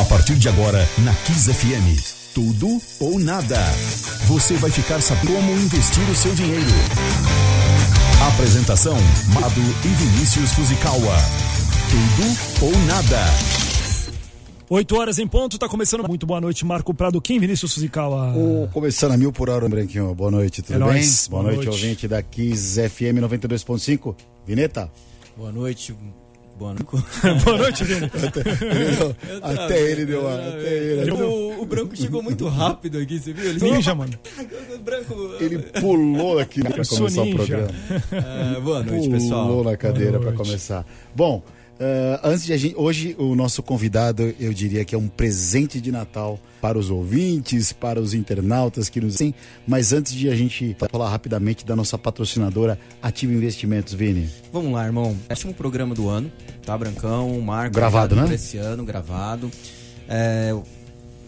A 0.00 0.04
partir 0.04 0.34
de 0.36 0.48
agora, 0.48 0.86
na 0.98 1.14
Kiss 1.14 1.52
FM. 1.52 2.16
Tudo 2.34 2.80
ou 3.00 3.18
nada. 3.18 3.58
Você 4.26 4.54
vai 4.54 4.70
ficar 4.70 5.00
sabendo 5.00 5.32
como 5.34 5.52
investir 5.52 6.08
o 6.10 6.14
seu 6.14 6.34
dinheiro. 6.34 6.66
Apresentação: 8.34 8.96
Mado 9.34 9.60
e 9.60 9.88
Vinícius 9.88 10.52
Fuzikawa. 10.52 11.16
Tudo 11.90 12.66
ou 12.66 12.78
nada. 12.86 13.18
8 14.70 14.96
horas 14.96 15.18
em 15.18 15.26
ponto, 15.26 15.58
tá 15.58 15.66
começando. 15.68 16.06
Muito 16.06 16.26
boa 16.26 16.40
noite, 16.40 16.64
Marco 16.64 16.92
Prado, 16.92 17.20
Kim, 17.22 17.38
Vinícius 17.40 17.72
Fuzikawa. 17.72 18.34
Oh, 18.36 18.68
começando 18.68 19.12
a 19.12 19.16
mil 19.16 19.32
por 19.32 19.48
hora, 19.48 19.66
Branquinho. 19.68 20.14
Boa 20.14 20.30
noite, 20.30 20.60
tudo 20.62 20.76
É 20.76 20.78
bem? 20.78 20.86
nóis. 20.88 21.26
Boa, 21.26 21.42
Boa 21.42 21.54
noite, 21.54 21.66
noite. 21.66 21.82
ouvinte 21.84 22.06
da 22.08 22.22
Kiss 22.22 22.78
FM 22.88 23.18
92.5. 23.22 24.14
Vineta? 24.46 24.90
Boa 25.36 25.50
noite. 25.50 25.94
Boa 26.58 26.74
noite. 26.74 26.86
boa 27.44 27.56
noite, 27.58 27.84
Vini. 27.84 28.10
até 29.42 29.80
ele 29.92 30.04
deu 30.06 30.22
uma. 30.22 30.34
Até 30.34 30.74
ele, 30.74 31.10
O, 31.12 31.62
o 31.62 31.66
Branco 31.66 31.96
chegou 31.96 32.22
muito 32.22 32.48
rápido 32.48 32.98
aqui, 32.98 33.18
você 33.20 33.32
viu? 33.32 33.48
Ele 33.50 33.60
Ninja, 33.60 33.94
mano. 33.94 34.12
O 34.74 34.78
Branco. 34.80 35.14
ele 35.40 35.58
pulou 35.80 36.38
aqui 36.38 36.62
pra 36.62 36.82
sou 36.84 36.98
começar 36.98 37.22
o 37.22 37.24
ninja. 37.24 37.36
programa. 37.36 37.68
Ah, 38.12 38.60
boa 38.60 38.82
noite, 38.82 39.04
Pulou 39.06 39.10
pessoal. 39.20 39.64
na 39.64 39.76
cadeira 39.76 40.18
para 40.18 40.32
começar. 40.32 40.86
Bom, 41.14 41.42
eh, 41.80 42.20
antes 42.22 42.44
de 42.44 42.52
a 42.52 42.56
gente. 42.56 42.74
Hoje, 42.76 43.14
o 43.18 43.34
nosso 43.34 43.62
convidado, 43.62 44.34
eu 44.38 44.52
diria 44.52 44.84
que 44.84 44.94
é 44.94 44.98
um 44.98 45.08
presente 45.08 45.80
de 45.80 45.92
Natal 45.92 46.38
para 46.60 46.78
os 46.78 46.90
ouvintes, 46.90 47.72
para 47.72 48.00
os 48.00 48.14
internautas 48.14 48.88
que 48.88 49.00
nos. 49.00 49.14
Sim, 49.14 49.32
mas 49.66 49.92
antes 49.92 50.12
de 50.12 50.28
a 50.28 50.34
gente 50.34 50.76
falar 50.90 51.08
rapidamente 51.08 51.64
da 51.64 51.76
nossa 51.76 51.96
patrocinadora 51.96 52.78
Ativa 53.02 53.32
Investimentos, 53.32 53.94
Vini. 53.94 54.28
Vamos 54.52 54.72
lá, 54.72 54.84
irmão. 54.84 55.16
Último 55.30 55.54
programa 55.54 55.94
do 55.94 56.08
ano, 56.08 56.30
tá, 56.64 56.76
Brancão? 56.76 57.40
Marco. 57.40 57.74
Gravado, 57.74 58.16
né? 58.16 58.34
Esse 58.34 58.56
ano, 58.58 58.84
gravado. 58.84 59.50
É, 60.08 60.56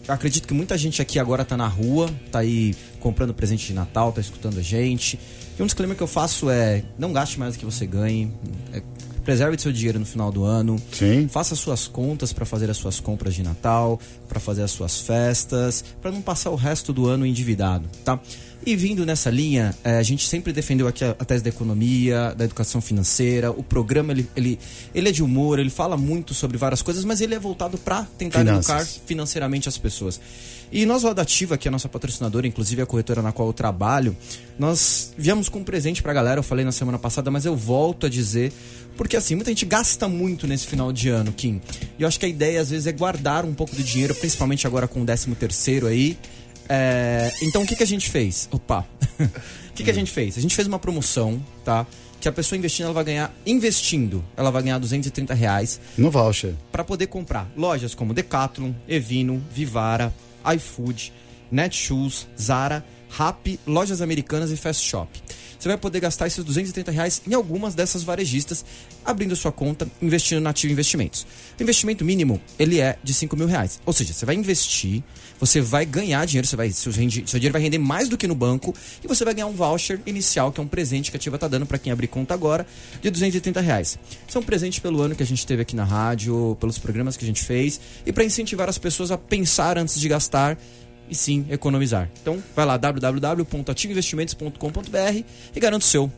acredito 0.07 0.47
que 0.47 0.53
muita 0.53 0.77
gente 0.77 1.01
aqui 1.01 1.19
agora 1.19 1.45
tá 1.45 1.55
na 1.55 1.67
rua, 1.67 2.09
tá 2.31 2.39
aí 2.39 2.75
comprando 2.99 3.33
presente 3.33 3.67
de 3.67 3.73
Natal, 3.73 4.11
tá 4.11 4.19
escutando 4.19 4.59
a 4.59 4.61
gente. 4.61 5.19
E 5.57 5.61
um 5.61 5.65
disclaimer 5.65 5.95
que 5.95 6.03
eu 6.03 6.07
faço 6.07 6.49
é: 6.49 6.83
não 6.97 7.13
gaste 7.13 7.39
mais 7.39 7.55
do 7.55 7.59
que 7.59 7.65
você 7.65 7.85
ganhe. 7.85 8.31
É, 8.73 8.81
preserve 9.23 9.59
seu 9.59 9.71
dinheiro 9.71 9.99
no 9.99 10.05
final 10.05 10.31
do 10.31 10.43
ano. 10.43 10.81
Sim. 10.91 11.27
Faça 11.27 11.55
suas 11.55 11.87
contas 11.87 12.33
para 12.33 12.45
fazer 12.45 12.69
as 12.69 12.77
suas 12.77 12.99
compras 12.99 13.33
de 13.33 13.43
Natal, 13.43 13.99
para 14.27 14.39
fazer 14.39 14.63
as 14.63 14.71
suas 14.71 15.01
festas, 15.01 15.83
para 16.01 16.11
não 16.11 16.21
passar 16.21 16.49
o 16.49 16.55
resto 16.55 16.91
do 16.93 17.07
ano 17.07 17.25
endividado, 17.25 17.87
tá? 18.03 18.19
E 18.63 18.75
vindo 18.75 19.05
nessa 19.05 19.29
linha, 19.31 19.75
eh, 19.83 19.97
a 19.97 20.03
gente 20.03 20.27
sempre 20.27 20.53
defendeu 20.53 20.87
aqui 20.87 21.03
a, 21.03 21.13
tese 21.13 21.43
da 21.43 21.49
economia, 21.49 22.35
da 22.37 22.45
educação 22.45 22.79
financeira. 22.79 23.49
O 23.51 23.63
programa 23.63 24.11
ele, 24.11 24.29
ele, 24.35 24.59
ele 24.93 25.09
é 25.09 25.11
de 25.11 25.23
humor, 25.23 25.57
ele 25.57 25.71
fala 25.71 25.97
muito 25.97 26.33
sobre 26.35 26.59
várias 26.59 26.81
coisas, 26.81 27.03
mas 27.03 27.21
ele 27.21 27.33
é 27.33 27.39
voltado 27.39 27.77
para 27.79 28.03
tentar 28.17 28.39
Finanças. 28.39 28.69
educar 28.69 28.85
financeiramente 29.07 29.67
as 29.67 29.79
pessoas. 29.79 30.21
E 30.71 30.85
nós, 30.85 31.03
Roda 31.03 31.21
Ativa, 31.23 31.57
que 31.57 31.67
é 31.67 31.69
a 31.69 31.71
nossa 31.71 31.89
patrocinadora, 31.89 32.47
inclusive 32.47 32.81
a 32.81 32.85
corretora 32.85 33.21
na 33.21 33.31
qual 33.31 33.49
eu 33.49 33.53
trabalho, 33.53 34.15
nós 34.57 35.11
viemos 35.17 35.49
com 35.49 35.59
um 35.59 35.63
presente 35.63 36.01
pra 36.01 36.13
galera, 36.13 36.39
eu 36.39 36.43
falei 36.43 36.63
na 36.63 36.71
semana 36.71 36.97
passada, 36.97 37.29
mas 37.29 37.45
eu 37.45 37.57
volto 37.57 38.05
a 38.05 38.09
dizer, 38.09 38.53
porque 38.95 39.17
assim, 39.17 39.35
muita 39.35 39.51
gente 39.51 39.65
gasta 39.65 40.07
muito 40.07 40.47
nesse 40.47 40.65
final 40.65 40.93
de 40.93 41.09
ano, 41.09 41.33
Kim. 41.33 41.59
E 41.99 42.03
eu 42.03 42.07
acho 42.07 42.17
que 42.17 42.25
a 42.25 42.29
ideia, 42.29 42.61
às 42.61 42.69
vezes, 42.69 42.87
é 42.87 42.91
guardar 42.93 43.43
um 43.43 43.53
pouco 43.53 43.75
do 43.75 43.83
dinheiro, 43.83 44.15
principalmente 44.15 44.65
agora 44.65 44.87
com 44.87 45.01
o 45.01 45.05
13 45.05 45.35
terceiro 45.35 45.87
aí. 45.87 46.17
É, 46.73 47.29
Então, 47.41 47.63
o 47.63 47.65
que, 47.67 47.75
que 47.75 47.83
a 47.83 47.87
gente 47.87 48.09
fez? 48.09 48.47
Opa! 48.51 48.87
O 49.71 49.73
que, 49.73 49.85
que 49.85 49.89
a 49.89 49.93
gente 49.93 50.11
fez? 50.11 50.37
A 50.37 50.41
gente 50.41 50.53
fez 50.53 50.67
uma 50.67 50.77
promoção, 50.77 51.41
tá? 51.63 51.87
Que 52.19 52.27
a 52.27 52.31
pessoa 52.31 52.59
investindo, 52.59 52.85
ela 52.85 52.93
vai 52.93 53.05
ganhar, 53.05 53.33
investindo, 53.45 54.23
ela 54.35 54.51
vai 54.51 54.61
ganhar 54.63 54.77
230 54.77 55.33
reais 55.33 55.79
No 55.97 56.11
voucher. 56.11 56.53
para 56.73 56.83
poder 56.83 57.07
comprar 57.07 57.49
lojas 57.55 57.95
como 57.95 58.13
Decathlon, 58.13 58.73
Evino, 58.87 59.41
Vivara, 59.49 60.13
iFood, 60.55 61.13
Netshoes, 61.49 62.27
Zara, 62.39 62.83
Rappi, 63.09 63.57
lojas 63.65 64.01
americanas 64.01 64.51
e 64.51 64.57
Fast 64.57 64.85
Shop. 64.85 65.09
Você 65.57 65.67
vai 65.69 65.77
poder 65.77 65.99
gastar 66.01 66.27
esses 66.27 66.43
230 66.43 66.91
reais 66.91 67.21
em 67.25 67.33
algumas 67.33 67.73
dessas 67.73 68.03
varejistas, 68.03 68.65
abrindo 69.05 69.35
sua 69.37 69.51
conta, 69.53 69.87
investindo 70.01 70.41
na 70.41 70.49
Ativa 70.49 70.73
Investimentos. 70.73 71.25
O 71.57 71.63
investimento 71.63 72.03
mínimo, 72.03 72.41
ele 72.59 72.79
é 72.81 72.97
de 73.01 73.13
5 73.13 73.37
mil 73.37 73.47
reais. 73.47 73.79
Ou 73.85 73.93
seja, 73.93 74.11
você 74.13 74.25
vai 74.25 74.35
investir, 74.35 75.01
você 75.41 75.59
vai 75.59 75.85
ganhar 75.85 76.23
dinheiro, 76.25 76.47
você 76.47 76.55
vai, 76.55 76.71
seu, 76.71 76.91
rendi- 76.93 77.23
seu 77.25 77.37
dinheiro 77.39 77.51
vai 77.51 77.61
render 77.61 77.77
mais 77.79 78.07
do 78.07 78.17
que 78.17 78.25
no 78.27 78.35
banco 78.35 78.73
e 79.03 79.07
você 79.07 79.25
vai 79.25 79.33
ganhar 79.33 79.47
um 79.47 79.51
voucher 79.53 79.99
inicial, 80.05 80.49
que 80.51 80.61
é 80.61 80.63
um 80.63 80.67
presente 80.67 81.11
que 81.11 81.17
a 81.17 81.19
Ativa 81.19 81.35
está 81.35 81.47
dando 81.49 81.65
para 81.65 81.77
quem 81.77 81.91
abrir 81.91 82.07
conta 82.07 82.33
agora, 82.33 82.65
de 83.01 83.09
230 83.09 83.59
reais. 83.59 83.99
Isso 84.27 84.37
é 84.37 84.41
um 84.41 84.43
presente 84.43 84.79
pelo 84.79 85.01
ano 85.01 85.13
que 85.15 85.23
a 85.23 85.25
gente 85.25 85.45
teve 85.45 85.61
aqui 85.63 85.75
na 85.75 85.83
rádio, 85.83 86.55
pelos 86.59 86.77
programas 86.77 87.17
que 87.17 87.25
a 87.25 87.27
gente 87.27 87.43
fez 87.43 87.81
e 88.05 88.13
para 88.13 88.23
incentivar 88.23 88.69
as 88.69 88.77
pessoas 88.77 89.11
a 89.11 89.17
pensar 89.17 89.77
antes 89.77 89.99
de 89.99 90.07
gastar 90.07 90.57
e 91.09 91.15
sim 91.15 91.45
economizar. 91.49 92.09
Então, 92.21 92.41
vai 92.55 92.65
lá 92.65 92.77
www.ativeinvestimentos.com.br 92.77 95.23
e 95.55 95.59
garanta 95.59 95.83
o 95.83 95.87
seu. 95.87 96.09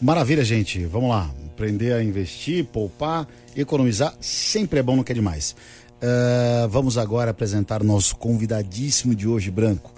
Maravilha, 0.00 0.44
gente. 0.44 0.84
Vamos 0.86 1.10
lá. 1.10 1.28
Aprender 1.46 1.92
a 1.92 2.00
investir, 2.02 2.64
poupar, 2.66 3.26
economizar, 3.56 4.14
sempre 4.20 4.78
é 4.78 4.82
bom, 4.82 4.94
não 4.94 5.02
quer 5.02 5.14
demais. 5.14 5.56
Ah, 6.02 6.66
vamos 6.68 6.96
agora 6.96 7.30
apresentar 7.30 7.82
nosso 7.82 8.16
convidadíssimo 8.16 9.14
de 9.14 9.26
hoje, 9.26 9.50
Branco. 9.50 9.92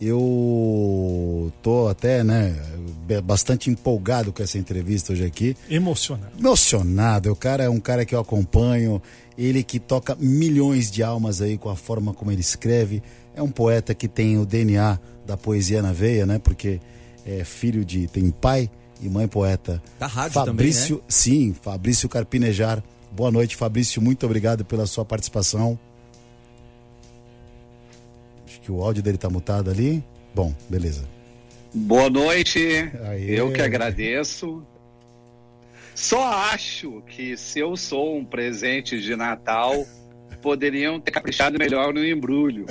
Eu 0.00 1.52
tô 1.62 1.88
até, 1.88 2.24
né, 2.24 2.54
bastante 3.24 3.70
empolgado 3.70 4.32
com 4.32 4.42
essa 4.42 4.58
entrevista 4.58 5.12
hoje 5.12 5.24
aqui. 5.24 5.56
Emocionado. 5.70 6.32
Emocionado. 6.38 7.32
O 7.32 7.36
cara 7.36 7.64
é 7.64 7.70
um 7.70 7.80
cara 7.80 8.04
que 8.04 8.14
eu 8.14 8.20
acompanho. 8.20 9.00
Ele 9.38 9.62
que 9.62 9.78
toca 9.78 10.16
milhões 10.18 10.90
de 10.90 11.02
almas 11.02 11.40
aí 11.40 11.56
com 11.56 11.70
a 11.70 11.76
forma 11.76 12.12
como 12.12 12.32
ele 12.32 12.40
escreve. 12.40 13.02
É 13.34 13.42
um 13.42 13.50
poeta 13.50 13.94
que 13.94 14.08
tem 14.08 14.36
o 14.36 14.44
DNA 14.44 14.98
da 15.24 15.36
poesia 15.36 15.80
na 15.80 15.92
veia, 15.92 16.26
né? 16.26 16.38
Porque 16.38 16.80
é 17.24 17.44
filho 17.44 17.84
de. 17.84 18.06
tem 18.08 18.30
pai 18.30 18.68
e 19.00 19.08
mãe 19.08 19.26
poeta. 19.26 19.82
Da 19.98 20.06
rádio 20.06 20.32
Fabrício, 20.32 20.96
também, 20.96 21.02
né? 21.02 21.04
sim, 21.08 21.56
Fabrício 21.62 22.08
Carpinejar. 22.08 22.82
Boa 23.14 23.30
noite, 23.30 23.54
Fabrício. 23.54 24.02
Muito 24.02 24.26
obrigado 24.26 24.64
pela 24.64 24.86
sua 24.86 25.04
participação. 25.04 25.78
Acho 28.44 28.60
que 28.60 28.72
o 28.72 28.82
áudio 28.82 29.04
dele 29.04 29.16
tá 29.16 29.30
mutado 29.30 29.70
ali. 29.70 30.02
Bom, 30.34 30.52
beleza. 30.68 31.04
Boa 31.72 32.10
noite, 32.10 32.90
Aê. 33.08 33.38
eu 33.38 33.52
que 33.52 33.62
agradeço. 33.62 34.66
Só 35.94 36.24
acho 36.24 37.02
que 37.02 37.36
se 37.36 37.60
eu 37.60 37.76
sou 37.76 38.16
um 38.16 38.24
presente 38.24 39.00
de 39.00 39.14
Natal, 39.14 39.86
poderiam 40.44 41.00
ter 41.00 41.10
caprichado 41.10 41.58
melhor 41.58 41.94
no 41.94 42.04
embrulho. 42.04 42.66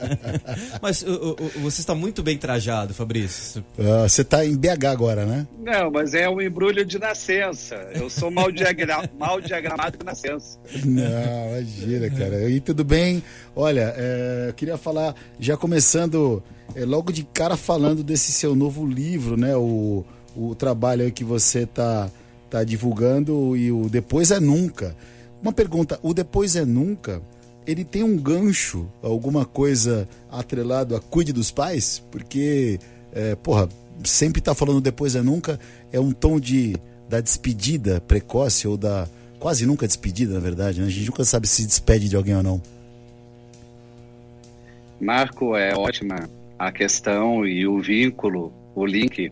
Mas 0.80 1.02
o- 1.02 1.36
o- 1.38 1.60
você 1.60 1.82
está 1.82 1.94
muito 1.94 2.22
bem 2.22 2.38
trajado, 2.38 2.94
Fabrício. 2.94 3.62
Ah, 3.78 4.08
Você 4.08 4.24
tá 4.24 4.42
em 4.44 4.56
BH 4.56 4.86
agora, 4.90 5.26
né? 5.26 5.46
Não, 5.58 5.90
mas 5.90 6.14
é 6.14 6.28
um 6.28 6.40
embrulho 6.40 6.82
de 6.84 6.98
nascença. 6.98 7.74
Eu 7.94 8.08
sou 8.08 8.30
mal, 8.30 8.50
diagra 8.50 9.08
mal 9.18 9.38
diagramado 9.38 9.98
de 9.98 10.04
nascença. 10.04 10.58
Não, 10.82 11.48
imagina, 11.58 12.08
cara. 12.10 12.48
E 12.48 12.58
tudo 12.58 12.82
bem? 12.82 13.22
Olha, 13.54 13.92
é, 13.96 14.46
eu 14.48 14.54
queria 14.54 14.78
falar, 14.78 15.14
já 15.38 15.58
começando 15.58 16.42
é, 16.74 16.86
logo 16.86 17.12
de 17.12 17.22
cara 17.24 17.56
falando 17.56 18.02
desse 18.02 18.32
seu 18.32 18.54
novo 18.56 18.86
livro, 18.86 19.36
né? 19.36 19.54
O, 19.54 20.04
o 20.34 20.54
trabalho 20.54 21.02
aí 21.02 21.12
que 21.12 21.22
você 21.24 21.66
tá, 21.66 22.08
tá 22.48 22.64
divulgando 22.64 23.54
e 23.56 23.70
o 23.70 23.90
Depois 23.90 24.30
é 24.30 24.40
Nunca. 24.40 24.96
Uma 25.44 25.52
pergunta, 25.52 26.00
o 26.02 26.14
Depois 26.14 26.56
é 26.56 26.64
Nunca, 26.64 27.20
ele 27.66 27.84
tem 27.84 28.02
um 28.02 28.16
gancho, 28.16 28.88
alguma 29.02 29.44
coisa 29.44 30.08
atrelado 30.32 30.96
a 30.96 31.00
Cuide 31.00 31.34
dos 31.34 31.50
Pais? 31.50 32.02
Porque, 32.10 32.80
é, 33.12 33.34
porra, 33.36 33.68
sempre 34.02 34.40
tá 34.40 34.54
falando 34.54 34.80
Depois 34.80 35.14
é 35.14 35.20
Nunca, 35.20 35.60
é 35.92 36.00
um 36.00 36.12
tom 36.12 36.40
de 36.40 36.74
da 37.10 37.20
despedida 37.20 38.00
precoce 38.00 38.66
ou 38.66 38.78
da 38.78 39.06
quase 39.38 39.66
nunca 39.66 39.86
despedida, 39.86 40.32
na 40.32 40.40
verdade, 40.40 40.80
né? 40.80 40.86
A 40.86 40.90
gente 40.90 41.08
nunca 41.08 41.22
sabe 41.22 41.46
se 41.46 41.66
despede 41.66 42.08
de 42.08 42.16
alguém 42.16 42.34
ou 42.34 42.42
não. 42.42 42.62
Marco, 44.98 45.54
é 45.54 45.74
ótima 45.74 46.26
a 46.58 46.72
questão 46.72 47.46
e 47.46 47.66
o 47.66 47.82
vínculo, 47.82 48.50
o 48.74 48.86
link 48.86 49.30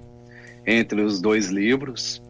entre 0.67 1.01
os 1.01 1.23
dois 1.23 1.47
livros. 1.47 2.21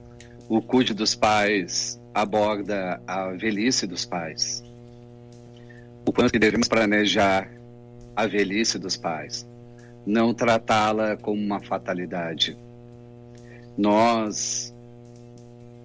O 0.48 0.62
Cuide 0.62 0.94
dos 0.94 1.16
Pais 1.16 2.00
aborda 2.14 3.00
a 3.06 3.28
velhice 3.28 3.86
dos 3.86 4.04
pais. 4.04 4.62
O 6.06 6.12
quanto 6.12 6.32
que 6.32 6.38
devemos 6.38 6.68
planejar 6.68 7.50
a 8.14 8.26
velhice 8.26 8.78
dos 8.78 8.96
pais. 8.96 9.46
Não 10.04 10.34
tratá-la 10.34 11.16
como 11.16 11.40
uma 11.40 11.60
fatalidade. 11.60 12.56
Nós 13.78 14.74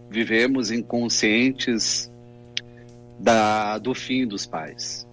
vivemos 0.10 0.72
inconscientes 0.72 2.12
da, 3.20 3.78
do 3.78 3.94
fim 3.94 4.26
dos 4.28 4.46
pais 4.46 5.08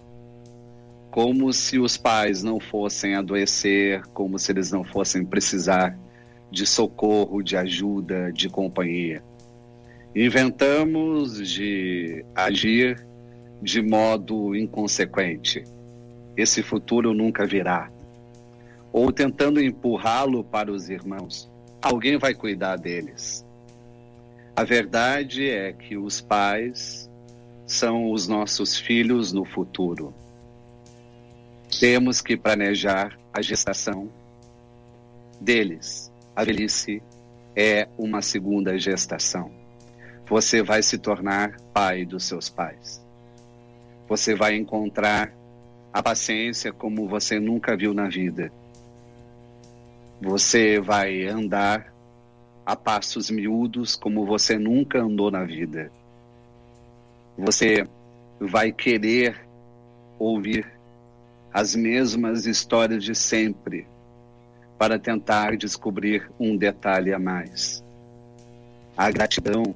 como 1.15 1.53
se 1.53 1.79
os 1.79 1.95
pais 1.95 2.43
não 2.43 2.59
fossem 2.59 3.15
adoecer, 3.15 4.05
como 4.07 4.37
se 4.37 4.51
eles 4.51 4.69
não 4.69 4.83
fossem 4.83 5.25
precisar 5.25 5.97
de 6.51 6.65
socorro, 6.65 7.41
de 7.41 7.55
ajuda, 7.55 8.33
de 8.33 8.49
companhia. 8.49 9.23
Inventamos 10.15 11.45
de 11.45 12.23
agir 12.33 13.05
de 13.61 13.81
modo 13.81 14.55
inconsequente. 14.55 15.65
Esse 16.37 16.63
futuro 16.63 17.13
nunca 17.13 17.45
virá. 17.45 17.91
Ou 18.93 19.11
tentando 19.11 19.61
empurrá-lo 19.61 20.41
para 20.41 20.71
os 20.71 20.89
irmãos. 20.89 21.51
Alguém 21.81 22.17
vai 22.17 22.33
cuidar 22.33 22.77
deles. 22.77 23.45
A 24.55 24.63
verdade 24.63 25.49
é 25.49 25.73
que 25.73 25.97
os 25.97 26.21
pais 26.21 27.09
são 27.67 28.09
os 28.09 28.25
nossos 28.25 28.77
filhos 28.77 29.33
no 29.33 29.43
futuro. 29.43 30.13
Temos 31.77 32.21
que 32.21 32.37
planejar 32.37 33.19
a 33.33 33.41
gestação 33.41 34.09
deles. 35.41 36.09
A 36.33 36.45
velhice 36.45 37.03
é 37.53 37.89
uma 37.97 38.21
segunda 38.21 38.79
gestação. 38.79 39.51
Você 40.27 40.63
vai 40.63 40.81
se 40.81 40.97
tornar 40.97 41.55
pai 41.71 42.03
dos 42.03 42.25
seus 42.25 42.49
pais. 42.49 43.03
Você 44.07 44.33
vai 44.33 44.55
encontrar 44.55 45.31
a 45.93 46.01
paciência 46.01 46.73
como 46.73 47.07
você 47.07 47.39
nunca 47.39 47.77
viu 47.77 47.93
na 47.93 48.07
vida. 48.07 48.51
Você 50.19 50.79
vai 50.79 51.25
andar 51.27 51.93
a 52.65 52.75
passos 52.75 53.29
miúdos 53.29 53.95
como 53.95 54.25
você 54.25 54.57
nunca 54.57 54.99
andou 54.99 55.29
na 55.29 55.43
vida. 55.43 55.91
Você 57.37 57.87
vai 58.39 58.71
querer 58.71 59.39
ouvir 60.17 60.65
as 61.53 61.75
mesmas 61.75 62.47
histórias 62.47 63.03
de 63.03 63.13
sempre 63.13 63.87
para 64.77 64.97
tentar 64.97 65.55
descobrir 65.55 66.29
um 66.39 66.57
detalhe 66.57 67.13
a 67.13 67.19
mais. 67.19 67.83
A 68.97 69.11
gratidão 69.11 69.75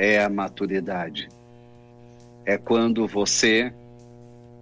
é 0.00 0.24
a 0.24 0.30
maturidade. 0.30 1.28
É 2.46 2.56
quando 2.56 3.06
você, 3.06 3.70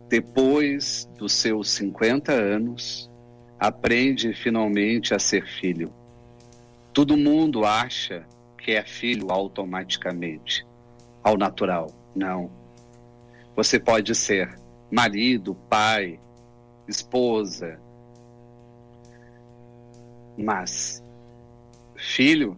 depois 0.08 1.08
dos 1.16 1.32
seus 1.32 1.70
50 1.70 2.32
anos, 2.32 3.08
aprende 3.56 4.34
finalmente 4.34 5.14
a 5.14 5.18
ser 5.20 5.46
filho. 5.46 5.92
Todo 6.92 7.16
mundo 7.16 7.64
acha 7.64 8.26
que 8.58 8.72
é 8.72 8.82
filho 8.82 9.30
automaticamente, 9.30 10.66
ao 11.22 11.38
natural. 11.38 11.92
Não. 12.16 12.50
Você 13.54 13.78
pode 13.78 14.16
ser 14.16 14.58
marido, 14.90 15.54
pai, 15.70 16.18
esposa, 16.88 17.78
mas 20.36 21.00
filho 21.94 22.56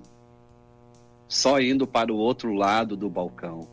só 1.31 1.61
indo 1.61 1.87
para 1.87 2.12
o 2.12 2.17
outro 2.17 2.53
lado 2.53 2.97
do 2.97 3.09
balcão. 3.09 3.69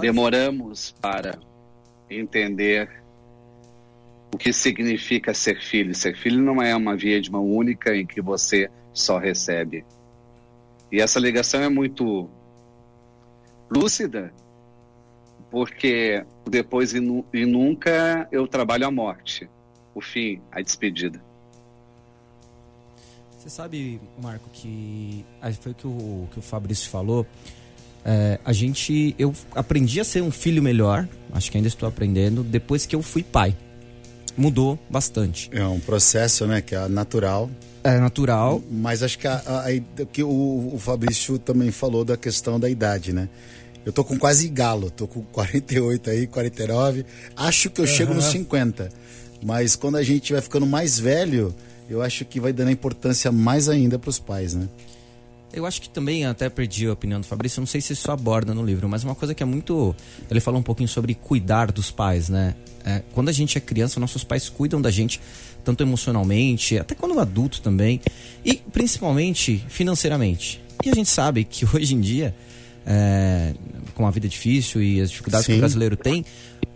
Demoramos 0.00 0.90
para 1.00 1.38
entender 2.10 2.90
o 4.34 4.36
que 4.36 4.52
significa 4.52 5.32
ser 5.32 5.62
filho. 5.62 5.94
Ser 5.94 6.16
filho 6.16 6.42
não 6.42 6.60
é 6.60 6.74
uma 6.74 6.96
via 6.96 7.20
de 7.20 7.30
mão 7.30 7.48
única 7.48 7.94
em 7.94 8.04
que 8.04 8.20
você 8.20 8.68
só 8.92 9.16
recebe. 9.16 9.84
E 10.90 11.00
essa 11.00 11.20
ligação 11.20 11.62
é 11.62 11.68
muito 11.68 12.28
lúcida, 13.70 14.34
porque 15.52 16.26
depois 16.50 16.92
e, 16.94 16.98
nu 16.98 17.24
e 17.32 17.46
nunca 17.46 18.26
eu 18.32 18.48
trabalho 18.48 18.88
a 18.88 18.90
morte, 18.90 19.48
o 19.94 20.00
fim, 20.00 20.42
a 20.50 20.60
despedida. 20.60 21.25
Você 23.46 23.50
sabe, 23.50 24.00
Marco, 24.20 24.50
que 24.52 25.24
foi 25.60 25.70
o 25.70 25.74
que 25.76 25.86
o, 25.86 26.28
que 26.32 26.38
o 26.40 26.42
Fabrício 26.42 26.90
falou. 26.90 27.24
É, 28.04 28.40
a 28.44 28.52
gente, 28.52 29.14
eu 29.20 29.32
aprendi 29.54 30.00
a 30.00 30.04
ser 30.04 30.20
um 30.20 30.32
filho 30.32 30.60
melhor, 30.60 31.08
acho 31.32 31.48
que 31.48 31.56
ainda 31.56 31.68
estou 31.68 31.88
aprendendo, 31.88 32.42
depois 32.42 32.86
que 32.86 32.96
eu 32.96 33.02
fui 33.02 33.22
pai. 33.22 33.56
Mudou 34.36 34.76
bastante. 34.90 35.48
É 35.52 35.64
um 35.64 35.78
processo, 35.78 36.44
né, 36.44 36.60
que 36.60 36.74
é 36.74 36.88
natural. 36.88 37.48
É 37.84 38.00
natural. 38.00 38.60
Mas 38.68 39.04
acho 39.04 39.16
que, 39.16 39.28
a, 39.28 39.36
a, 39.36 39.66
a, 39.68 40.06
que 40.06 40.24
o, 40.24 40.72
o 40.74 40.78
Fabrício 40.80 41.38
também 41.38 41.70
falou 41.70 42.04
da 42.04 42.16
questão 42.16 42.58
da 42.58 42.68
idade, 42.68 43.12
né? 43.12 43.28
Eu 43.84 43.92
tô 43.92 44.02
com 44.02 44.18
quase 44.18 44.48
galo, 44.48 44.90
tô 44.90 45.06
com 45.06 45.22
48 45.22 46.10
aí, 46.10 46.26
49. 46.26 47.06
Acho 47.36 47.70
que 47.70 47.80
eu 47.80 47.84
uhum. 47.84 47.90
chego 47.92 48.12
nos 48.12 48.24
50. 48.24 48.88
Mas 49.40 49.76
quando 49.76 49.98
a 49.98 50.02
gente 50.02 50.32
vai 50.32 50.42
ficando 50.42 50.66
mais 50.66 50.98
velho, 50.98 51.54
eu 51.88 52.02
acho 52.02 52.24
que 52.24 52.40
vai 52.40 52.52
dando 52.52 52.70
importância 52.70 53.30
mais 53.30 53.68
ainda 53.68 53.98
para 53.98 54.10
os 54.10 54.18
pais, 54.18 54.54
né? 54.54 54.68
Eu 55.52 55.64
acho 55.64 55.80
que 55.80 55.88
também, 55.88 56.26
até 56.26 56.50
perdi 56.50 56.86
a 56.86 56.92
opinião 56.92 57.20
do 57.20 57.26
Fabrício, 57.26 57.60
não 57.60 57.66
sei 57.66 57.80
se 57.80 57.92
isso 57.92 58.10
aborda 58.10 58.52
no 58.52 58.64
livro, 58.64 58.88
mas 58.88 59.04
uma 59.04 59.14
coisa 59.14 59.34
que 59.34 59.42
é 59.42 59.46
muito. 59.46 59.94
Ele 60.30 60.40
fala 60.40 60.58
um 60.58 60.62
pouquinho 60.62 60.88
sobre 60.88 61.14
cuidar 61.14 61.72
dos 61.72 61.90
pais, 61.90 62.28
né? 62.28 62.54
É, 62.84 63.02
quando 63.12 63.30
a 63.30 63.32
gente 63.32 63.56
é 63.56 63.60
criança, 63.60 63.98
nossos 63.98 64.22
pais 64.22 64.48
cuidam 64.48 64.82
da 64.82 64.90
gente, 64.90 65.20
tanto 65.64 65.82
emocionalmente, 65.82 66.78
até 66.78 66.94
quando 66.94 67.18
adulto 67.18 67.62
também, 67.62 68.00
e 68.44 68.54
principalmente 68.54 69.64
financeiramente. 69.68 70.60
E 70.84 70.90
a 70.90 70.94
gente 70.94 71.08
sabe 71.08 71.44
que 71.44 71.64
hoje 71.74 71.94
em 71.94 72.00
dia, 72.00 72.34
é, 72.84 73.54
com 73.94 74.06
a 74.06 74.10
vida 74.10 74.28
difícil 74.28 74.82
e 74.82 75.00
as 75.00 75.10
dificuldades 75.10 75.46
Sim. 75.46 75.52
que 75.52 75.58
o 75.58 75.60
brasileiro 75.60 75.96
tem, 75.96 76.24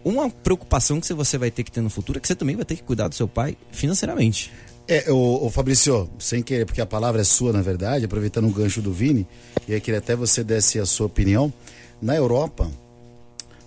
uma 0.02 0.30
preocupação 0.30 1.00
que 1.00 1.12
você 1.12 1.36
vai 1.36 1.50
ter 1.50 1.64
que 1.64 1.70
ter 1.70 1.82
no 1.82 1.90
futuro 1.90 2.18
é 2.18 2.20
que 2.20 2.26
você 2.26 2.34
também 2.34 2.56
vai 2.56 2.64
ter 2.64 2.76
que 2.76 2.82
cuidar 2.82 3.08
do 3.08 3.14
seu 3.14 3.28
pai 3.28 3.56
financeiramente. 3.70 4.50
É, 4.90 5.08
o, 5.08 5.46
o 5.46 5.50
Fabrício, 5.50 6.10
sem 6.18 6.42
querer, 6.42 6.66
porque 6.66 6.80
a 6.80 6.86
palavra 6.86 7.20
é 7.20 7.24
sua, 7.24 7.52
na 7.52 7.62
verdade, 7.62 8.04
aproveitando 8.04 8.48
o 8.48 8.52
gancho 8.52 8.82
do 8.82 8.92
Vini, 8.92 9.24
e 9.68 9.72
aí 9.72 9.80
queria 9.80 9.98
até 9.98 10.16
você 10.16 10.42
desse 10.42 10.80
a 10.80 10.84
sua 10.84 11.06
opinião. 11.06 11.52
Na 12.02 12.16
Europa, 12.16 12.68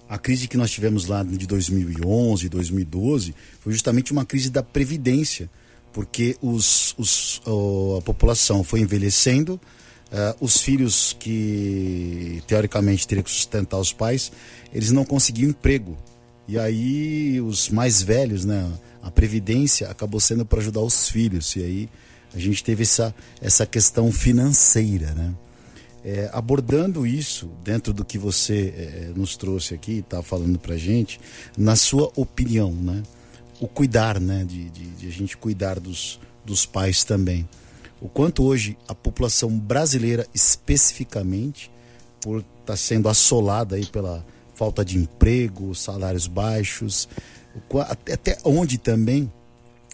a 0.10 0.18
crise 0.18 0.50
que 0.50 0.58
nós 0.58 0.70
tivemos 0.70 1.06
lá 1.06 1.24
de 1.24 1.48
2011, 1.48 2.50
2012, 2.50 3.34
foi 3.62 3.72
justamente 3.72 4.12
uma 4.12 4.26
crise 4.26 4.50
da 4.50 4.62
previdência, 4.62 5.50
porque 5.94 6.36
os, 6.42 6.94
os, 6.98 7.42
a 7.98 8.02
população 8.02 8.62
foi 8.62 8.82
envelhecendo, 8.82 9.54
uh, 10.12 10.36
os 10.42 10.58
filhos 10.58 11.16
que 11.18 12.44
teoricamente 12.48 13.08
teriam 13.08 13.24
que 13.24 13.32
sustentar 13.32 13.80
os 13.80 13.94
pais, 13.94 14.30
eles 14.74 14.92
não 14.92 15.06
conseguiam 15.06 15.52
emprego. 15.52 15.98
E 16.50 16.60
aí 16.60 17.40
os 17.40 17.70
mais 17.70 18.02
velhos, 18.02 18.44
né? 18.44 18.70
A 19.04 19.12
previdência 19.12 19.90
acabou 19.90 20.20
sendo 20.20 20.46
para 20.46 20.60
ajudar 20.60 20.80
os 20.80 21.10
filhos. 21.10 21.56
E 21.58 21.60
aí 21.64 21.90
a 22.34 22.40
gente 22.40 22.64
teve 22.64 22.84
essa, 22.84 23.14
essa 23.42 23.66
questão 23.66 24.12
financeira, 24.12 25.14
né? 25.14 25.36
É, 26.06 26.30
abordando 26.34 27.08
isso 27.08 27.50
dentro 27.64 27.94
do 27.94 28.04
que 28.04 28.18
você 28.18 28.74
é, 28.76 29.12
nos 29.16 29.38
trouxe 29.38 29.74
aqui, 29.74 30.00
está 30.00 30.22
falando 30.22 30.60
para 30.60 30.76
gente, 30.76 31.18
na 31.58 31.76
sua 31.76 32.12
opinião, 32.16 32.74
né? 32.74 33.04
O 33.60 33.68
cuidar, 33.68 34.20
né? 34.20 34.44
De, 34.46 34.70
de, 34.70 34.86
de, 34.88 35.08
a 35.08 35.12
gente 35.12 35.38
cuidar 35.38 35.80
dos, 35.80 36.20
dos 36.44 36.66
pais 36.66 37.04
também. 37.04 37.48
O 38.02 38.10
quanto 38.10 38.44
hoje 38.44 38.78
a 38.88 38.96
população 38.96 39.50
brasileira, 39.58 40.26
especificamente, 40.34 41.72
por 42.20 42.40
estar 42.40 42.50
tá 42.66 42.76
sendo 42.76 43.08
assolada 43.08 43.76
aí 43.76 43.86
pela 43.86 44.26
falta 44.56 44.84
de 44.84 44.98
emprego, 44.98 45.74
salários 45.74 46.28
baixos, 46.28 47.08
até 48.12 48.38
onde 48.44 48.78
também 48.78 49.32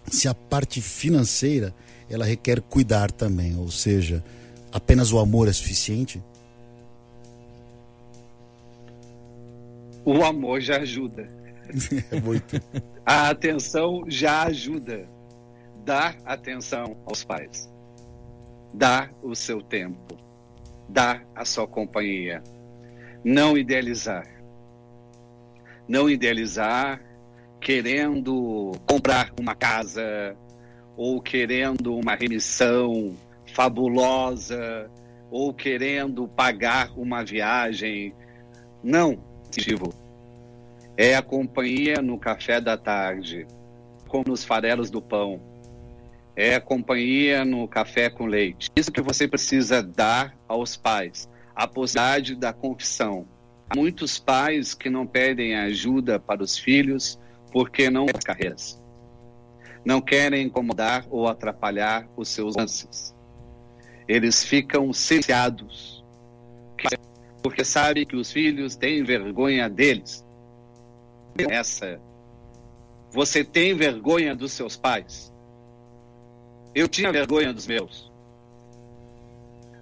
se 0.07 0.27
a 0.27 0.33
parte 0.33 0.81
financeira 0.81 1.73
ela 2.09 2.25
requer 2.25 2.61
cuidar 2.61 3.11
também, 3.11 3.55
ou 3.57 3.69
seja, 3.69 4.23
apenas 4.71 5.11
o 5.11 5.19
amor 5.19 5.47
é 5.47 5.53
suficiente? 5.53 6.21
O 10.03 10.23
amor 10.23 10.61
já 10.61 10.77
ajuda. 10.77 11.27
É 12.11 12.19
muito. 12.19 12.59
A 13.05 13.29
atenção 13.29 14.03
já 14.07 14.41
ajuda. 14.43 15.07
Dar 15.85 16.17
atenção 16.25 16.97
aos 17.05 17.23
pais. 17.23 17.69
Dar 18.73 19.13
o 19.21 19.35
seu 19.35 19.61
tempo. 19.61 20.17
Dar 20.87 21.23
a 21.35 21.45
sua 21.45 21.67
companhia. 21.67 22.41
Não 23.23 23.55
idealizar. 23.55 24.27
Não 25.87 26.09
idealizar 26.09 26.99
querendo 27.59 28.71
comprar 28.85 29.31
uma 29.39 29.55
casa 29.55 30.35
ou 30.95 31.21
querendo 31.21 31.95
uma 31.95 32.15
remissão 32.15 33.15
fabulosa 33.53 34.89
ou 35.31 35.53
querendo 35.53 36.27
pagar 36.27 36.91
uma 36.97 37.23
viagem. 37.23 38.13
Não, 38.83 39.17
Tivo. 39.49 39.93
É 40.95 41.15
a 41.15 41.21
companhia 41.21 42.01
no 42.01 42.19
café 42.19 42.59
da 42.59 42.77
tarde, 42.77 43.47
como 44.07 44.25
nos 44.27 44.43
farelos 44.43 44.89
do 44.89 45.01
pão. 45.01 45.41
É 46.35 46.55
a 46.55 46.61
companhia 46.61 47.43
no 47.43 47.67
café 47.67 48.09
com 48.09 48.25
leite. 48.25 48.69
Isso 48.75 48.91
que 48.91 49.01
você 49.01 49.27
precisa 49.27 49.81
dar 49.81 50.35
aos 50.47 50.77
pais. 50.77 51.29
A 51.55 51.67
possibilidade 51.67 52.35
da 52.35 52.53
confissão. 52.53 53.25
Há 53.69 53.75
muitos 53.75 54.19
pais 54.19 54.73
que 54.73 54.89
não 54.89 55.05
pedem 55.05 55.55
ajuda 55.55 56.19
para 56.19 56.43
os 56.43 56.57
filhos 56.57 57.19
porque 57.51 57.89
não 57.89 58.05
querem 58.05 58.21
carreiras. 58.21 58.81
Não 59.83 60.01
querem 60.01 60.45
incomodar 60.45 61.05
ou 61.09 61.27
atrapalhar 61.27 62.07
os 62.15 62.29
seus 62.29 62.55
lances. 62.55 63.15
Eles 64.07 64.43
ficam 64.43 64.91
silenciados 64.91 65.99
porque 67.41 67.63
sabe 67.63 68.05
que 68.05 68.15
os 68.15 68.31
filhos 68.31 68.75
têm 68.75 69.03
vergonha 69.03 69.69
deles. 69.69 70.25
Essa. 71.49 71.99
Você 73.11 73.43
tem 73.43 73.73
vergonha 73.73 74.35
dos 74.35 74.51
seus 74.51 74.75
pais? 74.75 75.33
Eu 76.75 76.87
tinha 76.87 77.11
vergonha 77.11 77.53
dos 77.53 77.65
meus. 77.65 78.11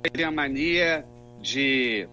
Eu 0.04 0.12
tinha 0.12 0.32
mania 0.32 1.06
de 1.42 2.08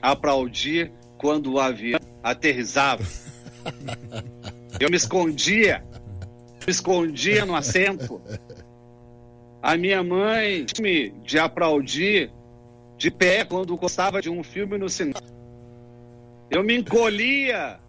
aplaudir 0.00 0.90
quando 1.18 1.52
o 1.52 1.60
avião 1.60 2.00
aterrissava. 2.22 3.04
Eu 4.78 4.90
me 4.90 4.96
escondia, 4.96 5.82
me 6.66 6.70
escondia 6.70 7.46
no 7.46 7.54
assento. 7.54 8.20
A 9.62 9.76
minha 9.76 10.02
mãe 10.02 10.66
me 10.78 11.10
de 11.24 11.38
aplaudir 11.38 12.30
de 12.98 13.10
pé 13.10 13.44
quando 13.44 13.76
gostava 13.76 14.20
de 14.20 14.28
um 14.28 14.42
filme 14.42 14.76
no 14.76 14.88
cinema. 14.88 15.20
Eu 16.50 16.62
me 16.62 16.76
encolhia 16.76 17.80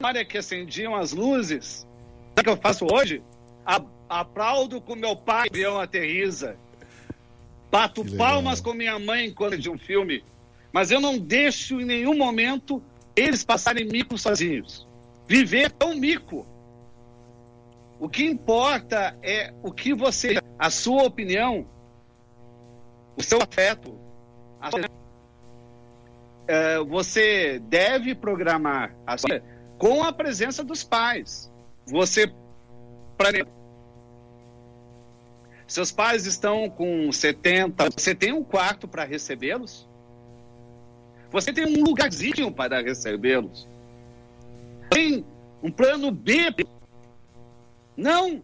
na 0.00 0.08
hora 0.08 0.24
que 0.24 0.36
acendiam 0.36 0.96
as 0.96 1.12
luzes. 1.12 1.86
Sabe 2.34 2.40
o 2.40 2.42
que 2.42 2.50
eu 2.50 2.56
faço 2.56 2.86
hoje? 2.92 3.22
A, 3.64 3.80
aplaudo 4.08 4.80
com 4.80 4.96
meu 4.96 5.14
pai, 5.14 5.46
o 5.46 5.50
avião 5.50 5.80
aterriza. 5.80 6.56
Bato 7.70 8.04
palmas 8.16 8.60
com 8.60 8.74
minha 8.74 8.98
mãe 8.98 9.32
quando 9.32 9.56
de 9.56 9.70
um 9.70 9.78
filme. 9.78 10.24
Mas 10.72 10.90
eu 10.90 11.00
não 11.00 11.18
deixo 11.18 11.80
em 11.80 11.84
nenhum 11.84 12.16
momento 12.16 12.82
eles 13.16 13.44
passarem 13.44 13.86
mico 13.86 14.18
sozinhos. 14.18 14.86
Viver 15.26 15.72
é 15.78 15.84
um 15.84 15.94
mico. 15.94 16.46
O 17.98 18.08
que 18.08 18.24
importa 18.24 19.16
é 19.22 19.52
o 19.62 19.72
que 19.72 19.94
você, 19.94 20.40
a 20.58 20.70
sua 20.70 21.04
opinião, 21.04 21.66
o 23.16 23.22
seu 23.22 23.38
afeto. 23.40 23.98
A. 24.60 24.70
É, 26.46 26.78
você 26.80 27.58
deve 27.60 28.14
programar 28.14 28.94
a 29.06 29.16
sua... 29.16 29.42
com 29.78 30.02
a 30.02 30.12
presença 30.12 30.62
dos 30.62 30.84
pais. 30.84 31.50
Você 31.86 32.30
seus 35.66 35.90
pais 35.90 36.26
estão 36.26 36.68
com 36.68 37.10
70, 37.10 37.90
você 37.90 38.14
tem 38.14 38.32
um 38.32 38.44
quarto 38.44 38.86
para 38.86 39.04
recebê-los? 39.04 39.88
Você 41.30 41.52
tem 41.52 41.64
um 41.66 41.82
lugarzinho 41.82 42.52
para 42.52 42.82
recebê-los? 42.82 43.66
Tem 44.94 45.26
um 45.60 45.72
plano 45.72 46.12
B? 46.12 46.54
Não. 47.96 48.40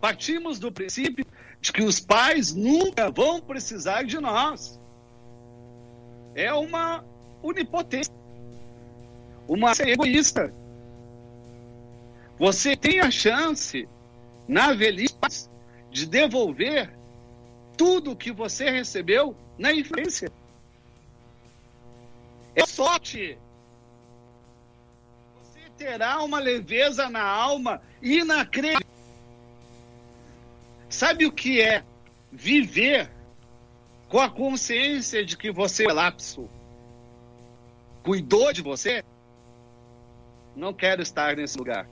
Partimos 0.00 0.60
do 0.60 0.70
princípio 0.70 1.26
de 1.60 1.72
que 1.72 1.82
os 1.82 1.98
pais 1.98 2.54
nunca 2.54 3.10
vão 3.10 3.40
precisar 3.40 4.04
de 4.04 4.20
nós. 4.20 4.80
É 6.36 6.52
uma 6.54 7.04
onipotência, 7.42 8.14
uma 9.48 9.72
egoísta. 9.80 10.54
Você 12.38 12.76
tem 12.76 13.00
a 13.00 13.10
chance, 13.10 13.88
na 14.46 14.72
velhice, 14.74 15.50
de 15.90 16.06
devolver 16.06 16.96
tudo 17.76 18.14
que 18.14 18.30
você 18.30 18.70
recebeu 18.70 19.34
na 19.58 19.72
infância. 19.72 20.30
É 22.54 22.64
sorte. 22.64 23.36
Terá 25.76 26.22
uma 26.22 26.38
leveza 26.38 27.10
na 27.10 27.22
alma 27.22 27.82
inacreditável. 28.00 28.86
Sabe 30.88 31.26
o 31.26 31.32
que 31.32 31.60
é 31.60 31.82
viver 32.30 33.10
com 34.08 34.20
a 34.20 34.30
consciência 34.30 35.24
de 35.24 35.36
que 35.36 35.50
você 35.50 35.86
é 35.86 35.92
lapso? 35.92 36.48
Cuidou 38.04 38.52
de 38.52 38.62
você? 38.62 39.02
Não 40.54 40.72
quero 40.72 41.02
estar 41.02 41.36
nesse 41.36 41.58
lugar. 41.58 41.88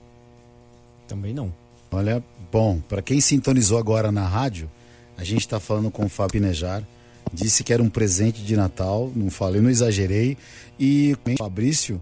Também 1.07 1.33
não. 1.33 1.53
Olha, 1.91 2.23
bom, 2.51 2.79
para 2.87 3.01
quem 3.01 3.19
sintonizou 3.19 3.77
agora 3.77 4.11
na 4.11 4.25
rádio, 4.25 4.71
a 5.17 5.23
gente 5.23 5.41
está 5.41 5.59
falando 5.59 5.91
com 5.91 6.05
o 6.05 6.09
Fábio 6.09 6.41
Nejar. 6.41 6.83
Disse 7.31 7.63
que 7.63 7.73
era 7.73 7.83
um 7.83 7.89
presente 7.89 8.43
de 8.43 8.55
Natal, 8.55 9.11
não 9.15 9.29
falei, 9.29 9.61
não 9.61 9.69
exagerei. 9.69 10.37
E 10.79 11.15
o 11.25 11.37
Fabrício, 11.37 12.01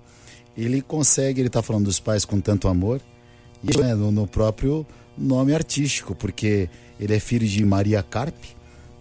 ele 0.58 0.82
consegue, 0.82 1.42
ele 1.42 1.48
está 1.48 1.62
falando 1.62 1.86
dos 1.86 2.00
pais 2.00 2.26
com 2.26 2.40
tanto 2.40 2.68
amor, 2.68 3.02
e 3.64 3.78
né, 3.78 3.94
no, 3.94 4.12
no 4.12 4.28
próprio 4.28 4.86
nome 5.18 5.54
artístico, 5.54 6.16
porque 6.16 6.70
ele 7.00 7.14
é 7.14 7.20
filho 7.20 7.48
de 7.48 7.64
Maria 7.64 8.02
Carpe 8.02 8.56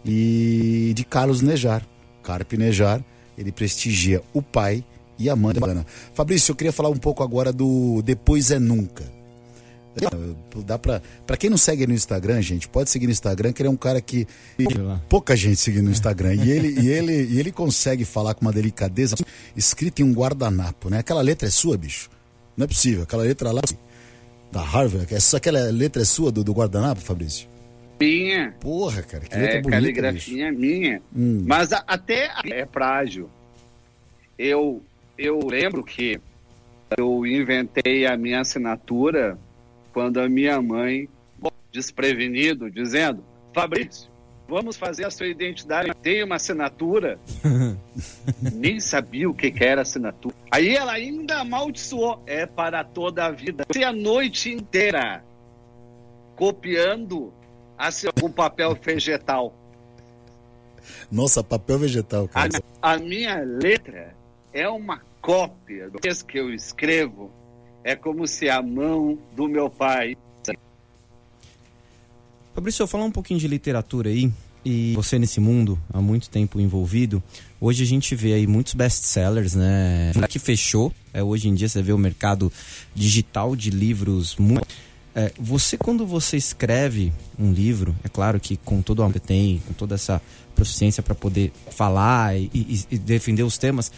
e 0.05 0.93
de 0.95 1.05
Carlos 1.05 1.41
Nejar. 1.41 1.87
Carpe 2.23 2.57
Nejar, 2.57 3.03
ele 3.37 3.51
prestigia 3.51 4.23
o 4.33 4.43
pai 4.43 4.85
e 5.19 5.29
a 5.29 5.37
mãe 5.37 5.55
da. 5.55 5.85
Fabrício, 6.15 6.53
eu 6.53 6.57
queria 6.57 6.73
falar 6.73 6.89
um 6.89 6.97
pouco 6.97 7.23
agora 7.23 7.53
do 7.53 8.03
Depois 8.03 8.51
é 8.51 8.59
Nunca. 8.59 9.20
Dá 10.65 10.79
pra, 10.79 11.03
pra 11.27 11.37
quem 11.37 11.51
não 11.51 11.57
segue 11.57 11.87
no 11.87 11.93
Instagram, 11.93 12.41
gente, 12.41 12.69
pode 12.69 12.91
seguir 12.91 13.07
no 13.07 13.13
Instagram, 13.13 13.53
que 13.53 13.61
ele 13.61 13.69
é 13.69 13.73
um 13.73 13.77
cara 13.77 14.01
que. 14.01 14.27
Pouca 15.09 15.35
gente 15.35 15.57
segue 15.57 15.83
no 15.83 15.91
Instagram. 15.91 16.35
E 16.35 16.51
ele, 16.51 16.81
e, 16.81 16.89
ele, 16.89 17.25
e 17.25 17.41
ele 17.41 17.51
consegue 17.51 18.05
falar 18.05 18.35
com 18.35 18.43
uma 18.43 18.53
delicadeza 18.53 19.17
escrita 19.57 20.03
em 20.03 20.05
um 20.05 20.13
guardanapo, 20.13 20.89
né? 20.89 20.99
Aquela 20.99 21.21
letra 21.21 21.49
é 21.49 21.51
sua, 21.51 21.77
bicho. 21.77 22.09
Não 22.57 22.65
é 22.65 22.69
possível. 22.69 23.03
Aquela 23.03 23.25
letra 23.25 23.51
lá 23.51 23.63
da 24.53 24.63
Harvard, 24.63 25.13
essa, 25.15 25.37
aquela 25.37 25.61
letra 25.71 26.03
é 26.03 26.05
sua 26.05 26.31
do, 26.31 26.45
do 26.45 26.53
guardanapo, 26.53 27.01
Fabrício? 27.01 27.49
Minha. 28.01 28.55
Porra, 28.61 29.03
cara, 29.03 29.25
que 29.25 29.35
é, 29.35 29.39
letra 29.39 29.61
bonita. 29.61 29.83
caligrafia 29.83 30.49
é 30.49 30.53
minha. 30.53 31.03
Hum. 31.15 31.45
Mas 31.47 31.73
a, 31.73 31.85
até 31.87 32.31
é 32.47 32.67
frágil. 32.67 33.29
Eu, 34.39 34.83
eu 35.19 35.39
lembro 35.47 35.85
que 35.85 36.19
eu 36.97 37.27
inventei 37.27 38.07
a 38.07 38.17
minha 38.17 38.41
assinatura 38.41 39.39
quando 39.93 40.21
a 40.21 40.29
minha 40.29 40.61
mãe, 40.61 41.09
desprevenido, 41.73 42.71
dizendo: 42.71 43.25
Fabrício, 43.55 44.11
vamos 44.49 44.77
fazer 44.77 45.07
a 45.07 45.11
sua 45.11 45.27
identidade. 45.27 45.93
Tem 46.03 46.23
uma 46.23 46.37
assinatura. 46.37 47.19
Nem 48.53 48.81
sabia 48.81 49.29
o 49.29 49.35
que, 49.35 49.51
que 49.51 49.65
era 49.65 49.83
assinatura. 49.83 50.35
Aí 50.51 50.75
ela 50.75 50.93
ainda 50.93 51.39
amaldiçoou. 51.39 52.23
É 52.27 52.47
para 52.47 52.83
toda 52.83 53.27
a 53.27 53.31
vida. 53.31 53.65
Você 53.69 53.85
a 53.85 53.93
noite 53.93 54.51
inteira 54.51 55.23
copiando 56.37 57.33
com 58.21 58.31
papel 58.31 58.75
vegetal. 58.75 59.55
Nossa, 61.11 61.43
papel 61.43 61.79
vegetal, 61.79 62.29
cara. 62.29 62.49
A, 62.83 62.93
a 62.93 62.99
minha 62.99 63.37
letra 63.43 64.15
é 64.53 64.69
uma 64.69 65.01
cópia 65.21 65.91
do 65.91 65.99
que 65.99 66.39
eu 66.39 66.53
escrevo. 66.53 67.31
É 67.83 67.97
como 67.97 68.27
se 68.27 68.49
a 68.49 68.63
mão 68.63 69.19
do 69.35 69.49
meu 69.49 69.71
pai. 69.71 70.17
Fabrício, 72.55 72.87
falar 72.87 73.05
um 73.05 73.11
pouquinho 73.11 73.41
de 73.41 73.49
literatura 73.49 74.11
aí, 74.11 74.31
e 74.65 74.93
você 74.95 75.19
nesse 75.19 75.41
mundo 75.41 75.79
há 75.93 76.01
muito 76.01 76.29
tempo 76.29 76.61
envolvido, 76.61 77.23
hoje 77.61 77.83
a 77.83 77.87
gente 77.87 78.15
vê 78.15 78.35
aí 78.35 78.47
muitos 78.47 78.75
best-sellers, 78.75 79.55
né? 79.55 80.13
Que 80.29 80.39
fechou, 80.39 80.93
é, 81.15 81.23
hoje 81.23 81.49
em 81.49 81.55
dia 81.55 81.69
você 81.69 81.81
vê 81.81 81.93
o 81.93 81.99
mercado 81.99 82.53
digital 82.95 83.57
de 83.57 83.71
livros 83.71 84.37
muito 84.37 84.67
é, 85.15 85.33
você, 85.39 85.77
quando 85.77 86.07
você 86.07 86.37
escreve 86.37 87.13
um 87.39 87.53
livro, 87.53 87.97
é 88.05 88.09
claro 88.09 88.39
que 88.39 88.57
com 88.57 88.81
todo 88.81 89.01
o 89.01 89.03
amor 89.03 89.15
que 89.15 89.21
tem, 89.21 89.61
com 89.67 89.73
toda 89.73 89.97
essa 89.97 90.23
proficiência 90.55 91.03
para 91.03 91.15
poder 91.15 91.53
falar 91.71 92.37
e, 92.37 92.49
e, 92.55 92.87
e, 92.93 92.99
defender 92.99 93.43
os 93.43 93.59
temas, 93.59 93.91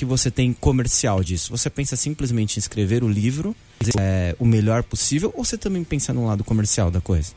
que 0.00 0.04
você 0.06 0.30
tem 0.30 0.54
comercial 0.54 1.22
disso? 1.22 1.50
Você 1.50 1.68
pensa 1.68 1.94
simplesmente 1.94 2.56
em 2.56 2.58
escrever 2.58 3.04
o 3.04 3.08
livro 3.08 3.54
é, 3.98 4.34
o 4.38 4.46
melhor 4.46 4.82
possível 4.82 5.30
ou 5.36 5.44
você 5.44 5.58
também 5.58 5.84
pensa 5.84 6.10
no 6.10 6.26
lado 6.26 6.42
comercial 6.42 6.90
da 6.90 7.02
coisa? 7.02 7.34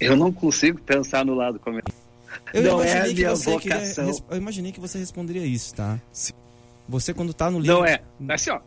Eu 0.00 0.16
não 0.16 0.32
consigo 0.32 0.80
pensar 0.80 1.24
no 1.24 1.32
lado 1.32 1.60
comercial. 1.60 1.96
Eu 2.52 2.62
não 2.64 2.82
imaginei 2.82 2.96
é 2.96 2.98
a 2.98 3.06
que 3.06 3.14
minha 3.14 3.36
você 3.36 3.58
queria, 3.58 3.78
vocação. 3.78 4.24
eu 4.30 4.36
imaginei 4.36 4.72
que 4.72 4.80
você 4.80 4.98
responderia 4.98 5.46
isso, 5.46 5.72
tá? 5.76 6.00
Você 6.88 7.14
quando 7.14 7.32
tá 7.32 7.48
no 7.48 7.60
livro. 7.60 7.76
Não 7.76 7.86
é. 7.86 8.02
Assim, 8.30 8.50
ó. 8.50 8.60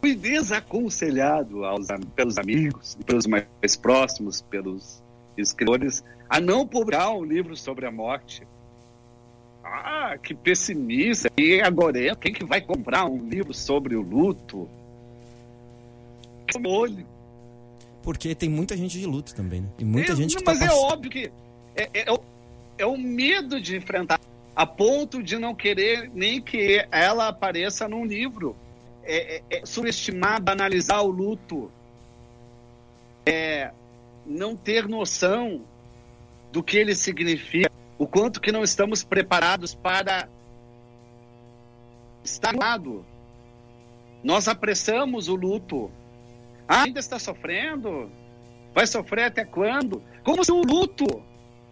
Fui 0.00 0.14
desaconselhado 0.14 1.62
aos, 1.62 1.88
pelos 2.16 2.38
amigos, 2.38 2.96
pelos 3.04 3.26
mais 3.26 3.76
próximos, 3.76 4.40
pelos 4.40 5.02
escritores, 5.36 6.02
a 6.34 6.40
não 6.40 6.66
publicar 6.66 7.10
um 7.12 7.22
livro 7.24 7.56
sobre 7.56 7.86
a 7.86 7.92
morte. 7.92 8.42
Ah, 9.62 10.18
que 10.20 10.34
pessimista. 10.34 11.30
E 11.38 11.60
agora 11.60 12.16
quem 12.16 12.32
que 12.32 12.44
vai 12.44 12.60
comprar 12.60 13.04
um 13.04 13.28
livro 13.28 13.54
sobre 13.54 13.94
o 13.94 14.02
luto? 14.02 14.68
Olho. 16.66 17.06
Porque 18.02 18.34
tem 18.34 18.48
muita 18.48 18.76
gente 18.76 18.98
de 18.98 19.06
luto 19.06 19.32
também, 19.32 19.60
né? 19.62 19.68
E 19.78 19.84
muita 19.84 20.12
É, 20.12 20.16
gente 20.16 20.36
que 20.36 20.42
mas 20.44 20.58
tá 20.58 20.64
é 20.64 20.68
pass- 20.68 20.78
óbvio 20.78 21.10
que 21.10 21.32
é, 21.76 21.82
é, 21.94 22.04
é 22.06 22.12
o, 22.12 22.20
é 22.78 22.86
o 22.86 22.98
medo 22.98 23.60
de 23.60 23.76
enfrentar, 23.76 24.20
a 24.56 24.66
ponto 24.66 25.22
de 25.22 25.38
não 25.38 25.54
querer 25.54 26.10
nem 26.12 26.40
que 26.42 26.84
ela 26.90 27.28
apareça 27.28 27.88
num 27.88 28.04
livro. 28.04 28.56
É, 29.04 29.36
é- 29.36 29.42
é 29.58 29.66
subestimar, 29.66 30.42
banalizar 30.42 31.00
o 31.02 31.08
luto. 31.10 31.70
É, 33.24 33.70
não 34.26 34.54
ter 34.56 34.86
noção 34.88 35.62
do 36.54 36.62
que 36.62 36.76
ele 36.76 36.94
significa, 36.94 37.68
o 37.98 38.06
quanto 38.06 38.40
que 38.40 38.52
não 38.52 38.62
estamos 38.62 39.02
preparados 39.02 39.74
para 39.74 40.28
estar 42.22 42.54
lado. 42.54 43.04
Nós 44.22 44.46
apressamos 44.46 45.26
o 45.26 45.34
luto. 45.34 45.90
Ah, 46.68 46.84
ainda 46.84 47.00
está 47.00 47.18
sofrendo? 47.18 48.08
Vai 48.72 48.86
sofrer 48.86 49.24
até 49.24 49.44
quando? 49.44 50.00
Como 50.22 50.44
se 50.44 50.52
o 50.52 50.62
luto 50.62 51.04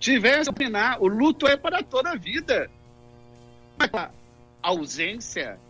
tivesse 0.00 0.50
opinar. 0.50 1.00
O 1.00 1.06
luto 1.06 1.46
é 1.46 1.56
para 1.56 1.80
toda 1.84 2.10
a 2.10 2.16
vida. 2.16 2.68
A 3.78 4.10
ausência, 4.62 5.60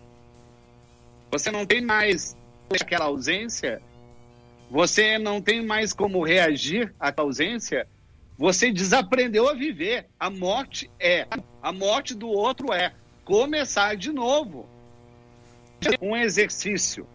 você 1.31 1.51
não 1.51 1.67
tem 1.67 1.83
mais 1.83 2.35
aquela 2.81 3.05
ausência, 3.05 3.83
você 4.71 5.19
não 5.19 5.43
tem 5.43 5.63
mais 5.63 5.93
como 5.93 6.25
reagir 6.25 6.95
à 6.99 7.13
ausência, 7.15 7.87
você 8.37 8.73
desaprendeu 8.73 9.49
a 9.49 9.55
viver. 9.55 10.07
A 10.19 10.31
morte 10.31 10.91
é, 10.99 11.27
a 11.63 11.73
morte 11.73 12.15
do 12.15 12.29
outro 12.29 12.73
é 12.73 12.93
começar 13.25 13.97
de 13.97 14.13
novo. 14.13 14.69
Um 16.01 16.17
exercício. 16.17 17.07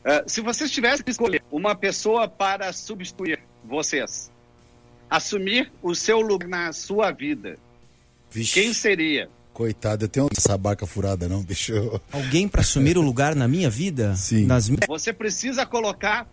Uh, 0.00 0.28
se 0.28 0.40
vocês 0.40 0.70
tivessem 0.70 1.04
que 1.04 1.10
escolher 1.10 1.42
uma 1.50 1.74
pessoa 1.74 2.26
para 2.26 2.72
substituir 2.72 3.40
vocês, 3.64 4.30
assumir 5.08 5.70
o 5.82 5.94
seu 5.94 6.20
lugar 6.20 6.48
na 6.48 6.72
sua 6.72 7.10
vida, 7.10 7.58
Vixe. 8.30 8.54
quem 8.54 8.72
seria? 8.72 9.28
Coitado, 9.52 10.04
eu 10.04 10.08
tenho 10.08 10.28
essa 10.34 10.56
barca 10.56 10.86
furada, 10.86 11.28
não, 11.28 11.42
bicho. 11.42 12.00
Alguém 12.10 12.48
para 12.48 12.62
assumir 12.62 12.96
o 12.96 13.02
lugar 13.02 13.34
na 13.34 13.46
minha 13.46 13.68
vida? 13.68 14.16
Sim. 14.16 14.46
Nas... 14.46 14.70
Você 14.88 15.12
precisa 15.12 15.66
colocar 15.66 16.26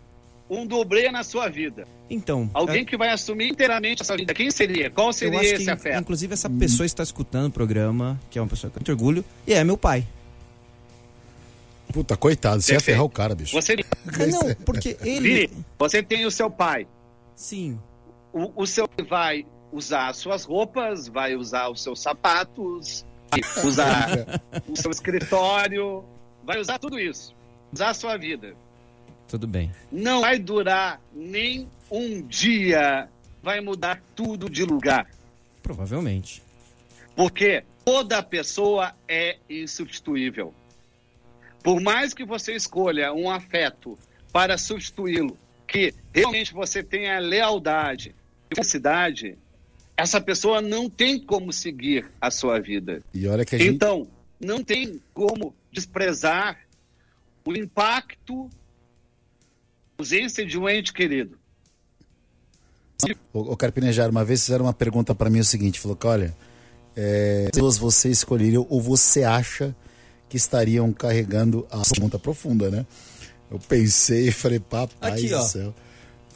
um 0.48 0.66
dublê 0.66 1.10
na 1.10 1.22
sua 1.22 1.48
vida. 1.48 1.86
Então. 2.08 2.50
Alguém 2.54 2.84
que 2.84 2.96
vai 2.96 3.10
assumir 3.10 3.48
inteiramente 3.48 4.02
a 4.02 4.04
sua 4.04 4.16
vida. 4.16 4.32
Quem 4.32 4.50
seria? 4.50 4.90
Qual 4.90 5.12
seria 5.12 5.42
esse 5.42 5.64
que, 5.64 5.70
afeto? 5.70 6.00
Inclusive, 6.00 6.32
essa 6.32 6.48
pessoa 6.48 6.86
está 6.86 7.02
escutando 7.02 7.48
o 7.48 7.50
programa, 7.50 8.18
que 8.30 8.38
é 8.38 8.42
uma 8.42 8.48
pessoa 8.48 8.70
que 8.70 8.78
eu 8.78 8.82
tenho 8.82 8.96
orgulho, 8.96 9.24
e 9.46 9.52
é 9.52 9.62
meu 9.62 9.76
pai. 9.76 10.06
Puta, 11.92 12.16
coitado, 12.16 12.60
você 12.60 12.74
ia 12.74 12.80
ferrar 12.80 13.04
o 13.04 13.08
cara, 13.08 13.34
bicho. 13.34 13.52
Você... 13.52 13.76
Ah, 14.06 14.26
não, 14.26 14.54
porque 14.64 14.96
ele. 15.04 15.50
você 15.78 16.02
tem 16.02 16.26
o 16.26 16.30
seu 16.30 16.50
pai. 16.50 16.86
Sim. 17.34 17.78
O, 18.32 18.62
o 18.62 18.66
seu 18.66 18.86
pai 18.86 19.06
vai 19.06 19.46
usar 19.72 20.08
as 20.08 20.16
suas 20.18 20.44
roupas, 20.44 21.08
vai 21.08 21.34
usar 21.34 21.68
os 21.70 21.82
seus 21.82 22.00
sapatos, 22.00 23.04
vai 23.30 23.40
usar 23.64 24.40
o 24.68 24.76
seu 24.76 24.90
escritório, 24.90 26.04
vai 26.44 26.58
usar 26.58 26.78
tudo 26.78 26.98
isso. 26.98 27.34
Usar 27.72 27.90
a 27.90 27.94
sua 27.94 28.16
vida. 28.16 28.54
Tudo 29.28 29.46
bem. 29.46 29.70
Não 29.92 30.22
vai 30.22 30.38
durar 30.38 31.00
nem 31.14 31.68
um 31.90 32.22
dia. 32.22 33.08
Vai 33.42 33.60
mudar 33.60 34.02
tudo 34.16 34.48
de 34.48 34.64
lugar. 34.64 35.06
Provavelmente. 35.62 36.42
Porque 37.14 37.62
toda 37.84 38.22
pessoa 38.22 38.94
é 39.06 39.36
insubstituível. 39.48 40.54
Por 41.62 41.80
mais 41.80 42.14
que 42.14 42.24
você 42.24 42.54
escolha 42.54 43.12
um 43.12 43.30
afeto 43.30 43.98
para 44.32 44.56
substituí-lo, 44.56 45.36
que 45.66 45.92
realmente 46.14 46.54
você 46.54 46.82
tenha 46.82 47.18
lealdade 47.18 48.14
e 48.50 48.54
felicidade, 48.54 49.36
essa 49.96 50.20
pessoa 50.20 50.62
não 50.62 50.88
tem 50.88 51.18
como 51.18 51.52
seguir 51.52 52.06
a 52.20 52.30
sua 52.30 52.58
vida. 52.60 53.02
E 53.12 53.26
olha 53.26 53.44
que 53.44 53.56
a 53.56 53.58
gente... 53.58 53.74
Então, 53.74 54.08
não 54.40 54.62
tem 54.62 55.00
como 55.12 55.54
desprezar 55.72 56.58
o 57.44 57.52
impacto 57.54 58.48
ausência 59.98 60.46
de 60.46 60.56
um 60.56 60.68
ente 60.68 60.92
querido. 60.92 61.36
O, 63.32 63.52
o 63.52 63.56
Carpinejar, 63.56 64.08
uma 64.08 64.24
vez 64.24 64.44
fizeram 64.44 64.66
uma 64.66 64.72
pergunta 64.72 65.14
para 65.14 65.28
mim 65.28 65.40
o 65.40 65.44
seguinte, 65.44 65.80
falou 65.80 65.96
que 65.96 66.06
olha, 66.06 66.36
é, 66.96 67.50
você 67.78 68.08
escolheria 68.08 68.60
ou 68.60 68.80
você 68.80 69.24
acha 69.24 69.74
que 70.28 70.36
estariam 70.36 70.92
carregando 70.92 71.66
a 71.70 71.82
pergunta 71.82 72.18
profunda, 72.18 72.70
né? 72.70 72.86
Eu 73.50 73.58
pensei 73.58 74.28
e 74.28 74.32
falei, 74.32 74.60
papai 74.60 75.12
Aqui, 75.12 75.28
do 75.28 75.36
ó. 75.36 75.42
céu. 75.42 75.74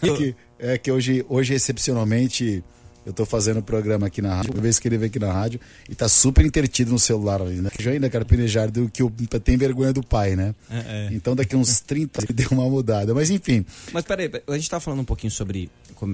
É 0.03 0.17
que, 0.17 0.37
é 0.59 0.79
que 0.79 0.91
hoje, 0.91 1.25
hoje, 1.29 1.55
excepcionalmente, 1.55 2.65
eu 3.05 3.11
estou 3.11 3.27
fazendo 3.27 3.59
um 3.59 3.63
programa 3.63 4.07
aqui 4.07 4.23
na 4.23 4.37
rádio, 4.37 4.53
uma 4.53 4.63
vez 4.63 4.79
que 4.79 4.89
ele 4.89 4.97
veio 4.97 5.09
aqui 5.09 5.19
na 5.19 5.33
rádio, 5.33 5.61
e 5.89 5.95
tá 5.95 6.09
super 6.09 6.45
intertido 6.45 6.93
no 6.93 6.99
celular 6.99 7.43
ali, 7.43 7.61
né? 7.61 7.71
Já 7.79 7.91
ainda 7.91 8.09
carpinejar 8.09 8.71
do 8.71 8.89
que 8.89 9.03
o, 9.03 9.11
tem 9.11 9.57
vergonha 9.57 9.93
do 9.93 10.03
pai, 10.03 10.37
né? 10.37 10.55
É, 10.71 10.77
é. 10.77 11.09
Então 11.13 11.35
daqui 11.35 11.57
uns 11.57 11.81
30 11.81 12.25
ele 12.25 12.33
deu 12.35 12.49
uma 12.53 12.69
mudada, 12.69 13.13
mas 13.15 13.31
enfim. 13.31 13.65
Mas 13.93 14.05
peraí, 14.05 14.31
a 14.47 14.55
gente 14.55 14.71
tá 14.71 14.79
falando 14.79 15.01
um 15.01 15.05
pouquinho 15.05 15.31
sobre 15.31 15.71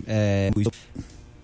é, 0.06 0.50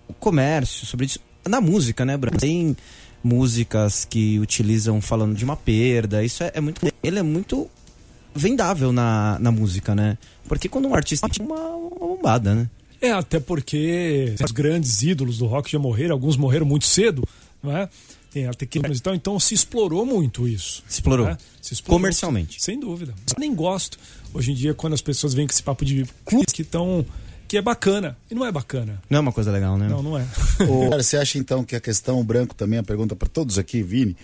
o 0.08 0.14
comércio, 0.14 0.86
sobre 0.86 1.06
isso. 1.06 1.18
Na 1.46 1.60
música, 1.60 2.04
né, 2.04 2.16
Bruno? 2.16 2.38
Tem 2.38 2.74
músicas 3.22 4.04
que 4.04 4.38
utilizam 4.38 5.00
falando 5.00 5.34
de 5.34 5.44
uma 5.44 5.56
perda. 5.56 6.24
Isso 6.24 6.42
é, 6.42 6.52
é 6.54 6.60
muito. 6.60 6.80
Ele 7.02 7.18
é 7.18 7.22
muito 7.22 7.68
vendável 8.34 8.92
na, 8.92 9.38
na 9.38 9.52
música, 9.52 9.94
né? 9.94 10.18
Porque 10.48 10.68
quando 10.68 10.88
um 10.88 10.94
artista 10.94 11.28
tem 11.28 11.44
uma, 11.44 11.60
uma 11.60 12.06
bombada, 12.06 12.54
né? 12.54 12.68
É, 13.04 13.12
até 13.12 13.38
porque 13.38 14.34
os 14.42 14.50
grandes 14.50 15.02
ídolos 15.02 15.38
do 15.38 15.46
rock 15.46 15.70
já 15.70 15.78
morreram, 15.78 16.14
alguns 16.14 16.38
morreram 16.38 16.64
muito 16.64 16.86
cedo, 16.86 17.22
não 17.62 17.76
é? 17.76 17.88
Tem 18.32 18.46
artequilas 18.46 18.98
e 18.98 19.02
tal, 19.02 19.14
então 19.14 19.38
se 19.38 19.54
explorou 19.54 20.06
muito 20.06 20.48
isso. 20.48 20.82
Explorou. 20.88 21.26
Né? 21.26 21.36
Se 21.60 21.74
explorou 21.74 22.00
Comercialmente. 22.00 22.62
Sem 22.62 22.80
dúvida. 22.80 23.14
Eu 23.30 23.38
nem 23.38 23.54
gosto. 23.54 23.98
Hoje 24.32 24.52
em 24.52 24.54
dia, 24.54 24.74
quando 24.74 24.94
as 24.94 25.02
pessoas 25.02 25.34
vêm 25.34 25.46
com 25.46 25.52
esse 25.52 25.62
papo 25.62 25.84
de 25.84 26.06
clubes 26.24 26.52
que 26.52 26.62
estão 26.62 27.04
que 27.46 27.58
é 27.58 27.62
bacana. 27.62 28.16
E 28.30 28.34
não 28.34 28.44
é 28.44 28.50
bacana. 28.50 29.00
Não 29.08 29.18
é 29.18 29.20
uma 29.20 29.32
coisa 29.32 29.52
legal, 29.52 29.76
né? 29.76 29.86
Não, 29.86 30.02
não 30.02 30.18
é. 30.18 30.26
Ô, 30.66 30.88
cara, 30.88 31.02
você 31.02 31.18
acha 31.18 31.38
então 31.38 31.62
que 31.62 31.76
a 31.76 31.80
questão 31.80 32.24
branco 32.24 32.54
também, 32.54 32.78
a 32.78 32.82
pergunta 32.82 33.14
para 33.14 33.28
todos 33.28 33.58
aqui, 33.58 33.82
Vini, 33.82 34.16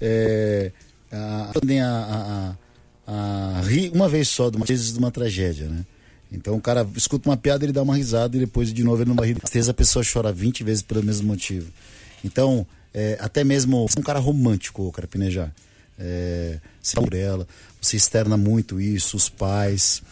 é, 0.00 0.72
a, 1.10 1.52
a, 1.54 2.56
a, 3.06 3.58
a, 3.58 3.60
rir 3.62 3.92
uma 3.94 4.08
vez 4.08 4.28
só, 4.28 4.50
de 4.50 4.56
uma, 4.56 4.66
de 4.66 4.98
uma 4.98 5.10
tragédia, 5.10 5.68
né? 5.68 5.86
Então 6.34 6.56
o 6.56 6.60
cara 6.60 6.86
escuta 6.96 7.28
uma 7.28 7.36
piada, 7.36 7.64
ele 7.64 7.72
dá 7.72 7.82
uma 7.82 7.96
risada 7.96 8.36
e 8.36 8.40
depois 8.40 8.72
de 8.72 8.82
novo 8.82 9.02
ele 9.02 9.08
não 9.08 9.16
vai 9.16 9.28
rir. 9.28 9.36
Às 9.42 9.50
vezes 9.50 9.68
a 9.68 9.74
pessoa 9.74 10.04
chora 10.04 10.32
20 10.32 10.64
vezes 10.64 10.82
pelo 10.82 11.02
mesmo 11.02 11.28
motivo. 11.28 11.70
Então, 12.24 12.66
é, 12.92 13.16
até 13.20 13.44
mesmo 13.44 13.86
um 13.96 14.02
cara 14.02 14.18
romântico, 14.18 14.86
o 14.86 14.92
Carpinejar. 14.92 15.52
É, 15.98 16.58
você 16.82 16.96
por 16.96 17.14
ela, 17.14 17.46
você 17.80 17.96
externa 17.96 18.36
muito 18.36 18.80
isso, 18.80 19.16
os 19.16 19.28
pais. 19.28 20.02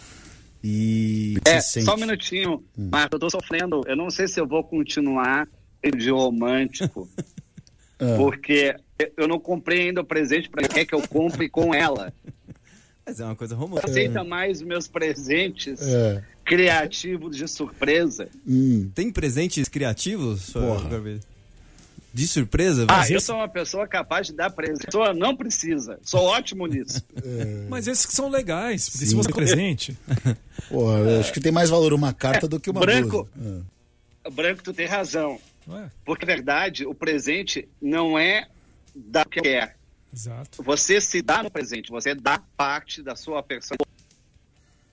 E 0.62 1.38
é, 1.44 1.60
só 1.60 1.94
um 1.94 1.98
minutinho, 1.98 2.62
hum. 2.78 2.88
Marco, 2.92 3.16
eu 3.16 3.18
tô 3.18 3.28
sofrendo. 3.28 3.82
Eu 3.86 3.96
não 3.96 4.10
sei 4.10 4.28
se 4.28 4.40
eu 4.40 4.46
vou 4.46 4.62
continuar 4.62 5.48
de 5.96 6.10
romântico, 6.10 7.08
ah. 7.98 8.14
porque 8.16 8.76
eu 9.16 9.26
não 9.26 9.40
comprei 9.40 9.88
ainda 9.88 10.02
o 10.02 10.04
presente 10.04 10.48
para 10.48 10.68
quer 10.68 10.84
que 10.84 10.94
eu 10.94 11.02
compre 11.08 11.48
com 11.48 11.74
ela. 11.74 12.12
Mas 13.04 13.20
é 13.20 13.24
uma 13.24 13.36
coisa 13.36 13.54
romântica. 13.54 13.90
Aceita 13.90 14.20
é. 14.20 14.22
mais 14.22 14.62
meus 14.62 14.86
presentes 14.86 15.80
é. 15.82 16.22
criativos 16.44 17.36
de 17.36 17.48
surpresa. 17.48 18.28
Hum. 18.46 18.90
Tem 18.94 19.10
presentes 19.10 19.68
criativos? 19.68 20.50
Porra. 20.50 21.20
De 22.14 22.28
surpresa? 22.28 22.86
Ah, 22.88 23.08
eu 23.10 23.20
sou 23.20 23.36
uma 23.36 23.48
pessoa 23.48 23.88
capaz 23.88 24.26
de 24.26 24.34
dar 24.34 24.50
presente. 24.50 24.84
Pessoa 24.84 25.14
não 25.14 25.34
precisa. 25.34 25.98
Sou 26.02 26.22
ótimo 26.24 26.66
nisso. 26.66 27.02
É. 27.24 27.66
Mas 27.68 27.86
esses 27.86 28.04
que 28.04 28.12
são 28.12 28.28
legais. 28.28 28.88
Porque 28.88 29.06
se 29.06 29.14
você 29.14 29.32
presente. 29.32 29.96
Eu 30.70 31.20
acho 31.20 31.32
que 31.32 31.40
tem 31.40 31.52
mais 31.52 31.70
valor 31.70 31.92
uma 31.92 32.12
carta 32.12 32.46
é, 32.46 32.48
do 32.48 32.58
que 32.58 32.68
uma 32.68 32.80
branco. 32.80 33.28
É. 34.24 34.30
Branco, 34.30 34.62
tu 34.62 34.72
tem 34.72 34.86
razão. 34.86 35.38
Porque, 36.04 36.26
na 36.26 36.34
verdade, 36.34 36.84
o 36.84 36.94
presente 36.94 37.68
não 37.80 38.18
é 38.18 38.46
da 38.94 39.24
que 39.24 39.46
é. 39.46 39.74
Exato. 40.12 40.62
Você 40.62 41.00
se 41.00 41.22
dá 41.22 41.42
no 41.42 41.50
presente, 41.50 41.90
você 41.90 42.14
dá 42.14 42.40
parte 42.56 43.02
da 43.02 43.16
sua 43.16 43.42
personalidade 43.42 43.92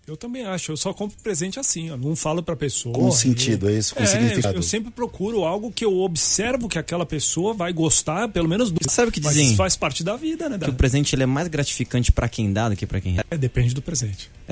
eu 0.10 0.18
também 0.18 0.44
acho. 0.46 0.72
Eu 0.72 0.78
só 0.78 0.92
compro 0.94 1.16
presente 1.22 1.60
assim. 1.60 1.90
Eu 1.90 1.98
não 1.98 2.16
falo 2.16 2.42
pra 2.42 2.56
pessoa. 2.56 2.96
Com 2.96 3.12
sentido, 3.12 3.70
é 3.70 3.74
isso? 3.74 3.94
Com 3.94 4.02
é, 4.02 4.06
significado. 4.08 4.58
Eu, 4.58 4.64
sempre 4.64 4.90
procuro 4.92 5.44
algo 5.46 5.72
que 5.72 5.86
eu 5.86 6.00
observo 6.00 6.68
que 6.68 6.80
aquela 6.80 7.06
pessoa 7.06 7.54
vai 7.54 7.72
gostar, 7.72 8.28
pelo 8.30 8.50
menos 8.50 8.72
do. 8.72 8.80
Sabe 8.90 9.10
o 9.10 9.12
que 9.12 9.20
dizem? 9.20 9.38
Mas 9.38 9.48
isso 9.50 9.58
faz 9.58 9.76
parte 9.76 10.04
da 10.04 10.16
vida, 10.16 10.50
né? 10.50 10.58
Que 10.58 10.70
o 10.70 10.74
presente 10.74 11.16
ele 11.16 11.24
é 11.24 11.28
mais 11.28 11.48
gratificante 11.48 12.12
para 12.12 12.28
quem 12.28 12.52
dá 12.52 12.70
do 12.70 12.76
que 12.76 12.88
para 12.88 13.00
quem 13.00 13.12
recebe. 13.12 13.28
É, 13.30 13.38
depende 13.38 13.76
do 13.76 13.82
presente. 13.82 14.32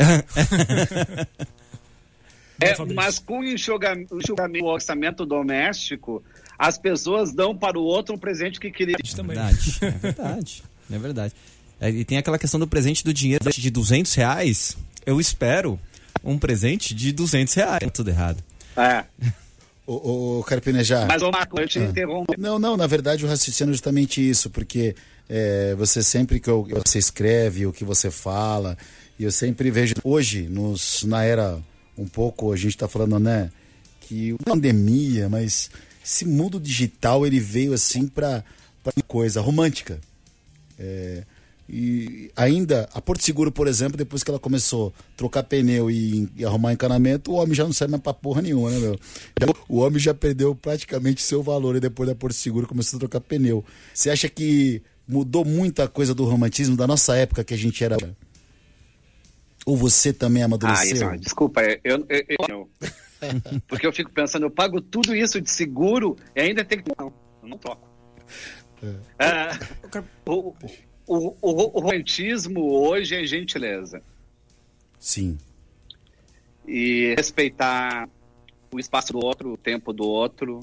é, 2.62 2.76
mas 2.94 3.18
com 3.20 3.40
o 3.40 3.44
enxugamento 3.44 4.16
do 4.16 4.66
orçamento 4.66 5.26
doméstico, 5.26 6.24
as 6.58 6.78
pessoas 6.78 7.34
dão 7.34 7.56
para 7.56 7.78
o 7.78 7.84
outro 7.84 8.16
um 8.16 8.18
presente 8.18 8.60
que 8.60 8.72
queria. 8.72 8.96
É 8.96 9.24
verdade, 9.24 9.78
é 9.82 9.92
verdade. 9.92 10.64
É 10.92 10.98
verdade. 10.98 11.34
É, 11.80 11.90
e 11.90 12.06
tem 12.06 12.18
aquela 12.18 12.40
questão 12.40 12.60
do 12.60 12.68
presente 12.68 13.04
do 13.04 13.14
dinheiro 13.14 13.44
de 13.52 13.70
200 13.70 14.14
reais 14.16 14.78
eu 15.08 15.22
espero 15.22 15.80
um 16.22 16.38
presente 16.38 16.94
de 16.94 17.14
200 17.14 17.54
reais. 17.54 17.80
É 17.82 17.90
tudo 17.90 18.10
errado. 18.10 18.44
É. 18.76 19.06
O, 19.86 20.40
o 20.40 20.44
Carpinejar. 20.44 21.08
Mas, 21.08 21.22
ô 21.22 21.32
Marco, 21.32 21.58
eu 21.62 21.66
te 21.66 21.80
ah. 21.80 21.86
interrompo. 21.86 22.34
Não, 22.38 22.60
não, 22.60 22.76
na 22.76 22.86
verdade 22.86 23.24
o 23.24 23.28
raciocínio 23.30 23.72
é 23.72 23.74
justamente 23.74 24.30
isso, 24.30 24.50
porque 24.50 24.94
é, 25.30 25.74
você 25.76 26.04
sempre 26.04 26.42
que 26.42 26.52
você 26.52 27.00
escreve, 27.00 27.66
o 27.66 27.72
que 27.72 27.86
você 27.86 28.12
fala, 28.12 28.78
e 29.18 29.24
eu 29.24 29.32
sempre 29.32 29.72
vejo 29.72 29.96
hoje, 30.04 30.50
nos, 30.50 31.06
na 31.06 31.24
era 31.24 31.58
um 31.98 32.06
pouco, 32.06 32.52
a 32.52 32.58
gente 32.58 32.76
está 32.76 32.90
falando, 32.90 33.18
né, 33.18 33.50
que 34.02 34.36
pandemia, 34.44 35.30
mas 35.30 35.72
esse 36.08 36.24
mundo 36.24 36.58
digital 36.58 37.28
ele 37.28 37.38
veio 37.38 37.74
assim 37.74 38.08
para 38.08 38.42
coisa 39.06 39.42
romântica. 39.42 40.00
É, 40.80 41.24
e 41.70 42.32
ainda, 42.34 42.88
a 42.94 43.02
Porto 43.02 43.26
Seguro, 43.26 43.52
por 43.52 43.68
exemplo, 43.68 43.98
depois 43.98 44.24
que 44.24 44.32
ela 44.32 44.40
começou 44.40 44.94
a 44.98 45.18
trocar 45.18 45.44
pneu 45.44 45.92
e, 45.92 46.30
e 46.38 46.46
arrumar 46.46 46.72
encanamento, 46.72 47.32
o 47.32 47.36
homem 47.36 47.54
já 47.54 47.66
não 47.66 47.74
serve 47.74 47.92
mais 47.92 48.02
pra 48.02 48.14
porra 48.14 48.42
nenhuma, 48.42 48.72
né, 48.72 48.80
meu? 48.80 48.98
O 49.68 49.80
homem 49.80 50.00
já 50.00 50.14
perdeu 50.14 50.56
praticamente 50.56 51.22
seu 51.22 51.44
valor 51.44 51.76
e 51.76 51.82
depois 51.82 52.08
da 52.08 52.16
Porto 52.16 52.36
Seguro 52.36 52.68
começou 52.68 52.96
a 52.96 53.00
trocar 53.02 53.20
pneu. 53.20 53.66
Você 53.94 54.10
acha 54.10 54.30
que 54.30 54.82
mudou 55.06 55.44
muita 55.44 55.90
coisa 55.90 56.16
do 56.16 56.24
romantismo 56.24 56.78
da 56.78 56.88
nossa 56.88 57.18
época 57.18 57.44
que 57.44 57.54
a 57.54 57.58
gente 57.58 57.84
era? 57.84 57.98
Ou 59.66 59.76
você 59.76 60.14
também 60.14 60.44
amadureceu? 60.44 61.10
Ah, 61.10 61.16
isso, 61.16 61.22
desculpa, 61.22 61.62
eu, 61.84 62.06
eu, 62.08 62.24
eu, 62.48 62.70
porque 63.68 63.86
eu 63.88 63.94
fico 63.94 64.12
pensando, 64.12 64.46
eu 64.46 64.52
pago 64.52 64.82
tudo 64.82 65.16
isso 65.16 65.42
de 65.42 65.50
seguro 65.50 66.16
e 66.36 66.42
ainda 66.42 66.64
tem 66.64 66.82
que. 66.82 66.92
Não, 66.98 67.14
eu 67.42 67.50
não 67.50 67.58
troco. 67.58 67.88
É. 68.84 68.96
Ah, 69.20 69.60
o, 70.26 70.54
o, 71.08 71.36
o, 71.42 71.78
o 71.78 71.80
romantismo 71.80 72.72
hoje 72.72 73.16
é 73.16 73.26
gentileza. 73.26 74.02
Sim. 75.00 75.38
E 76.68 77.14
respeitar 77.16 78.10
o 78.72 78.80
espaço 78.80 79.14
do 79.14 79.24
outro, 79.24 79.54
o 79.54 79.58
tempo 79.58 79.94
do 79.94 80.06
outro 80.06 80.60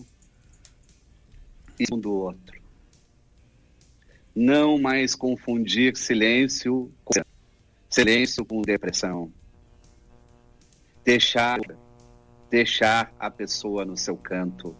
e 1.78 1.84
o 1.90 1.96
do 1.96 2.12
outro. 2.12 2.62
Não 4.34 4.78
mais 4.78 5.14
confundir 5.14 5.96
silêncio 5.96 6.92
com 7.04 7.14
silêncio 7.88 8.44
com 8.44 8.60
depressão. 8.60 9.32
Deixar 11.04 11.58
deixar 12.54 13.12
a 13.18 13.28
pessoa 13.28 13.84
no 13.84 13.96
seu 13.96 14.16
canto. 14.16 14.76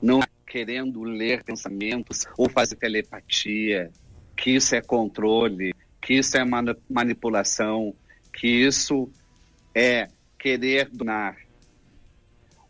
Não 0.00 0.20
querendo 0.46 1.02
ler 1.02 1.44
pensamentos 1.44 2.26
ou 2.38 2.48
fazer 2.48 2.76
telepatia 2.76 3.90
que 4.34 4.52
isso 4.52 4.74
é 4.74 4.80
controle, 4.80 5.74
que 6.00 6.14
isso 6.14 6.34
é 6.34 6.42
manipulação, 6.88 7.94
que 8.32 8.48
isso 8.48 9.10
é 9.74 10.08
querer 10.38 10.88
donar. 10.88 11.36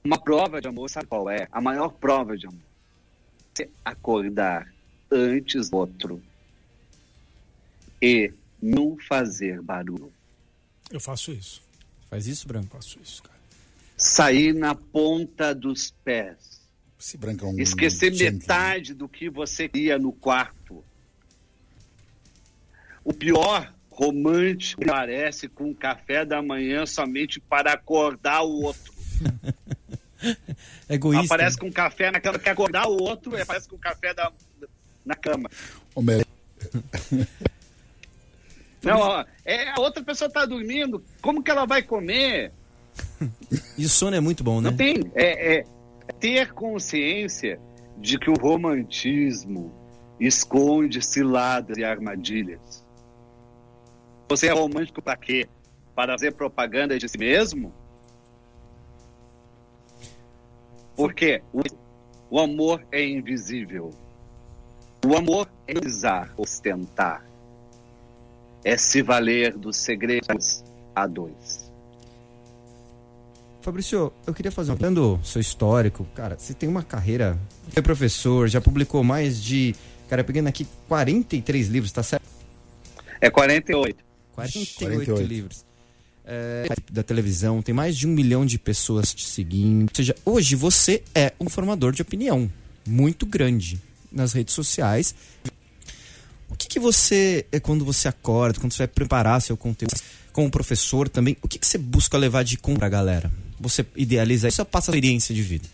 Uma 0.05 0.19
prova 0.19 0.61
de 0.61 0.67
amor, 0.67 0.91
sabe 0.91 1.07
qual 1.07 1.31
é? 1.31 1.47
A 1.53 1.61
maior 1.61 1.91
prova 1.91 2.37
de 2.37 2.49
amor. 2.49 2.61
Você 3.55 3.71
acordar 3.85 4.67
antes 5.13 5.71
do 5.71 5.77
outro 5.77 6.21
e 8.03 8.33
não 8.61 8.99
fazer 8.99 9.63
barulho. 9.63 10.13
Eu 10.91 10.99
faço 10.99 11.31
isso. 11.31 11.63
Faz 12.11 12.27
isso, 12.27 12.49
Branco? 12.49 12.75
Faço 12.77 12.99
isso, 13.01 13.23
cara. 13.23 13.32
Sair 13.97 14.53
na 14.53 14.75
ponta 14.75 15.55
dos 15.55 15.95
pés. 16.05 16.63
Esse 16.99 17.17
branco 17.17 17.45
é 17.45 17.49
um 17.49 17.59
Esquecer 17.59 18.13
metade 18.13 18.95
do 18.95 19.09
que 19.09 19.29
você 19.29 19.69
queria 19.69 19.99
no 19.99 20.13
quarto 20.13 20.85
o 23.05 23.13
pior 23.13 23.73
romântico 23.91 24.83
aparece 24.85 25.49
com 25.49 25.71
o 25.71 25.75
café 25.75 26.25
da 26.25 26.41
manhã 26.41 26.87
somente 26.87 27.41
para 27.41 27.73
acordar 27.73 28.43
o 28.43 28.63
outro. 28.63 28.93
Egoísta. 30.89 31.27
Aparece 31.27 31.59
com 31.59 31.71
café 31.71 32.11
na 32.11 32.21
cama, 32.21 32.39
quer 32.39 32.51
acordar 32.51 32.87
o 32.87 33.03
outro, 33.03 33.37
e 33.37 33.41
aparece 33.41 33.69
com 33.69 33.77
café 33.77 34.15
da, 34.15 34.33
na 35.05 35.17
cama. 35.17 35.51
Não, 38.83 38.99
ó, 38.99 39.25
é, 39.45 39.69
a 39.71 39.81
outra 39.81 40.03
pessoa 40.03 40.29
está 40.29 40.45
dormindo, 40.45 41.05
como 41.21 41.43
que 41.43 41.51
ela 41.51 41.67
vai 41.67 41.83
comer? 41.83 42.53
E 43.79 43.85
o 43.85 43.89
sono 43.89 44.17
é 44.17 44.21
muito 44.21 44.43
bom, 44.43 44.61
né? 44.61 44.71
Não 44.71 44.77
tem. 44.77 45.11
É, 45.15 45.59
é 45.59 45.65
ter 46.21 46.53
consciência 46.53 47.61
de 47.99 48.19
que 48.19 48.31
o 48.31 48.35
romantismo 48.35 49.73
esconde 50.21 51.03
ciladas 51.03 51.77
e 51.77 51.85
armadilhas. 51.85 52.85
Você 54.29 54.49
é 54.49 54.53
romântico 54.53 55.03
para 55.03 55.17
quê? 55.17 55.49
Para 55.95 56.13
fazer 56.13 56.33
propaganda 56.33 56.99
de 56.99 57.09
si 57.09 57.19
mesmo? 57.19 57.73
Porque 60.97 61.43
o, 61.53 61.63
o 62.31 62.41
amor 62.41 62.85
é 62.93 63.05
invisível. 63.05 63.91
O 65.05 65.17
amor 65.17 65.49
é 65.67 65.75
precisar 65.75 66.33
ostentar. 66.37 67.25
É 68.65 68.77
se 68.77 69.03
valer 69.03 69.57
dos 69.57 69.77
segredos 69.77 70.63
a 70.95 71.07
dois. 71.07 71.72
Fabrício, 73.63 74.13
eu 74.27 74.35
queria 74.35 74.51
fazer 74.51 74.73
um. 74.73 74.75
Olhando 74.75 75.21
seu 75.23 75.41
histórico, 75.41 76.05
cara, 76.17 76.37
você 76.37 76.53
tem 76.53 76.69
uma 76.69 76.83
carreira. 76.83 77.39
É 77.75 77.81
professor, 77.81 78.49
já 78.49 78.61
publicou 78.61 79.05
mais 79.05 79.41
de. 79.41 79.75
Cara, 80.09 80.25
pegando 80.25 80.49
aqui 80.49 80.67
43 80.89 81.69
livros, 81.69 81.93
tá 81.93 82.03
certo? 82.03 82.25
É 83.21 83.31
48. 83.31 84.05
48, 84.33 84.79
48. 84.79 85.23
livros. 85.23 85.65
É, 86.25 86.67
da 86.91 87.03
televisão, 87.03 87.63
tem 87.63 87.75
mais 87.75 87.97
de 87.97 88.07
um 88.07 88.11
milhão 88.11 88.45
de 88.45 88.59
pessoas 88.59 89.15
te 89.15 89.25
seguindo. 89.25 89.89
Ou 89.89 89.95
seja, 89.95 90.15
hoje 90.25 90.57
você 90.57 91.03
é 91.15 91.33
um 91.41 91.49
formador 91.49 91.93
de 91.93 92.03
opinião 92.03 92.51
muito 92.87 93.25
grande 93.25 93.81
nas 94.11 94.33
redes 94.33 94.55
sociais. 94.55 95.15
O 96.51 96.57
que, 96.57 96.67
que 96.67 96.81
você, 96.81 97.47
é, 97.53 97.61
quando 97.61 97.85
você 97.85 98.09
acorda, 98.09 98.59
quando 98.59 98.73
você 98.73 98.79
vai 98.79 98.89
preparar 98.89 99.41
seu 99.41 99.57
conteúdo 99.57 99.95
como 100.33 100.51
professor 100.51 101.09
também, 101.09 101.37
o 101.43 101.49
que, 101.49 101.59
que 101.59 101.67
você 101.67 101.79
busca 101.79 102.17
levar 102.17 102.43
de 102.43 102.57
compra 102.57 102.87
a 102.87 102.91
galera? 102.91 103.31
Você 103.61 103.87
idealiza 103.95 104.49
isso 104.49 104.61
ou 104.61 104.67
passa 104.67 104.91
a 104.91 104.93
experiência 104.93 105.35
de 105.35 105.43
vida? 105.43 105.69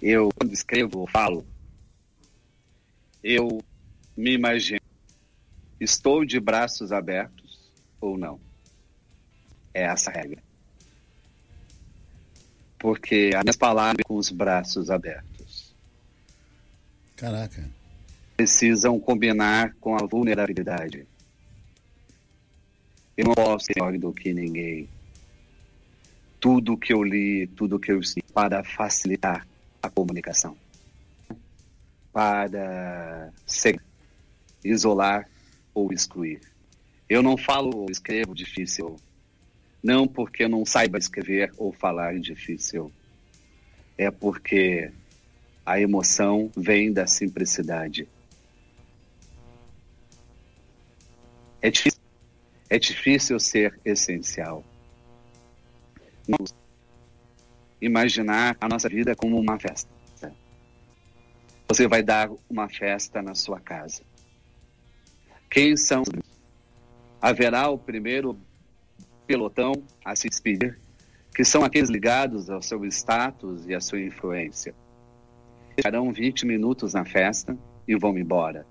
Eu, 0.00 0.30
quando 0.34 0.52
escrevo, 0.52 1.06
falo, 1.12 1.44
eu 3.22 3.60
me 4.16 4.32
imagino 4.32 4.80
Estou 5.80 6.24
de 6.24 6.40
braços 6.40 6.90
abertos 6.90 7.60
ou 8.00 8.16
não? 8.16 8.40
É 9.74 9.82
essa 9.82 10.10
a 10.10 10.14
regra. 10.14 10.42
Porque 12.78 13.30
as 13.34 13.42
minhas 13.44 13.56
palavras 13.56 14.02
com 14.04 14.16
os 14.16 14.30
braços 14.30 14.90
abertos. 14.90 15.74
Caraca. 17.14 17.68
Precisam 18.36 18.98
combinar 18.98 19.74
com 19.80 19.96
a 19.96 20.06
vulnerabilidade. 20.06 21.06
Eu 23.16 23.24
não 23.24 23.34
posso 23.34 23.66
ser 23.66 23.74
melhor 23.76 23.98
do 23.98 24.12
que 24.12 24.32
ninguém. 24.34 24.88
Tudo 26.38 26.76
que 26.76 26.92
eu 26.92 27.02
li, 27.02 27.46
tudo 27.46 27.78
que 27.78 27.90
eu 27.90 28.02
sei, 28.02 28.22
para 28.34 28.62
facilitar 28.62 29.46
a 29.82 29.88
comunicação. 29.88 30.56
Para 32.12 33.32
ser, 33.46 33.80
isolar 34.62 35.28
ou 35.72 35.92
excluir. 35.92 36.40
Eu 37.08 37.22
não 37.22 37.36
falo 37.36 37.74
ou 37.76 37.90
escrevo 37.90 38.34
difícil, 38.34 38.96
não 39.82 40.08
porque 40.08 40.44
eu 40.44 40.48
não 40.48 40.66
saiba 40.66 40.98
escrever 40.98 41.52
ou 41.56 41.72
falar 41.72 42.18
difícil. 42.18 42.90
É 43.96 44.10
porque 44.10 44.90
a 45.64 45.80
emoção 45.80 46.50
vem 46.56 46.92
da 46.92 47.06
simplicidade. 47.06 48.08
É 51.62 51.70
difícil, 51.70 51.95
é 52.68 52.78
difícil 52.78 53.38
ser 53.38 53.78
essencial. 53.84 54.64
Vamos 56.28 56.54
imaginar 57.80 58.56
a 58.60 58.68
nossa 58.68 58.88
vida 58.88 59.14
como 59.14 59.38
uma 59.38 59.58
festa. 59.58 59.96
Você 61.68 61.88
vai 61.88 62.02
dar 62.02 62.30
uma 62.48 62.68
festa 62.68 63.20
na 63.20 63.34
sua 63.34 63.60
casa. 63.60 64.02
Quem 65.50 65.76
são? 65.76 66.04
Haverá 67.20 67.68
o 67.68 67.78
primeiro 67.78 68.38
pelotão 69.26 69.72
a 70.04 70.14
se 70.14 70.28
despedir, 70.28 70.78
que 71.34 71.44
são 71.44 71.64
aqueles 71.64 71.90
ligados 71.90 72.48
ao 72.48 72.62
seu 72.62 72.84
status 72.84 73.66
e 73.66 73.74
à 73.74 73.80
sua 73.80 74.00
influência. 74.00 74.74
Ficarão 75.74 76.12
20 76.12 76.46
minutos 76.46 76.94
na 76.94 77.04
festa 77.04 77.56
e 77.86 77.96
vão 77.96 78.16
embora. 78.16 78.64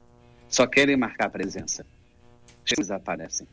Só 0.48 0.66
querem 0.66 0.96
marcar 0.96 1.30
presença. 1.30 1.86
Eles 2.72 2.90
aparecem. 2.92 3.46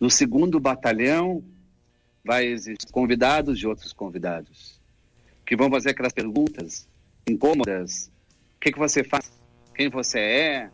No 0.00 0.10
segundo 0.10 0.58
batalhão, 0.58 1.44
vai 2.24 2.46
existir 2.46 2.90
convidados 2.90 3.58
de 3.58 3.66
outros 3.66 3.92
convidados, 3.92 4.80
que 5.44 5.54
vão 5.54 5.70
fazer 5.70 5.90
aquelas 5.90 6.12
perguntas 6.12 6.88
incômodas. 7.28 8.10
O 8.56 8.60
que, 8.60 8.72
que 8.72 8.78
você 8.78 9.04
faz? 9.04 9.30
Quem 9.74 9.88
você 9.88 10.18
é? 10.18 10.70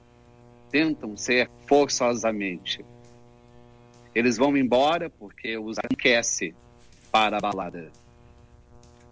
tentam 0.70 1.16
ser 1.16 1.50
forçosamente. 1.66 2.84
Eles 4.14 4.36
vão 4.36 4.56
embora 4.56 5.10
porque 5.10 5.56
os 5.56 5.78
aquece 5.78 6.54
para 7.10 7.36
a 7.36 7.40
balada. 7.40 7.90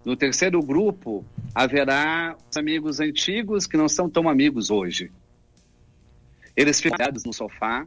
No 0.05 0.17
terceiro 0.17 0.63
grupo, 0.63 1.25
haverá 1.55 2.37
os 2.51 2.57
amigos 2.57 3.01
antigos 3.01 3.67
que 3.67 3.77
não 3.77 3.89
são 3.89 4.09
tão 4.09 4.29
amigos 4.29 4.71
hoje. 4.71 5.11
Eles 6.57 6.81
ficam 6.81 6.99
no 7.25 7.33
sofá, 7.33 7.87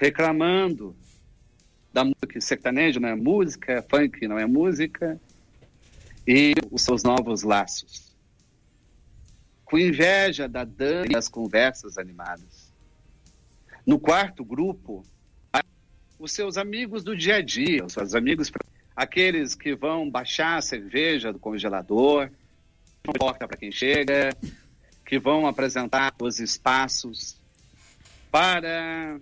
reclamando 0.00 0.96
da 1.92 2.02
música 2.02 2.40
sertanejo 2.40 2.98
não 2.98 3.08
é 3.10 3.14
música, 3.14 3.84
funk 3.90 4.26
não 4.26 4.38
é 4.38 4.46
música, 4.46 5.20
e 6.26 6.54
os 6.70 6.82
seus 6.82 7.02
novos 7.02 7.42
laços. 7.42 8.16
Com 9.62 9.78
inveja 9.78 10.48
da 10.48 10.64
Dani 10.64 11.10
e 11.10 11.12
das 11.12 11.28
conversas 11.28 11.98
animadas. 11.98 12.72
No 13.84 13.98
quarto 14.00 14.42
grupo, 14.42 15.04
os 16.18 16.32
seus 16.32 16.56
amigos 16.56 17.04
do 17.04 17.14
dia 17.14 17.36
a 17.36 17.42
dia, 17.42 17.84
os 17.84 17.92
seus 17.92 18.14
amigos, 18.14 18.50
aqueles 18.96 19.54
que 19.54 19.74
vão 19.74 20.08
baixar 20.08 20.56
a 20.56 20.62
cerveja 20.62 21.30
do 21.30 21.38
congelador, 21.38 22.30
não 23.04 23.12
importa 23.14 23.46
para 23.46 23.56
quem 23.56 23.70
chega, 23.70 24.34
que 25.04 25.18
vão 25.18 25.46
apresentar 25.46 26.14
os 26.20 26.40
espaços 26.40 27.36
para 28.30 29.20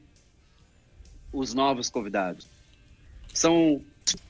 os 1.32 1.54
novos 1.54 1.90
convidados. 1.90 2.48
São 3.32 3.82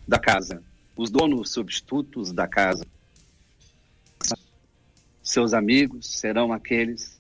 da 0.07 0.19
casa, 0.19 0.63
os 0.97 1.11
donos 1.11 1.53
substitutos 1.53 2.33
da 2.33 2.47
casa. 2.47 2.87
Seus 5.23 5.53
amigos 5.53 6.07
serão 6.19 6.53
aqueles 6.53 7.19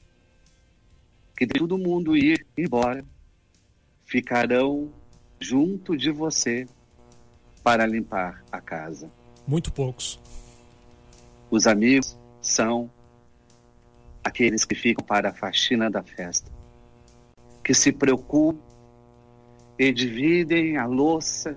que 1.36 1.46
de 1.46 1.58
todo 1.58 1.78
mundo 1.78 2.16
ir 2.16 2.44
embora, 2.56 3.04
ficarão 4.04 4.92
junto 5.38 5.96
de 5.96 6.10
você 6.10 6.66
para 7.62 7.86
limpar 7.86 8.42
a 8.50 8.60
casa. 8.60 9.08
Muito 9.46 9.72
poucos. 9.72 10.18
Os 11.48 11.66
amigos 11.66 12.18
são 12.42 12.90
aqueles 14.24 14.64
que 14.64 14.74
ficam 14.74 15.04
para 15.04 15.30
a 15.30 15.32
faxina 15.32 15.88
da 15.88 16.02
festa, 16.02 16.50
que 17.62 17.72
se 17.72 17.92
preocupam 17.92 18.67
e 19.78 19.92
dividem 19.92 20.76
a 20.76 20.86
louça 20.86 21.56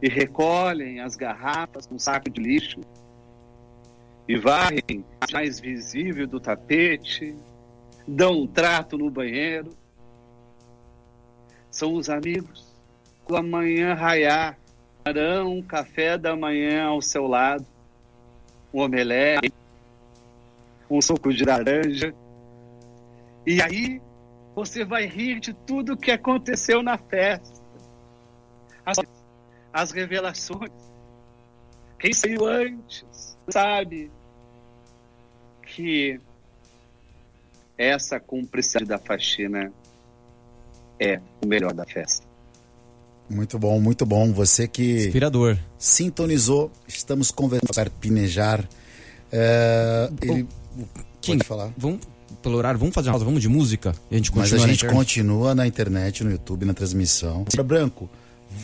e 0.00 0.08
recolhem 0.08 1.00
as 1.00 1.16
garrafas 1.16 1.86
num 1.88 1.98
saco 1.98 2.30
de 2.30 2.40
lixo 2.40 2.80
e 4.26 4.36
varrem 4.36 5.04
a 5.20 5.26
mais 5.32 5.58
visível 5.58 6.26
do 6.26 6.38
tapete, 6.38 7.34
dão 8.06 8.42
um 8.42 8.46
trato 8.46 8.96
no 8.96 9.10
banheiro. 9.10 9.70
São 11.70 11.94
os 11.94 12.08
amigos 12.08 12.66
com 13.24 13.36
a 13.36 13.42
manhã 13.42 13.94
raiar, 13.94 14.58
darão 15.04 15.54
um 15.54 15.62
café 15.62 16.16
da 16.16 16.36
manhã 16.36 16.84
ao 16.84 17.02
seu 17.02 17.26
lado, 17.26 17.66
um 18.72 18.80
omelete, 18.80 19.52
um 20.90 21.00
suco 21.00 21.32
de 21.32 21.44
laranja. 21.44 22.14
E 23.46 23.62
aí 23.62 24.00
você 24.58 24.84
vai 24.84 25.06
rir 25.06 25.38
de 25.38 25.52
tudo 25.52 25.96
que 25.96 26.10
aconteceu 26.10 26.82
na 26.82 26.98
festa. 26.98 27.62
As, 28.84 28.96
as 29.72 29.92
revelações. 29.92 30.72
Quem 31.96 32.12
saiu 32.12 32.44
antes 32.44 33.36
sabe 33.48 34.10
que 35.62 36.20
essa 37.76 38.18
cumplicidade 38.18 38.86
da 38.86 38.98
faxina 38.98 39.72
é 40.98 41.20
o 41.40 41.46
melhor 41.46 41.72
da 41.72 41.84
festa. 41.84 42.26
Muito 43.30 43.60
bom, 43.60 43.80
muito 43.80 44.04
bom. 44.04 44.32
Você 44.32 44.66
que 44.66 45.06
Inspirador. 45.06 45.56
sintonizou, 45.78 46.72
estamos 46.88 47.30
conversando 47.30 47.72
para 47.72 47.90
pinejar. 47.90 48.68
É, 49.30 50.10
ele, 50.20 50.48
Kim, 51.20 51.38
pode 51.38 51.44
falar. 51.46 51.72
Vamos, 51.76 52.00
pelo 52.42 52.56
horário, 52.56 52.78
vamos 52.78 52.94
fazer 52.94 53.08
uma 53.08 53.12
pausa, 53.14 53.24
vamos 53.24 53.42
de 53.42 53.48
música? 53.48 53.94
E 54.10 54.14
a 54.14 54.18
gente 54.18 54.30
Mas 54.34 54.50
continua 54.50 54.58
a 54.58 54.66
na 54.66 54.72
gente 54.72 54.78
internet? 54.84 54.96
continua 54.96 55.54
na 55.54 55.66
internet, 55.66 56.24
no 56.24 56.30
YouTube, 56.30 56.64
na 56.64 56.74
transmissão. 56.74 57.44
Branco, 57.64 58.08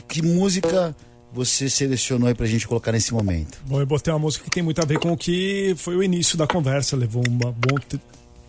que 0.09 0.23
música 0.23 0.95
você 1.33 1.69
selecionou 1.69 2.29
aí 2.29 2.35
pra 2.35 2.47
gente 2.47 2.67
colocar 2.69 2.93
nesse 2.93 3.13
momento? 3.13 3.59
Bom, 3.67 3.81
eu 3.81 3.87
botei 3.87 4.13
uma 4.13 4.19
música 4.21 4.45
que 4.45 4.51
tem 4.51 4.63
muito 4.63 4.81
a 4.81 4.85
ver 4.85 4.99
com 4.99 5.13
o 5.13 5.17
que 5.17 5.75
foi 5.77 5.97
o 5.97 6.03
início 6.03 6.39
da 6.39 6.47
conversa, 6.47 6.97
levou 6.97 7.23
uma 7.29 7.51
bom 7.53 7.79
te- 7.89 8.01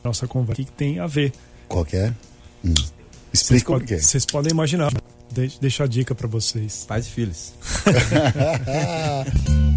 nossa 0.04 0.28
conversa 0.28 0.64
que 0.64 0.72
tem 0.72 1.00
a 1.00 1.08
ver. 1.08 1.34
Qual 1.68 1.84
que 1.84 1.98
é? 1.98 2.14
Hum. 2.64 2.74
Explica 3.34 3.74
o 3.74 3.80
que 3.82 3.96
é. 3.96 4.00
vocês 4.00 4.26
podem 4.26 4.52
imaginar. 4.52 4.94
De 5.32 5.52
deixa 5.60 5.84
a 5.84 5.88
dica 5.88 6.16
pra 6.16 6.28
vocês. 6.28 6.86
Pais 6.88 7.08
e 7.08 7.10
filhos. 7.10 7.54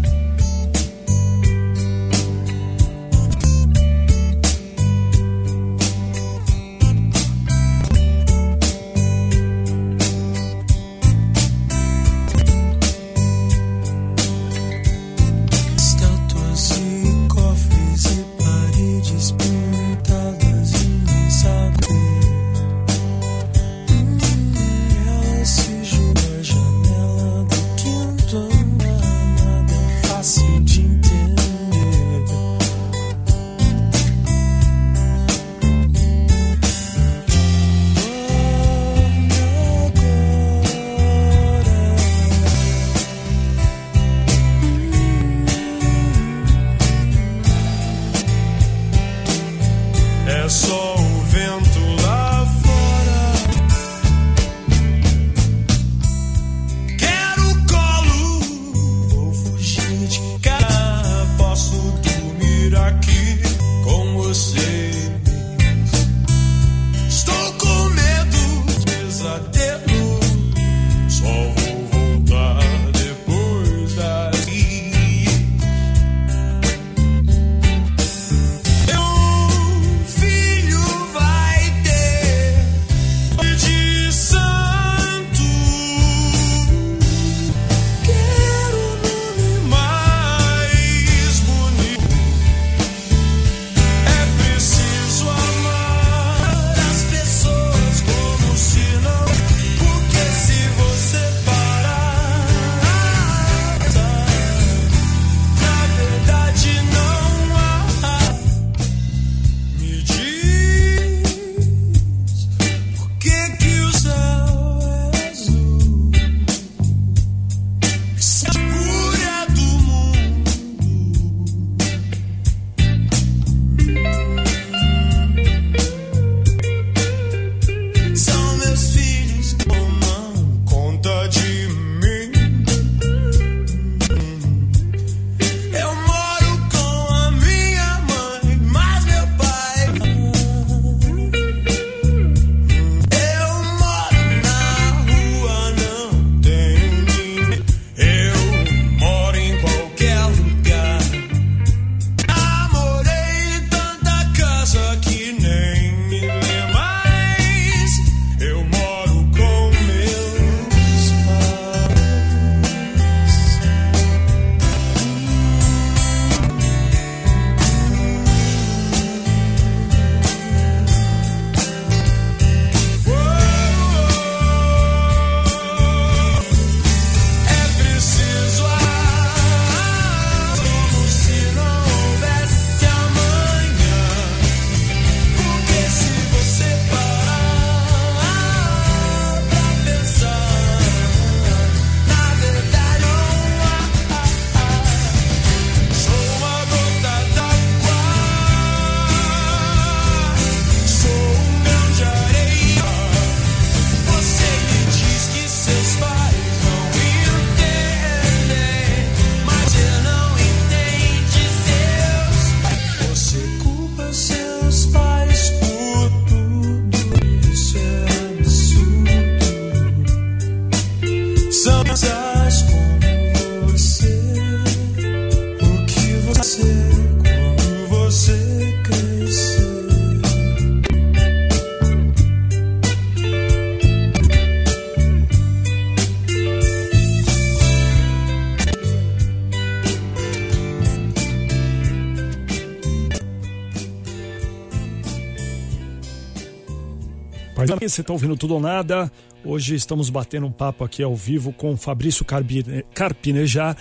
você 247.89 248.01
está 248.01 248.13
ouvindo 248.13 248.35
tudo 248.37 248.53
ou 248.55 248.59
nada. 248.61 249.11
Hoje 249.43 249.75
estamos 249.75 250.09
batendo 250.09 250.45
um 250.47 250.51
papo 250.51 250.83
aqui 250.83 251.01
ao 251.03 251.15
vivo 251.15 251.51
com 251.53 251.75
Fabrício 251.77 252.23
Carpine- 252.25 252.83
Carpinejar. 252.93 253.75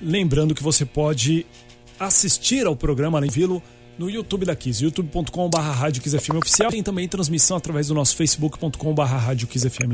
Lembrando 0.00 0.54
que 0.54 0.62
você 0.62 0.84
pode 0.84 1.44
assistir 1.98 2.66
ao 2.66 2.76
programa 2.76 3.18
Além 3.18 3.30
Vilo 3.30 3.62
no 3.98 4.08
YouTube 4.08 4.46
da 4.46 4.56
Kiss, 4.56 4.82
youtube.com.br 4.82 5.56
Rádio 5.58 6.02
Oficial. 6.38 6.70
Tem 6.70 6.82
também 6.82 7.06
transmissão 7.06 7.56
através 7.56 7.88
do 7.88 7.94
nosso 7.94 8.16
facebook.com.br 8.16 9.02
Rádio 9.02 9.46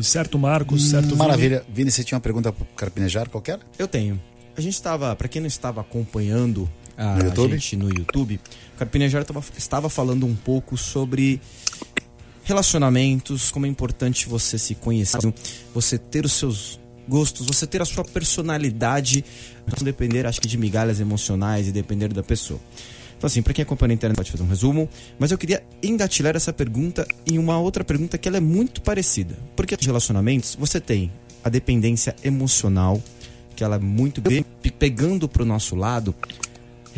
certo, 0.03 0.39
Marcos? 0.39 0.91
Certo, 0.91 1.07
Vini? 1.09 1.19
Maravilha. 1.19 1.65
Vini, 1.73 1.91
você 1.91 2.05
tinha 2.05 2.17
uma 2.17 2.21
pergunta 2.23 2.53
pro 2.53 2.65
Carpinejar 2.77 3.29
qualquer? 3.29 3.59
Eu 3.79 3.89
tenho. 3.89 4.21
A 4.57 4.61
gente 4.61 4.75
estava, 4.75 5.15
para 5.17 5.29
quem 5.29 5.41
não 5.41 5.49
estava 5.49 5.81
acompanhando 5.81 6.69
a 6.97 7.15
No 7.17 7.25
YouTube? 7.27 7.53
gente 7.53 7.77
no 7.77 7.89
YouTube, 7.89 8.41
o 8.75 8.79
Carpinejar 8.79 9.25
tava- 9.25 9.43
estava 9.57 9.89
falando 9.89 10.27
um 10.27 10.35
pouco 10.35 10.77
sobre 10.77 11.41
relacionamentos, 12.49 13.51
como 13.51 13.67
é 13.67 13.69
importante 13.69 14.27
você 14.29 14.59
se 14.59 14.75
conhecer, 14.75 15.19
você 15.75 15.99
ter 15.99 16.25
os 16.25 16.33
seus 16.33 16.81
gostos, 17.07 17.47
você 17.47 17.67
ter 17.67 17.81
a 17.81 17.85
sua 17.85 18.05
personalidade, 18.05 19.25
não 19.67 19.85
depender, 19.85 20.27
acho 20.27 20.41
que, 20.41 20.49
de 20.49 20.57
migalhas 20.57 20.99
emocionais 20.99 21.69
e 21.69 21.73
depender 21.73 22.13
da 22.13 22.23
pessoa. 22.23 22.59
Então, 23.17 23.27
assim, 23.27 23.43
para 23.43 23.53
quem 23.53 23.63
acompanha 23.63 23.89
na 23.89 23.95
internet 23.95 24.17
pode 24.17 24.31
fazer 24.31 24.43
um 24.43 24.49
resumo, 24.49 24.89
mas 25.19 25.31
eu 25.31 25.37
queria 25.39 25.63
engatilhar 25.83 26.37
essa 26.37 26.53
pergunta 26.53 27.07
em 27.27 27.39
uma 27.39 27.59
outra 27.59 27.85
pergunta 27.85 28.17
que 28.17 28.29
ela 28.29 28.37
é 28.37 28.41
muito 28.41 28.81
parecida. 28.81 29.37
Porque 29.55 29.77
de 29.77 29.87
relacionamentos, 29.87 30.57
você 30.59 30.81
tem 30.81 31.11
a 31.45 31.49
dependência 31.49 32.15
emocional, 32.25 33.03
que 33.57 33.63
ela 33.65 33.77
é 33.77 33.79
muito 33.79 34.21
grande, 34.23 34.47
pe- 34.63 34.71
pegando 34.71 35.29
pro 35.29 35.45
nosso 35.45 35.75
lado, 35.75 36.15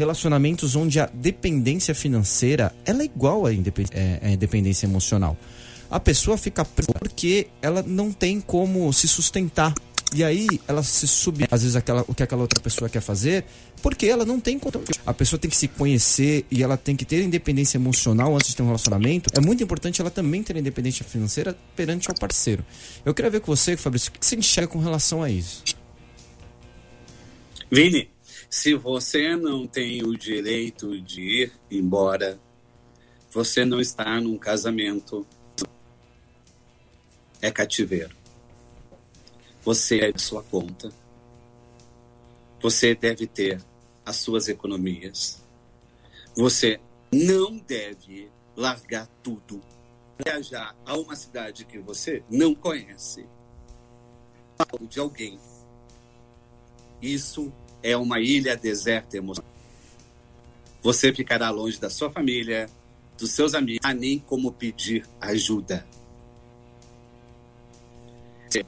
relacionamentos 0.00 0.74
onde 0.74 0.98
a 0.98 1.06
dependência 1.06 1.94
financeira 1.94 2.74
ela 2.84 3.02
é 3.02 3.04
igual 3.04 3.46
à 3.46 3.52
independ- 3.52 3.90
é, 3.92 4.36
dependência 4.36 4.86
emocional. 4.86 5.36
A 5.90 6.00
pessoa 6.00 6.36
fica 6.36 6.64
presa 6.64 6.92
porque 6.98 7.48
ela 7.60 7.82
não 7.82 8.10
tem 8.12 8.40
como 8.40 8.92
se 8.92 9.06
sustentar. 9.06 9.72
E 10.12 10.24
aí 10.24 10.48
ela 10.66 10.82
se 10.82 11.06
sub, 11.06 11.46
às 11.48 11.62
vezes 11.62 11.76
aquela, 11.76 12.04
o 12.08 12.12
que 12.12 12.22
aquela 12.24 12.42
outra 12.42 12.60
pessoa 12.60 12.88
quer 12.88 13.00
fazer, 13.00 13.44
porque 13.80 14.06
ela 14.06 14.24
não 14.24 14.40
tem 14.40 14.58
controle. 14.58 14.88
A 15.06 15.14
pessoa 15.14 15.38
tem 15.38 15.48
que 15.48 15.56
se 15.56 15.68
conhecer 15.68 16.44
e 16.50 16.64
ela 16.64 16.76
tem 16.76 16.96
que 16.96 17.04
ter 17.04 17.22
independência 17.22 17.78
emocional 17.78 18.34
antes 18.34 18.48
de 18.48 18.56
ter 18.56 18.62
um 18.62 18.66
relacionamento. 18.66 19.30
É 19.32 19.40
muito 19.40 19.62
importante 19.62 20.00
ela 20.00 20.10
também 20.10 20.42
ter 20.42 20.56
independência 20.56 21.04
financeira 21.04 21.56
perante 21.76 22.08
ao 22.10 22.16
parceiro. 22.16 22.64
Eu 23.04 23.14
queria 23.14 23.30
ver 23.30 23.40
com 23.40 23.54
você, 23.54 23.76
Fabrício, 23.76 24.10
o 24.10 24.18
que 24.18 24.26
você 24.26 24.34
enxerga 24.34 24.72
com 24.72 24.80
relação 24.80 25.22
a 25.22 25.30
isso? 25.30 25.62
Vini, 27.70 28.10
se 28.50 28.74
você 28.74 29.36
não 29.36 29.64
tem 29.64 30.02
o 30.02 30.18
direito 30.18 31.00
de 31.00 31.44
ir 31.44 31.52
embora, 31.70 32.36
você 33.30 33.64
não 33.64 33.80
está 33.80 34.20
num 34.20 34.36
casamento. 34.36 35.24
É 37.40 37.50
cativeiro. 37.50 38.14
Você 39.62 40.00
é 40.00 40.12
de 40.12 40.20
sua 40.20 40.42
conta. 40.42 40.92
Você 42.60 42.92
deve 42.94 43.26
ter 43.26 43.64
as 44.04 44.16
suas 44.16 44.48
economias. 44.48 45.40
Você 46.36 46.80
não 47.12 47.56
deve 47.56 48.28
largar 48.56 49.06
tudo, 49.22 49.62
viajar 50.22 50.76
a 50.84 50.96
uma 50.96 51.14
cidade 51.14 51.64
que 51.64 51.78
você 51.78 52.22
não 52.28 52.54
conhece, 52.54 53.24
de 54.88 55.00
alguém 55.00 55.38
isso 57.00 57.50
é 57.82 57.96
uma 57.96 58.20
ilha 58.20 58.56
deserta 58.56 59.16
emocional. 59.16 59.50
Você 60.82 61.12
ficará 61.12 61.50
longe 61.50 61.78
da 61.78 61.90
sua 61.90 62.10
família, 62.10 62.68
dos 63.18 63.32
seus 63.32 63.54
amigos, 63.54 63.80
há 63.84 63.92
nem 63.92 64.18
como 64.18 64.50
pedir 64.50 65.06
ajuda. 65.20 65.86
Você 68.48 68.64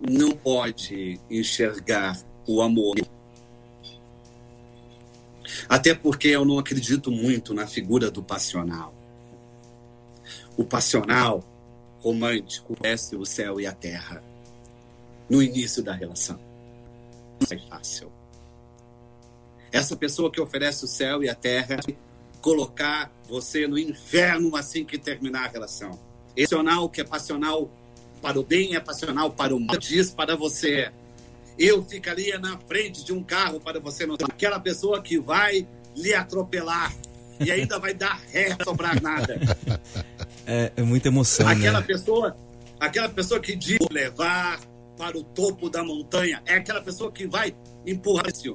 não 0.00 0.32
pode 0.32 1.18
enxergar 1.30 2.18
o 2.46 2.60
amor. 2.60 2.96
Até 5.68 5.94
porque 5.94 6.28
eu 6.28 6.44
não 6.44 6.58
acredito 6.58 7.10
muito 7.10 7.54
na 7.54 7.66
figura 7.66 8.10
do 8.10 8.22
passional. 8.22 8.94
O 10.56 10.64
passional 10.64 11.42
romântico 12.00 12.76
desce 12.80 13.16
o 13.16 13.24
céu 13.24 13.60
e 13.60 13.66
a 13.66 13.72
terra 13.72 14.22
no 15.28 15.42
início 15.42 15.82
da 15.82 15.92
relação 15.92 16.47
é 17.50 17.58
fácil. 17.68 18.12
Essa 19.70 19.96
pessoa 19.96 20.30
que 20.30 20.40
oferece 20.40 20.84
o 20.84 20.88
céu 20.88 21.22
e 21.22 21.28
a 21.28 21.34
terra 21.34 21.78
colocar 22.40 23.12
você 23.28 23.66
no 23.66 23.78
inferno 23.78 24.56
assim 24.56 24.84
que 24.84 24.98
terminar 24.98 25.46
a 25.46 25.48
relação. 25.48 25.98
Passional 26.36 26.88
que 26.88 27.00
é 27.00 27.04
passional 27.04 27.70
para 28.22 28.38
o 28.38 28.44
bem 28.44 28.74
é 28.74 28.80
passional 28.80 29.30
para 29.30 29.54
o 29.54 29.60
mal. 29.60 29.76
Diz 29.76 30.10
para 30.10 30.36
você, 30.36 30.90
eu 31.58 31.84
ficaria 31.84 32.38
na 32.38 32.56
frente 32.58 33.04
de 33.04 33.12
um 33.12 33.22
carro 33.22 33.60
para 33.60 33.80
você 33.80 34.06
não 34.06 34.16
aquela 34.22 34.58
pessoa 34.60 35.02
que 35.02 35.18
vai 35.18 35.66
lhe 35.96 36.14
atropelar 36.14 36.94
e 37.40 37.50
ainda 37.50 37.78
vai 37.78 37.94
dar 37.94 38.20
ré 38.30 38.56
sobrar 38.64 39.00
nada. 39.02 39.38
É, 40.46 40.72
é 40.76 40.82
muita 40.82 41.08
emoção, 41.08 41.46
Aquela 41.46 41.80
né? 41.80 41.86
pessoa, 41.86 42.34
aquela 42.80 43.08
pessoa 43.08 43.38
que 43.38 43.54
diz 43.54 43.78
levar 43.90 44.58
para 44.98 45.16
o 45.16 45.22
topo 45.22 45.70
da 45.70 45.84
montanha, 45.84 46.42
é 46.44 46.54
aquela 46.54 46.82
pessoa 46.82 47.12
que 47.12 47.26
vai 47.26 47.54
empurrar 47.86 48.26
esse 48.26 48.54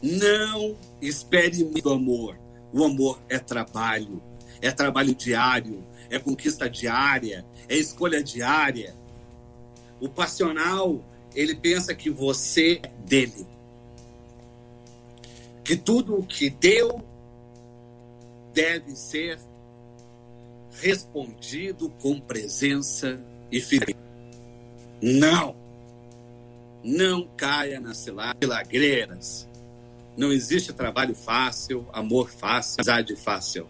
Não 0.00 0.76
espere 1.02 1.64
muito 1.64 1.90
amor. 1.90 2.38
O 2.72 2.84
amor 2.84 3.20
é 3.28 3.38
trabalho, 3.38 4.22
é 4.62 4.70
trabalho 4.70 5.14
diário, 5.14 5.84
é 6.08 6.18
conquista 6.18 6.70
diária, 6.70 7.44
é 7.68 7.76
escolha 7.76 8.22
diária. 8.22 8.94
O 10.00 10.08
passional, 10.08 11.02
ele 11.34 11.54
pensa 11.54 11.94
que 11.94 12.08
você 12.08 12.80
é 12.82 12.88
dele. 13.04 13.46
Que 15.64 15.76
tudo 15.76 16.16
o 16.16 16.24
que 16.24 16.48
deu 16.48 17.02
deve 18.54 18.94
ser 18.94 19.38
respondido 20.80 21.90
com 22.00 22.20
presença 22.20 23.18
e 23.50 23.60
fidelidade. 23.60 24.06
Não! 25.02 25.56
Não 26.82 27.28
caia 27.36 27.80
nas 27.80 27.98
cilagreiras. 27.98 29.48
Não 30.16 30.32
existe 30.32 30.72
trabalho 30.72 31.14
fácil, 31.14 31.86
amor 31.92 32.30
fácil, 32.30 32.76
amizade 32.78 33.16
fácil. 33.16 33.66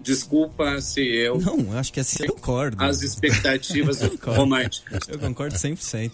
Desculpa 0.00 0.80
se 0.80 1.00
eu. 1.00 1.38
Não, 1.40 1.58
eu 1.58 1.78
acho 1.78 1.92
que 1.92 1.98
assim 2.00 2.24
eu 2.24 2.34
concordo. 2.34 2.82
As 2.82 3.02
expectativas 3.02 3.98
concordo. 4.08 4.40
românticas. 4.40 5.00
Eu 5.08 5.18
concordo 5.18 5.56
100%. 5.56 6.12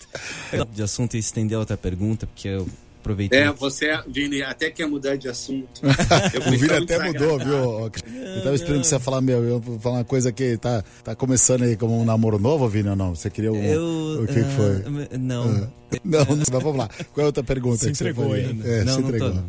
De 0.70 0.82
assunto 0.82 1.14
e 1.14 1.18
estender 1.18 1.58
outra 1.58 1.76
pergunta, 1.76 2.26
porque 2.26 2.48
eu 2.48 2.66
aproveitei. 3.02 3.40
É, 3.40 3.52
você, 3.52 3.98
Vini, 4.08 4.42
até 4.42 4.70
quer 4.70 4.86
mudar 4.86 5.16
de 5.16 5.28
assunto. 5.28 5.82
Eu 6.32 6.40
O 6.52 6.58
Vini 6.58 6.72
até 6.72 6.98
mudou, 7.04 7.38
viu? 7.38 7.54
Eu 7.54 8.42
tava 8.42 8.54
esperando 8.54 8.80
que 8.82 8.86
você 8.86 8.94
ia 8.94 9.00
falar, 9.00 9.20
meu, 9.20 9.44
eu 9.44 9.60
vou 9.60 9.78
falar 9.78 9.98
uma 9.98 10.04
coisa 10.04 10.32
que 10.32 10.56
tá, 10.56 10.82
tá 11.04 11.14
começando 11.14 11.62
aí 11.64 11.76
como 11.76 12.00
um 12.00 12.04
namoro 12.04 12.38
novo, 12.38 12.68
Vini, 12.68 12.88
ou 12.88 12.96
não? 12.96 13.14
Você 13.14 13.28
queria 13.28 13.52
um... 13.52 13.62
Eu. 13.62 14.22
O 14.22 14.26
que, 14.26 14.34
que 14.34 14.50
foi? 14.50 14.84
ah, 15.12 15.18
Não. 15.18 15.72
Não, 16.02 16.24
não, 16.24 16.36
mas 16.38 16.48
vamos 16.48 16.76
lá. 16.76 16.88
Qual 17.12 17.18
é 17.18 17.22
a 17.22 17.26
outra 17.26 17.44
pergunta 17.44 17.76
Se 17.76 17.90
que 17.90 17.94
você 17.94 18.08
entregou 18.08 18.32
ainda. 18.32 18.66
É, 18.66 18.82
não, 18.82 18.94
se 18.94 19.00
não 19.02 19.08
entregou. 19.08 19.28
tô. 19.28 19.34
não. 19.34 19.44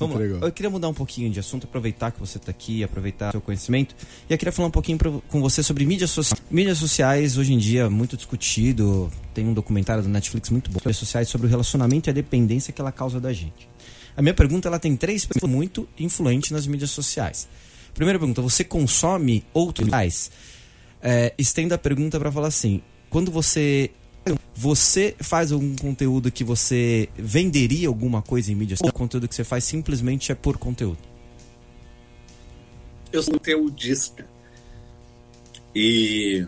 Vamos 0.00 0.16
lá. 0.40 0.46
Eu 0.46 0.52
queria 0.52 0.70
mudar 0.70 0.88
um 0.88 0.94
pouquinho 0.94 1.30
de 1.30 1.40
assunto, 1.40 1.64
aproveitar 1.64 2.10
que 2.12 2.20
você 2.20 2.36
está 2.38 2.50
aqui, 2.50 2.84
aproveitar 2.84 3.30
seu 3.32 3.40
conhecimento. 3.40 3.96
E 4.28 4.32
eu 4.32 4.38
queria 4.38 4.52
falar 4.52 4.68
um 4.68 4.70
pouquinho 4.70 4.98
pra- 4.98 5.10
com 5.28 5.40
você 5.40 5.62
sobre 5.62 5.84
mídias 5.86 6.10
sociais. 6.10 6.42
Mídias 6.50 6.78
sociais, 6.78 7.38
hoje 7.38 7.52
em 7.54 7.58
dia, 7.58 7.88
muito 7.88 8.16
discutido. 8.16 9.10
Tem 9.32 9.46
um 9.46 9.54
documentário 9.54 10.02
da 10.02 10.08
Netflix 10.08 10.50
muito 10.50 10.70
bom. 10.70 10.78
Mídias 10.80 10.96
sociais 10.98 11.28
sobre 11.28 11.46
o 11.46 11.50
relacionamento 11.50 12.08
e 12.08 12.10
a 12.10 12.14
dependência 12.14 12.72
que 12.72 12.80
ela 12.80 12.92
causa 12.92 13.18
da 13.18 13.32
gente. 13.32 13.68
A 14.16 14.20
minha 14.22 14.34
pergunta 14.34 14.68
ela 14.68 14.78
tem 14.78 14.96
três 14.96 15.24
perguntas 15.24 15.48
muito 15.48 15.88
influentes 15.98 16.50
nas 16.50 16.66
mídias 16.66 16.90
sociais. 16.90 17.48
Primeira 17.94 18.18
pergunta: 18.18 18.42
você 18.42 18.62
consome 18.64 19.44
outros? 19.54 19.88
É, 21.00 21.32
estendo 21.38 21.72
a 21.74 21.78
pergunta 21.78 22.18
para 22.18 22.30
falar 22.30 22.48
assim: 22.48 22.82
quando 23.08 23.30
você 23.30 23.90
você 24.54 25.14
faz 25.20 25.52
algum 25.52 25.76
conteúdo 25.76 26.30
que 26.30 26.42
você 26.42 27.08
venderia 27.16 27.88
alguma 27.88 28.22
coisa 28.22 28.50
em 28.50 28.54
mídia 28.54 28.76
social? 28.76 28.90
O 28.90 28.98
conteúdo 28.98 29.28
que 29.28 29.34
você 29.34 29.44
faz 29.44 29.64
simplesmente 29.64 30.32
é 30.32 30.34
por 30.34 30.58
conteúdo. 30.58 30.98
eu 33.12 33.22
sou 33.22 33.34
conteudista. 33.34 34.26
E 35.74 36.46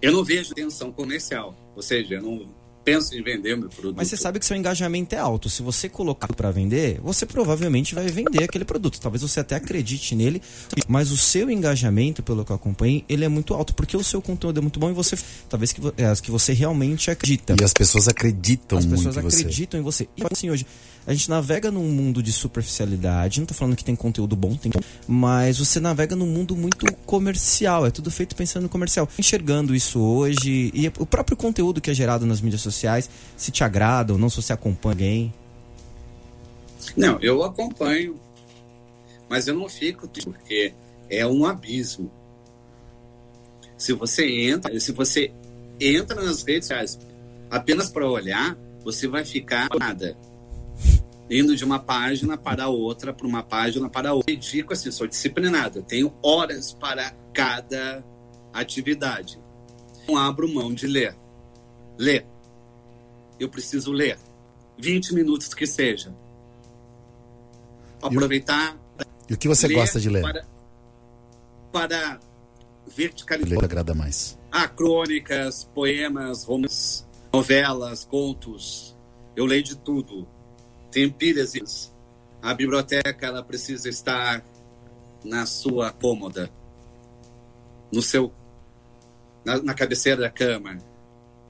eu 0.00 0.12
não 0.12 0.24
vejo 0.24 0.54
tensão 0.54 0.90
comercial. 0.92 1.54
Ou 1.74 1.82
seja, 1.82 2.14
eu 2.14 2.22
não, 2.22 2.48
penso 2.86 3.16
em 3.16 3.22
vender 3.22 3.56
meu 3.56 3.68
produto. 3.68 3.96
Mas 3.96 4.06
você 4.06 4.16
sabe 4.16 4.38
que 4.38 4.46
seu 4.46 4.56
engajamento 4.56 5.12
é 5.16 5.18
alto. 5.18 5.50
Se 5.50 5.60
você 5.60 5.88
colocar 5.88 6.28
para 6.28 6.52
vender, 6.52 7.00
você 7.02 7.26
provavelmente 7.26 7.96
vai 7.96 8.06
vender 8.06 8.44
aquele 8.44 8.64
produto. 8.64 9.00
Talvez 9.00 9.22
você 9.22 9.40
até 9.40 9.56
acredite 9.56 10.14
nele, 10.14 10.40
mas 10.86 11.10
o 11.10 11.16
seu 11.16 11.50
engajamento, 11.50 12.22
pelo 12.22 12.44
que 12.44 12.52
eu 12.52 12.56
acompanhei, 12.56 13.04
ele 13.08 13.24
é 13.24 13.28
muito 13.28 13.52
alto, 13.54 13.74
porque 13.74 13.96
o 13.96 14.04
seu 14.04 14.22
conteúdo 14.22 14.58
é 14.58 14.62
muito 14.62 14.78
bom 14.78 14.88
e 14.88 14.92
você, 14.92 15.18
talvez 15.48 15.72
que, 15.72 15.80
é, 15.96 16.04
as 16.04 16.20
que 16.20 16.30
você 16.30 16.52
realmente 16.52 17.10
acredita. 17.10 17.56
E 17.60 17.64
as 17.64 17.72
pessoas 17.72 18.06
acreditam 18.06 18.78
As 18.78 18.86
muito 18.86 18.98
pessoas 18.98 19.16
em 19.16 19.22
você. 19.22 19.40
acreditam 19.40 19.80
em 19.80 19.82
você. 19.82 20.08
E 20.16 20.22
assim, 20.30 20.48
hoje, 20.48 20.64
a 21.06 21.12
gente 21.12 21.28
navega 21.28 21.70
num 21.70 21.88
mundo 21.88 22.22
de 22.22 22.32
superficialidade. 22.32 23.40
Não 23.40 23.46
tô 23.46 23.54
falando 23.54 23.74
que 23.76 23.84
tem 23.84 23.96
conteúdo 23.96 24.36
bom, 24.36 24.54
tem, 24.56 24.70
mas 25.08 25.58
você 25.58 25.80
navega 25.80 26.14
num 26.14 26.26
mundo 26.26 26.56
muito 26.56 26.86
comercial. 27.04 27.86
É 27.86 27.90
tudo 27.90 28.10
feito 28.10 28.36
pensando 28.36 28.64
no 28.64 28.68
comercial. 28.68 29.08
Enxergando 29.18 29.74
isso 29.74 30.00
hoje 30.00 30.70
e 30.72 30.86
o 30.98 31.06
próprio 31.06 31.36
conteúdo 31.36 31.80
que 31.80 31.90
é 31.90 31.94
gerado 31.94 32.26
nas 32.26 32.40
mídias 32.40 32.60
sociais, 32.60 32.75
se 33.36 33.50
te 33.50 33.64
agrada 33.64 34.12
ou 34.12 34.18
não, 34.18 34.28
se 34.28 34.42
você 34.42 34.52
acompanha 34.52 34.92
alguém. 34.94 35.34
Não, 36.96 37.18
eu 37.20 37.42
acompanho, 37.42 38.18
mas 39.28 39.48
eu 39.48 39.54
não 39.54 39.68
fico 39.68 40.08
porque 40.08 40.72
é 41.10 41.26
um 41.26 41.44
abismo. 41.44 42.10
Se 43.76 43.92
você 43.92 44.26
entra, 44.26 44.78
se 44.80 44.92
você 44.92 45.32
entra 45.80 46.22
nas 46.22 46.42
redes 46.42 46.68
sociais 46.68 46.98
apenas 47.50 47.90
para 47.90 48.08
olhar, 48.08 48.56
você 48.82 49.06
vai 49.06 49.24
ficar 49.24 49.68
nada. 49.78 50.16
Indo 51.28 51.56
de 51.56 51.64
uma 51.64 51.78
página 51.78 52.38
para 52.38 52.68
outra, 52.68 53.12
para 53.12 53.26
uma 53.26 53.42
página 53.42 53.90
para 53.90 54.14
outra. 54.14 54.32
Eu 54.32 54.38
digo 54.38 54.72
assim, 54.72 54.90
sou 54.90 55.06
disciplinado, 55.06 55.80
eu 55.80 55.82
tenho 55.82 56.14
horas 56.22 56.72
para 56.72 57.12
cada 57.34 58.04
atividade. 58.52 59.38
Não 60.08 60.16
abro 60.16 60.48
mão 60.48 60.72
de 60.72 60.86
ler. 60.86 61.16
Ler. 61.98 62.26
Eu 63.38 63.48
preciso 63.48 63.92
ler. 63.92 64.18
20 64.78 65.14
minutos 65.14 65.52
que 65.54 65.66
seja. 65.66 66.14
Aproveitar. 68.02 68.76
E 69.28 69.34
o 69.34 69.38
que 69.38 69.48
você 69.48 69.68
gosta 69.72 69.98
de 69.98 70.08
ler? 70.08 70.22
Para, 70.22 70.46
para 71.72 71.98
Ler 72.08 72.20
verticalizar. 72.96 73.64
agrada 73.64 73.94
mais. 73.94 74.38
Ah, 74.52 74.68
crônicas, 74.68 75.64
poemas, 75.64 76.44
romances, 76.44 77.06
novelas, 77.32 78.04
contos. 78.04 78.96
Eu 79.34 79.44
leio 79.44 79.62
de 79.62 79.76
tudo. 79.76 80.26
Tem 80.90 81.10
pilhas. 81.10 81.92
A 82.40 82.54
biblioteca 82.54 83.26
ela 83.26 83.42
precisa 83.42 83.88
estar 83.88 84.44
na 85.24 85.44
sua 85.44 85.90
cômoda, 85.90 86.50
no 87.92 88.00
seu, 88.00 88.32
na, 89.44 89.60
na 89.60 89.74
cabeceira 89.74 90.20
da 90.22 90.30
cama. 90.30 90.78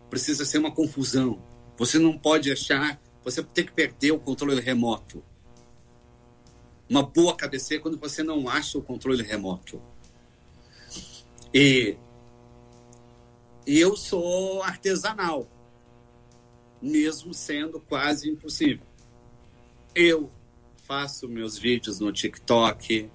Precisa 0.08 0.44
ser 0.44 0.58
uma 0.58 0.70
confusão. 0.72 1.38
Você 1.76 1.98
não 1.98 2.18
pode 2.18 2.50
achar. 2.50 3.00
Você 3.24 3.42
tem 3.42 3.64
que 3.64 3.72
perder 3.72 4.12
o 4.12 4.18
controle 4.18 4.60
remoto. 4.60 5.22
Uma 6.88 7.02
boa 7.02 7.36
cabeceira 7.36 7.80
é 7.80 7.82
quando 7.82 7.98
você 7.98 8.22
não 8.22 8.48
acha 8.48 8.78
o 8.78 8.82
controle 8.82 9.22
remoto. 9.22 9.82
E 11.52 11.96
e 13.66 13.80
eu 13.80 13.96
sou 13.96 14.62
artesanal, 14.62 15.48
mesmo 16.80 17.34
sendo 17.34 17.80
quase 17.80 18.30
impossível. 18.30 18.86
Eu 19.92 20.30
faço 20.86 21.28
meus 21.28 21.58
vídeos 21.58 21.98
no 21.98 22.12
TikTok, 22.12 23.10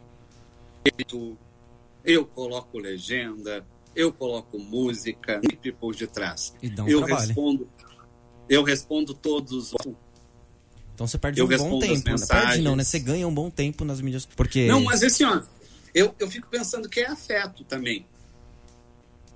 eu, 2.04 2.26
coloco 2.26 2.78
legenda, 2.78 3.66
eu 3.96 4.12
coloco 4.12 4.60
música 4.60 5.40
sempre 5.40 5.72
por 5.72 5.96
detrás. 5.96 6.54
Eu 6.62 7.00
trabalho. 7.00 7.28
respondo, 7.28 7.70
eu 8.50 8.64
respondo 8.64 9.14
todos. 9.14 9.74
Então 10.94 11.08
você 11.08 11.18
perde 11.18 11.40
Eu 11.40 11.46
um 11.46 11.58
bom 11.58 11.80
tempo. 11.80 12.10
né? 12.10 12.16
Perde 12.28 12.62
não, 12.62 12.76
né? 12.76 12.84
Você 12.84 13.00
ganha 13.00 13.28
um 13.28 13.34
bom 13.34 13.50
tempo 13.50 13.84
nas 13.84 14.02
mídias. 14.02 14.26
Porque. 14.26 14.68
Não, 14.68 14.82
mas 14.84 15.04
assim, 15.04 15.24
ó, 15.24 15.42
eu, 15.94 16.14
eu 16.20 16.30
fico 16.30 16.48
pensando 16.48 16.88
que 16.88 17.00
é 17.00 17.08
afeto 17.08 17.64
também. 17.64 18.06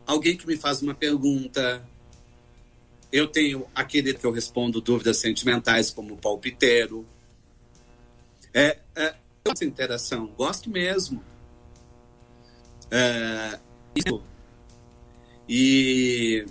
Alguém 0.05 0.37
que 0.37 0.45
me 0.45 0.57
faz 0.57 0.81
uma 0.81 0.93
pergunta. 0.93 1.83
Eu 3.11 3.27
tenho 3.27 3.65
aquele 3.73 4.13
que 4.13 4.25
eu 4.25 4.31
respondo 4.31 4.81
dúvidas 4.81 5.17
sentimentais, 5.17 5.89
como 5.89 6.13
o 6.13 6.17
palpiteiro. 6.17 7.05
É, 8.53 8.79
é 8.95 9.15
essa 9.45 9.63
interação, 9.63 10.27
gosto 10.37 10.69
mesmo. 10.69 11.23
É, 12.91 13.59
isso. 13.95 14.21
E, 15.47 16.45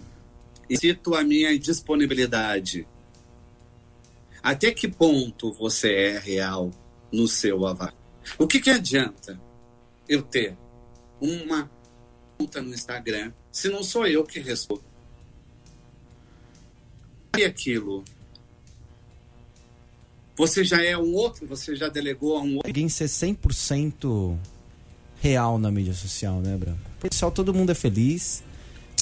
e 0.69 0.77
cito 0.77 1.15
a 1.15 1.23
minha 1.23 1.59
disponibilidade. 1.59 2.87
Até 4.43 4.71
que 4.71 4.89
ponto 4.89 5.53
você 5.53 5.93
é 5.95 6.19
real 6.19 6.71
no 7.13 7.27
seu 7.27 7.67
avatar? 7.67 7.95
O 8.39 8.47
que, 8.47 8.61
que 8.61 8.71
adianta 8.71 9.41
eu 10.09 10.23
ter 10.23 10.57
uma 11.21 11.71
conta 12.39 12.61
no 12.61 12.75
Instagram 12.75 13.33
se 13.51 13.69
não 13.69 13.83
sou 13.83 14.07
eu 14.07 14.25
que 14.25 14.41
respondo? 14.41 14.85
E 17.37 17.45
aquilo? 17.45 18.05
Você 20.37 20.65
já 20.65 20.83
é 20.83 20.97
um 20.97 21.15
outro, 21.15 21.47
você 21.47 21.77
já 21.77 21.89
delegou 21.89 22.37
a 22.37 22.41
um 22.43 22.57
outro. 22.57 22.67
Ninguém 22.67 22.89
ser 22.89 23.07
100% 23.07 24.37
real 25.21 25.59
na 25.59 25.71
mídia 25.71 25.95
social, 25.95 26.41
né, 26.41 26.57
Branco? 26.57 26.81
Social 27.11 27.31
todo 27.31 27.55
mundo 27.55 27.71
é 27.71 27.75
feliz, 27.75 28.43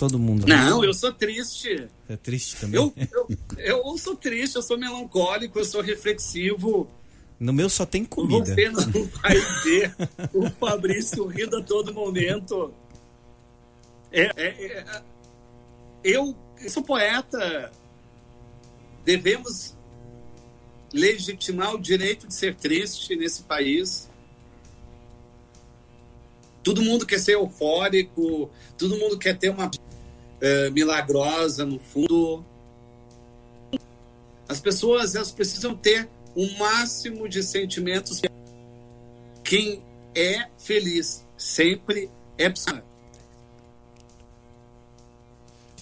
todo 0.03 0.19
mundo. 0.19 0.49
Não, 0.49 0.85
eu 0.85 0.93
sou 0.93 1.13
triste. 1.13 1.89
É 2.09 2.17
triste 2.17 2.57
também. 2.57 2.81
Eu, 2.81 2.93
eu, 3.13 3.29
eu 3.57 3.99
sou 3.99 4.17
triste, 4.17 4.57
eu 4.57 4.63
sou 4.63 4.77
melancólico, 4.77 5.61
eu 5.61 5.65
sou 5.65 5.81
reflexivo. 5.81 6.91
No 7.39 7.53
meu 7.53 7.71
só 7.71 7.87
tem 7.87 8.05
comida. 8.05 8.53
Você 8.53 8.69
não 8.69 9.05
vai 9.07 9.37
ver 9.63 9.95
o 10.35 10.51
Fabrício 10.51 11.25
rindo 11.27 11.57
a 11.59 11.63
todo 11.63 11.95
momento. 11.95 12.75
É, 14.11 14.23
é, 14.23 14.47
é, 14.47 15.03
eu, 16.03 16.37
eu 16.61 16.69
sou 16.69 16.83
poeta. 16.83 17.71
Devemos 19.05 19.77
legitimar 20.93 21.77
o 21.77 21.81
direito 21.81 22.27
de 22.27 22.35
ser 22.35 22.57
triste 22.57 23.15
nesse 23.15 23.45
país. 23.45 24.11
Todo 26.61 26.83
mundo 26.83 27.07
quer 27.07 27.21
ser 27.21 27.35
eufórico, 27.35 28.51
todo 28.77 28.99
mundo 28.99 29.17
quer 29.17 29.39
ter 29.39 29.51
uma 29.51 29.71
eh, 30.43 30.71
milagrosa 30.71 31.65
no 31.65 31.79
fundo. 31.79 32.45
As 34.49 34.61
pessoas 34.61 35.15
elas 35.15 35.31
precisam 35.31 35.75
ter 35.75 36.09
o 36.35 36.59
máximo 36.59 37.29
de 37.29 37.43
sentimentos. 37.43 38.21
Quem 39.45 39.83
é 40.15 40.49
feliz 40.59 41.25
sempre 41.39 42.11
é. 42.37 42.53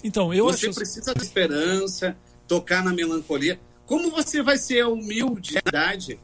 Então, 0.04 0.32
eu 0.32 0.44
Você 0.46 0.66
acho. 0.68 0.74
precisa 0.74 1.14
de 1.14 1.22
esperança, 1.22 2.16
tocar 2.46 2.84
na 2.84 2.92
melancolia. 2.92 3.58
Como 3.86 4.10
você 4.10 4.42
vai 4.42 4.58
ser 4.58 4.84
humilde 4.86 5.54
de 5.54 5.54
verdade? 5.54 6.20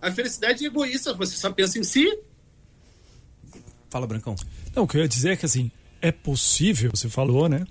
A 0.00 0.10
felicidade 0.10 0.64
é 0.64 0.68
egoísta, 0.68 1.12
você 1.12 1.36
só 1.36 1.52
pensa 1.52 1.78
em 1.78 1.84
si. 1.84 2.06
Fala, 3.88 4.06
Brancão. 4.06 4.34
Não, 4.74 4.84
o 4.84 4.88
que 4.88 4.96
eu 4.96 5.02
ia 5.02 5.08
dizer 5.08 5.32
é 5.32 5.36
que 5.36 5.44
assim, 5.44 5.70
é 6.00 6.12
possível, 6.12 6.90
você 6.94 7.08
falou, 7.08 7.48
né? 7.48 7.64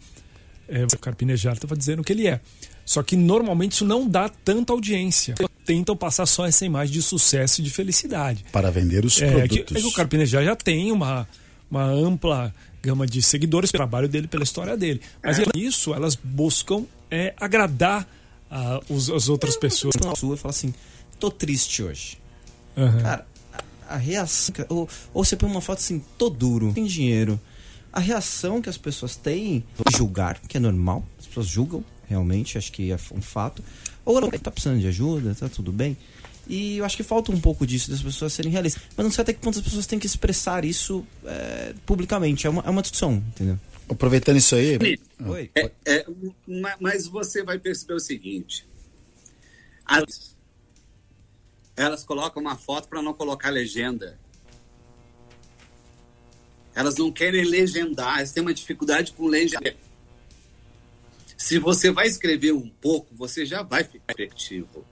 É, 0.67 0.84
o 0.84 0.99
Carpinejar 0.99 1.53
estava 1.53 1.75
dizendo 1.75 2.03
que 2.03 2.13
ele 2.13 2.27
é. 2.27 2.39
Só 2.86 3.03
que 3.03 3.15
normalmente 3.15 3.73
isso 3.73 3.86
não 3.86 4.07
dá 4.07 4.30
tanta 4.30 4.73
audiência. 4.73 5.36
Tentam 5.65 5.95
passar 5.95 6.25
só 6.25 6.45
essa 6.45 6.65
imagem 6.65 6.93
de 6.93 7.01
sucesso 7.01 7.61
e 7.61 7.63
de 7.63 7.69
felicidade. 7.69 8.45
Para 8.51 8.71
vender 8.71 9.05
os 9.05 9.21
É 9.21 9.25
que, 9.25 9.32
produtos. 9.59 9.77
é 9.77 9.82
que 9.82 9.88
o 9.88 9.91
Carpinejar 9.91 10.43
já 10.43 10.55
tem 10.55 10.91
uma, 10.91 11.27
uma 11.69 11.84
ampla 11.84 12.53
gama 12.82 13.05
de 13.05 13.21
seguidores 13.21 13.71
pelo 13.71 13.80
trabalho 13.80 14.07
dele, 14.07 14.27
pela 14.27 14.43
história 14.43 14.75
dele. 14.75 15.01
Mas 15.23 15.39
isso, 15.55 15.93
elas 15.93 16.15
buscam 16.15 16.86
é, 17.11 17.34
agradar 17.38 18.07
ah, 18.49 18.80
os, 18.89 19.09
as 19.09 19.30
outras 19.30 19.55
pessoas. 19.57 19.95
Na 19.95 20.15
sua 20.15 20.36
e 20.36 20.38
fala 20.38 20.51
assim: 20.51 20.73
tô 21.19 21.30
triste 21.30 21.84
hoje. 21.84 22.17
Aham. 22.75 23.01
Cara, 23.01 23.27
a, 23.88 23.95
a 23.95 23.97
reação. 23.97 24.55
Ou, 24.69 24.89
ou 25.13 25.23
você 25.23 25.36
põe 25.36 25.49
uma 25.49 25.61
foto 25.61 25.80
assim, 25.80 26.03
tô 26.17 26.30
duro, 26.30 26.71
tem 26.73 26.86
dinheiro. 26.86 27.39
A 27.91 27.99
reação 27.99 28.61
que 28.61 28.69
as 28.69 28.77
pessoas 28.77 29.15
têm 29.15 29.63
de 29.89 29.97
julgar, 29.97 30.39
que 30.41 30.57
é 30.57 30.59
normal, 30.59 31.03
as 31.17 31.25
pessoas 31.27 31.47
julgam, 31.47 31.83
realmente, 32.07 32.57
acho 32.57 32.71
que 32.71 32.91
é 32.91 32.95
um 33.13 33.21
fato. 33.21 33.63
Ou 34.05 34.17
ela 34.17 34.31
tá 34.39 34.51
precisando 34.51 34.79
de 34.79 34.87
ajuda, 34.87 35.33
tá 35.35 35.49
tudo 35.49 35.71
bem. 35.71 35.97
E 36.47 36.77
eu 36.77 36.85
acho 36.85 36.97
que 36.97 37.03
falta 37.03 37.31
um 37.31 37.39
pouco 37.39 37.65
disso, 37.65 37.91
das 37.91 38.01
pessoas 38.01 38.33
serem 38.33 38.51
realistas. 38.51 38.81
Mas 38.97 39.03
não 39.05 39.11
sei 39.11 39.21
até 39.21 39.33
que 39.33 39.39
ponto 39.39 39.57
as 39.59 39.63
pessoas 39.63 39.85
têm 39.85 39.99
que 39.99 40.07
expressar 40.07 40.65
isso 40.65 41.05
é, 41.25 41.73
publicamente. 41.85 42.47
É 42.47 42.49
uma, 42.49 42.63
é 42.63 42.69
uma 42.69 42.81
discussão, 42.81 43.13
entendeu? 43.15 43.59
Aproveitando 43.87 44.37
isso 44.37 44.55
aí, 44.55 44.77
Oi. 45.25 45.51
É, 45.55 45.71
é, 45.85 46.05
ma- 46.47 46.75
mas 46.79 47.07
você 47.07 47.43
vai 47.43 47.57
perceber 47.59 47.93
o 47.93 47.99
seguinte: 47.99 48.65
as- 49.85 50.35
elas 51.75 52.03
colocam 52.03 52.41
uma 52.41 52.55
foto 52.55 52.87
para 52.87 53.01
não 53.01 53.13
colocar 53.13 53.49
legenda. 53.49 54.17
Elas 56.80 56.95
não 56.95 57.11
querem 57.11 57.43
legendar, 57.43 58.19
elas 58.19 58.32
têm 58.32 58.41
uma 58.41 58.53
dificuldade 58.53 59.11
com 59.11 59.27
legenda. 59.27 59.75
Se 61.38 61.59
você 61.59 61.91
vai 61.91 62.07
escrever 62.07 62.53
um 62.53 62.69
pouco, 62.69 63.13
você 63.13 63.45
já 63.45 63.61
vai 63.61 63.84
ficar 63.84 64.13
efetivo. 64.13 64.86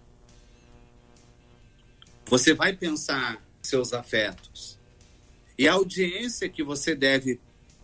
Você 2.25 2.53
vai 2.53 2.75
pensar 2.75 3.41
seus 3.61 3.93
afetos. 3.93 4.77
E 5.57 5.65
a 5.65 5.75
audiência 5.75 6.49
que 6.49 6.61
você 6.61 6.93
deve 6.93 7.39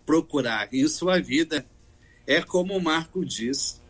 procurar 0.05 0.67
em 0.73 0.85
sua 0.89 1.21
vida 1.21 1.65
é 2.27 2.41
como 2.41 2.75
o 2.75 2.81
Marco 2.81 3.23
diz, 3.23 3.81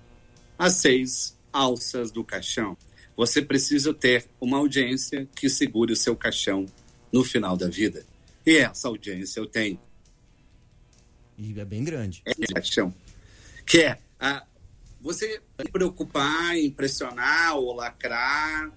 as 0.59 0.73
seis 0.73 1.35
alças 1.51 2.11
do 2.11 2.23
caixão. 2.23 2.77
Você 3.17 3.41
precisa 3.41 3.91
ter 3.91 4.29
uma 4.39 4.59
audiência 4.59 5.27
que 5.35 5.49
segure 5.49 5.91
o 5.91 5.97
seu 5.97 6.15
caixão 6.15 6.67
no 7.11 7.23
final 7.23 7.57
da 7.57 7.67
vida. 7.67 8.05
E 8.45 8.57
essa 8.57 8.87
audiência 8.87 9.39
eu 9.39 9.47
tenho. 9.47 9.79
E 11.37 11.59
é 11.59 11.65
bem 11.65 11.83
grande. 11.83 12.21
É 12.25 12.33
caixão. 12.53 12.93
Que 13.65 13.81
é 13.81 13.99
a, 14.19 14.45
você 15.01 15.41
se 15.59 15.71
preocupar, 15.71 16.57
impressionar 16.57 17.55
ou 17.55 17.73
lacrar, 17.73 18.71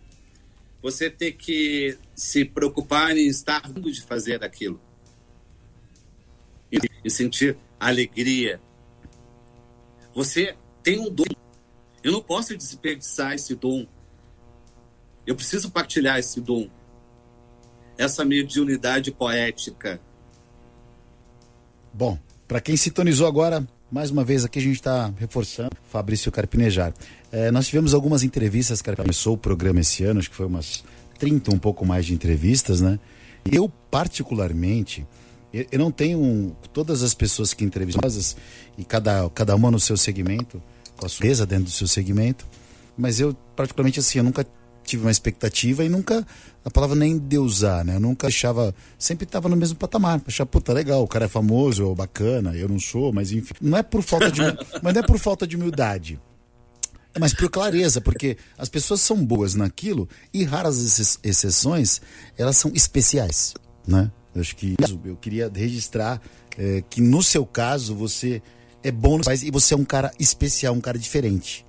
você 0.83 1.09
ter 1.09 1.33
que 1.33 1.99
se 2.15 2.45
preocupar 2.45 3.17
em 3.17 3.29
estar 3.29 3.73
de 3.73 4.03
fazer 4.03 4.43
aquilo. 4.43 4.81
E, 6.71 6.79
e 7.05 7.11
sentir 7.11 7.57
alegria. 7.79 8.61
Você 10.15 10.57
tem 10.83 10.99
um 10.99 11.11
dom. 11.11 11.25
Eu 12.03 12.13
não 12.13 12.23
posso 12.23 12.57
desperdiçar 12.57 13.35
esse 13.35 13.55
dom. 13.55 13.87
Eu 15.27 15.37
preciso 15.37 15.71
partilhar 15.71 16.19
esse 16.19 16.41
dom. 16.41 16.71
Essa 17.99 18.25
mediunidade 18.25 19.11
poética. 19.11 20.01
Bom, 21.93 22.19
para 22.47 22.61
quem 22.61 22.77
sintonizou 22.77 23.27
agora, 23.27 23.67
mais 23.91 24.11
uma 24.11 24.25
vez 24.25 24.45
aqui 24.45 24.59
a 24.59 24.63
gente 24.63 24.77
está 24.77 25.13
reforçando 25.19 25.71
Fabrício 25.91 26.31
Carpinejar. 26.31 26.93
É, 27.33 27.51
nós 27.51 27.67
tivemos 27.67 27.93
algumas 27.93 28.23
entrevistas, 28.23 28.81
que 28.81 28.95
começou 28.95 29.35
o 29.35 29.39
programa 29.39 29.81
esse 29.81 30.05
ano, 30.05 30.21
acho 30.21 30.31
que 30.31 30.37
foi 30.37 30.47
umas 30.47 30.85
30, 31.19 31.55
um 31.55 31.59
pouco 31.59 31.85
mais 31.85 32.07
de 32.07 32.15
entrevistas, 32.15 32.81
né? 32.81 32.99
Eu, 33.51 33.69
particularmente, 33.91 35.07
eu, 35.53 35.67
eu 35.73 35.79
não 35.79 35.91
tenho 35.91 36.57
todas 36.73 37.03
as 37.03 37.15
pessoas 37.15 37.53
que 37.53 37.65
entrevistam, 37.65 38.09
e 38.79 38.85
cada, 38.85 39.29
cada 39.31 39.55
uma 39.55 39.71
no 39.71 39.81
seu 39.81 39.97
segmento, 39.97 40.63
com 40.97 41.07
a 41.07 41.09
sua 41.09 41.47
dentro 41.47 41.65
do 41.65 41.71
seu 41.71 41.89
segmento, 41.89 42.47
mas 42.97 43.21
eu, 43.21 43.35
particularmente, 43.55 44.01
assim, 44.01 44.19
eu 44.19 44.25
nunca 44.25 44.47
tive 44.87 45.05
uma 45.05 45.11
expectativa 45.11 45.85
e 45.85 45.89
nunca, 45.89 46.27
a 46.65 46.71
palavra 46.71 46.97
nem 46.97 47.19
deusar, 47.19 47.85
né? 47.85 47.97
Eu 47.97 48.01
nunca 48.01 48.29
achava, 48.29 48.75
sempre 48.99 49.25
estava 49.25 49.49
no 49.49 49.57
mesmo 49.57 49.77
patamar. 49.77 50.21
Achava, 50.27 50.49
puta, 50.49 50.73
legal, 50.73 51.03
o 51.03 51.09
cara 51.09 51.27
é 51.27 51.29
famoso, 51.29 51.95
bacana, 51.95 52.55
eu 52.57 52.69
não 52.69 52.79
sou, 52.79 53.13
mas 53.13 53.33
enfim. 53.33 53.55
Não 53.61 53.77
é 53.77 53.83
por 53.83 54.03
falta 54.03 54.31
de, 54.31 54.41
mas 54.83 54.95
não 54.95 55.01
é 55.01 55.07
por 55.07 55.19
falta 55.19 55.47
de 55.47 55.57
humildade. 55.57 56.21
É 57.15 57.19
mas 57.19 57.33
por 57.33 57.49
clareza, 57.49 58.01
porque 58.01 58.37
as 58.59 58.69
pessoas 58.69 59.01
são 59.01 59.25
boas 59.25 59.55
naquilo 59.55 60.07
e 60.35 60.45
raras 60.45 61.19
exceções, 61.25 62.01
elas 62.37 62.59
são 62.59 62.71
especiais, 62.75 63.55
né? 63.87 64.11
Eu 64.35 64.43
acho 64.43 64.55
que 64.55 64.77
eu 65.03 65.17
queria 65.17 65.51
registrar 65.53 66.21
é, 66.59 66.83
que 66.89 67.01
no 67.01 67.23
seu 67.23 67.47
caso 67.47 67.95
você 67.95 68.43
é 68.83 68.91
bom 68.91 69.19
e 69.43 69.51
você 69.51 69.75
é 69.75 69.77
um 69.77 69.85
cara 69.85 70.13
especial, 70.19 70.75
um 70.75 70.81
cara 70.81 70.99
diferente. 70.99 71.66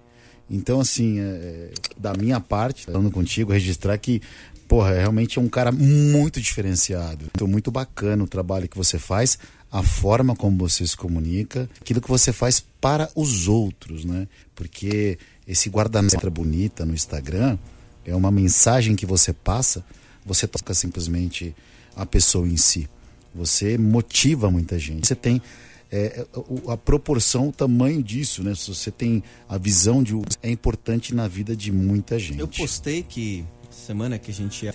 Então, 0.50 0.80
assim, 0.80 1.20
é, 1.20 1.72
da 1.98 2.14
minha 2.14 2.40
parte, 2.40 2.86
falando 2.86 3.12
contigo, 3.12 3.52
registrar 3.52 3.98
que, 3.98 4.22
porra, 4.68 4.94
realmente 4.94 5.38
é 5.38 5.42
um 5.42 5.50
cara 5.50 5.72
muito 5.72 6.40
diferenciado. 6.40 7.26
Então, 7.36 7.48
muito 7.48 7.70
bacana 7.70 8.24
o 8.24 8.28
trabalho 8.28 8.68
que 8.68 8.78
você 8.78 8.98
faz, 8.98 9.38
a 9.72 9.84
forma 9.84 10.36
como 10.36 10.58
você 10.58 10.88
se 10.88 10.96
comunica, 10.96 11.70
aquilo 11.82 12.02
que 12.02 12.08
você 12.08 12.32
faz 12.32 12.64
para 12.80 13.10
os 13.16 13.48
outros, 13.48 14.06
né? 14.06 14.28
Porque 14.56 15.18
esse 15.48 15.70
guarda-letra 15.70 16.30
bonita 16.30 16.86
no 16.86 16.94
Instagram 16.94 17.58
é 18.06 18.16
uma 18.16 18.32
mensagem 18.32 18.96
que 18.96 19.06
você 19.06 19.34
passa, 19.34 19.84
você 20.26 20.48
toca 20.48 20.74
simplesmente 20.74 21.54
a 21.96 22.06
pessoa 22.06 22.48
em 22.48 22.58
si. 22.58 22.88
Você 23.36 23.78
motiva 23.78 24.50
muita 24.50 24.80
gente. 24.80 25.06
Você 25.06 25.16
tem 25.16 25.42
é, 25.92 26.26
a 26.68 26.78
proporção, 26.78 27.50
o 27.50 27.52
tamanho 27.52 28.04
disso, 28.04 28.44
né? 28.44 28.54
Se 28.56 28.74
você 28.74 28.92
tem 28.92 29.24
a 29.48 29.58
visão 29.58 30.04
de 30.04 30.14
é 30.42 30.50
importante 30.50 31.14
na 31.16 31.28
vida 31.28 31.56
de 31.56 31.72
muita 31.72 32.20
gente. 32.20 32.40
Eu 32.40 32.48
postei 32.48 33.04
que 33.04 33.46
semana 33.70 34.18
que 34.18 34.32
a 34.32 34.34
gente 34.34 34.66
ia 34.66 34.74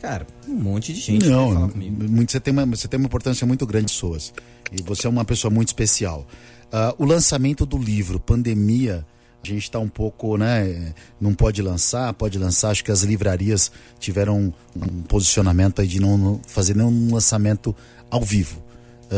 cara, 0.00 0.26
um 0.48 0.54
monte 0.54 0.94
de 0.94 1.00
gente 1.00 1.28
Não, 1.28 1.68
muito, 1.68 2.32
você 2.32 2.40
tem 2.40 2.52
uma 2.52 2.64
você 2.64 2.88
tem 2.88 2.98
uma 2.98 3.06
importância 3.06 3.46
muito 3.46 3.66
grande 3.66 3.86
de 3.86 3.92
pessoas. 3.92 4.32
E 4.72 4.82
você 4.82 5.06
é 5.06 5.10
uma 5.10 5.24
pessoa 5.24 5.52
muito 5.52 5.68
especial. 5.68 6.26
Uh, 6.72 7.02
o 7.02 7.04
lançamento 7.04 7.66
do 7.66 7.76
livro 7.76 8.18
Pandemia 8.18 9.04
a 9.42 9.46
gente 9.46 9.62
está 9.62 9.78
um 9.78 9.88
pouco, 9.88 10.36
né? 10.36 10.92
Não 11.18 11.34
pode 11.34 11.62
lançar, 11.62 12.12
pode 12.12 12.38
lançar. 12.38 12.70
Acho 12.70 12.84
que 12.84 12.90
as 12.90 13.02
livrarias 13.02 13.72
tiveram 13.98 14.38
um, 14.38 14.52
um 14.76 15.02
posicionamento 15.02 15.80
aí 15.80 15.86
de 15.86 15.98
não 15.98 16.40
fazer 16.46 16.76
nenhum 16.76 17.14
lançamento 17.14 17.74
ao 18.10 18.22
vivo. 18.22 18.62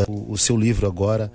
O, 0.09 0.33
o, 0.33 0.39
seu 0.39 0.57
livro 0.57 0.87
agora, 0.87 1.31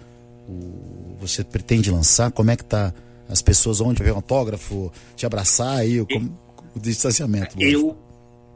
o, 0.47 1.15
você 1.19 1.43
pretende 1.43 1.91
lançar? 1.91 2.31
Como 2.31 2.49
é 2.49 2.55
que 2.55 2.63
tá 2.63 2.93
as 3.29 3.41
pessoas 3.41 3.81
onde 3.81 4.01
ver 4.01 4.13
um 4.13 4.15
autógrafo, 4.15 4.91
te 5.15 5.25
abraçar 5.25 5.77
aí, 5.77 6.01
o, 6.01 6.07
o 6.75 6.79
distanciamento? 6.79 7.55
Eu, 7.61 7.97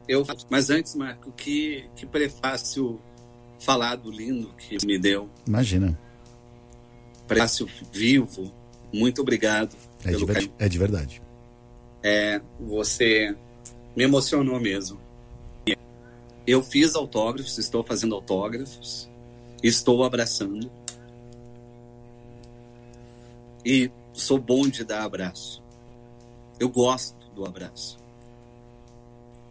eu, 0.08 0.26
mas 0.50 0.70
antes, 0.70 0.94
Marco, 0.94 1.30
que, 1.32 1.84
que 1.94 2.04
prefácio 2.06 3.00
falado 3.60 4.10
lindo 4.10 4.52
que 4.58 4.84
me 4.84 4.98
deu. 4.98 5.28
Imagina. 5.46 5.98
Prefácio 7.26 7.68
vivo. 7.92 8.52
Muito 8.92 9.22
obrigado. 9.22 9.74
É 10.04 10.12
de, 10.12 10.24
ver, 10.24 10.50
é 10.58 10.68
de 10.68 10.78
verdade. 10.78 11.22
É, 12.02 12.40
você 12.60 13.34
me 13.96 14.04
emocionou 14.04 14.60
mesmo. 14.60 15.00
Eu 16.44 16.62
fiz 16.62 16.96
autógrafos, 16.96 17.56
estou 17.56 17.84
fazendo 17.84 18.14
autógrafos. 18.16 19.08
Estou 19.62 20.02
abraçando. 20.02 20.70
E 23.64 23.90
sou 24.12 24.38
bom 24.38 24.66
de 24.68 24.84
dar 24.84 25.04
abraço. 25.04 25.62
Eu 26.58 26.68
gosto 26.68 27.16
do 27.34 27.46
abraço. 27.46 27.98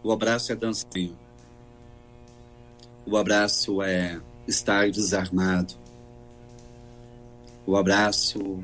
O 0.02 0.12
abraço 0.12 0.52
é 0.52 0.56
dancinho. 0.56 1.18
O 3.06 3.16
abraço 3.16 3.82
é 3.82 4.20
estar 4.46 4.90
desarmado. 4.90 5.74
O 7.66 7.76
abraço 7.76 8.62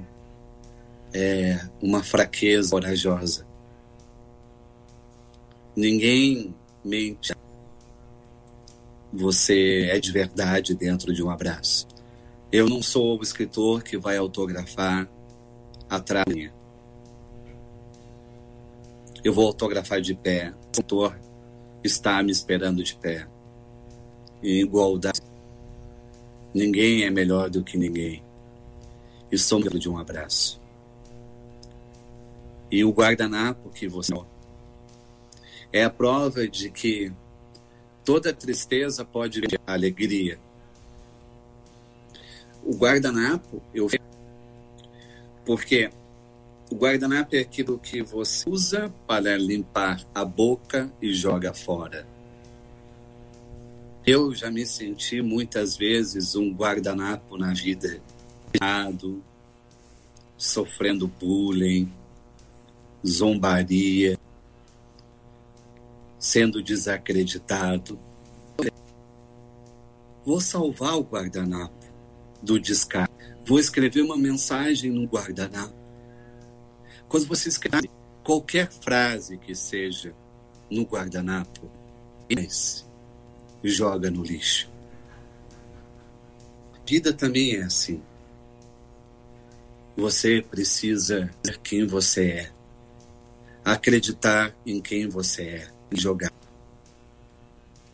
é 1.14 1.66
uma 1.80 2.03
fraqueza 2.03 2.70
corajosa. 2.70 3.46
Ninguém 5.74 6.55
mente 6.84 7.32
você 9.12 9.88
é 9.90 9.98
de 9.98 10.12
verdade 10.12 10.74
dentro 10.74 11.12
de 11.12 11.22
um 11.22 11.30
abraço. 11.30 11.86
Eu 12.50 12.68
não 12.68 12.82
sou 12.82 13.18
o 13.18 13.22
escritor 13.22 13.82
que 13.82 13.96
vai 13.98 14.16
autografar 14.16 15.09
atrás. 15.88 16.50
Eu 19.24 19.32
vou 19.32 19.46
autografar 19.46 20.00
de 20.00 20.14
pé. 20.14 20.54
O 20.76 20.78
autor 20.78 21.18
está 21.82 22.22
me 22.22 22.32
esperando 22.32 22.82
de 22.82 22.94
pé. 22.96 23.26
Em 24.42 24.61
igualdade. 24.61 25.20
Ninguém 26.54 27.04
é 27.04 27.11
melhor 27.11 27.50
do 27.50 27.62
que 27.62 27.76
ninguém. 27.76 28.22
E 29.30 29.36
somos 29.36 29.78
de 29.78 29.88
um 29.88 29.98
abraço. 29.98 30.61
E 32.70 32.84
o 32.84 32.90
guardanapo 32.90 33.70
que 33.70 33.88
você 33.88 34.14
é 35.72 35.84
a 35.84 35.90
prova 35.90 36.46
de 36.48 36.70
que 36.70 37.12
Toda 38.09 38.32
tristeza 38.32 39.04
pode 39.04 39.38
vir 39.42 39.61
alegria. 39.66 40.38
O 42.64 42.74
guardanapo, 42.74 43.62
eu 43.74 43.86
porque 45.44 45.90
o 46.72 46.74
guardanapo 46.74 47.36
é 47.36 47.40
aquilo 47.40 47.78
que 47.78 48.02
você 48.02 48.48
usa 48.48 48.90
para 49.06 49.36
limpar 49.36 50.02
a 50.14 50.24
boca 50.24 50.90
e 51.02 51.12
joga 51.12 51.52
fora. 51.52 52.09
Eu 54.06 54.34
já 54.34 54.50
me 54.50 54.64
senti 54.64 55.20
muitas 55.20 55.76
vezes 55.76 56.34
um 56.34 56.50
guardanapo 56.50 57.36
na 57.36 57.52
vida, 57.52 58.00
sofrendo 60.38 61.06
bullying, 61.06 61.92
zombaria, 63.06 64.18
sendo 66.19 66.62
desacreditado. 66.62 67.99
Vou 70.25 70.41
salvar 70.41 70.95
o 70.97 71.03
guardanapo 71.03 71.87
do 72.43 72.59
descarte. 72.59 73.14
Vou 73.47 73.59
escrever 73.59 74.03
uma 74.03 74.16
mensagem 74.16 74.91
no 74.91 75.07
guardanapo. 75.07 75.75
Quando 77.09 77.27
você 77.27 77.49
escreve 77.49 77.89
qualquer 78.23 78.71
frase 78.71 79.39
que 79.39 79.55
seja 79.55 80.14
no 80.71 80.83
guardanapo, 80.83 81.71
joga 83.64 84.11
no 84.11 84.23
lixo. 84.23 84.71
A 86.75 86.87
vida 86.87 87.12
também 87.12 87.57
é 87.57 87.62
assim. 87.62 88.03
Você 89.97 90.43
precisa 90.43 91.31
ser 91.45 91.59
quem 91.59 91.87
você 91.87 92.31
é, 92.31 92.53
acreditar 93.64 94.55
em 94.64 94.81
quem 94.81 95.09
você 95.09 95.43
é 95.43 95.78
jogar. 95.93 96.30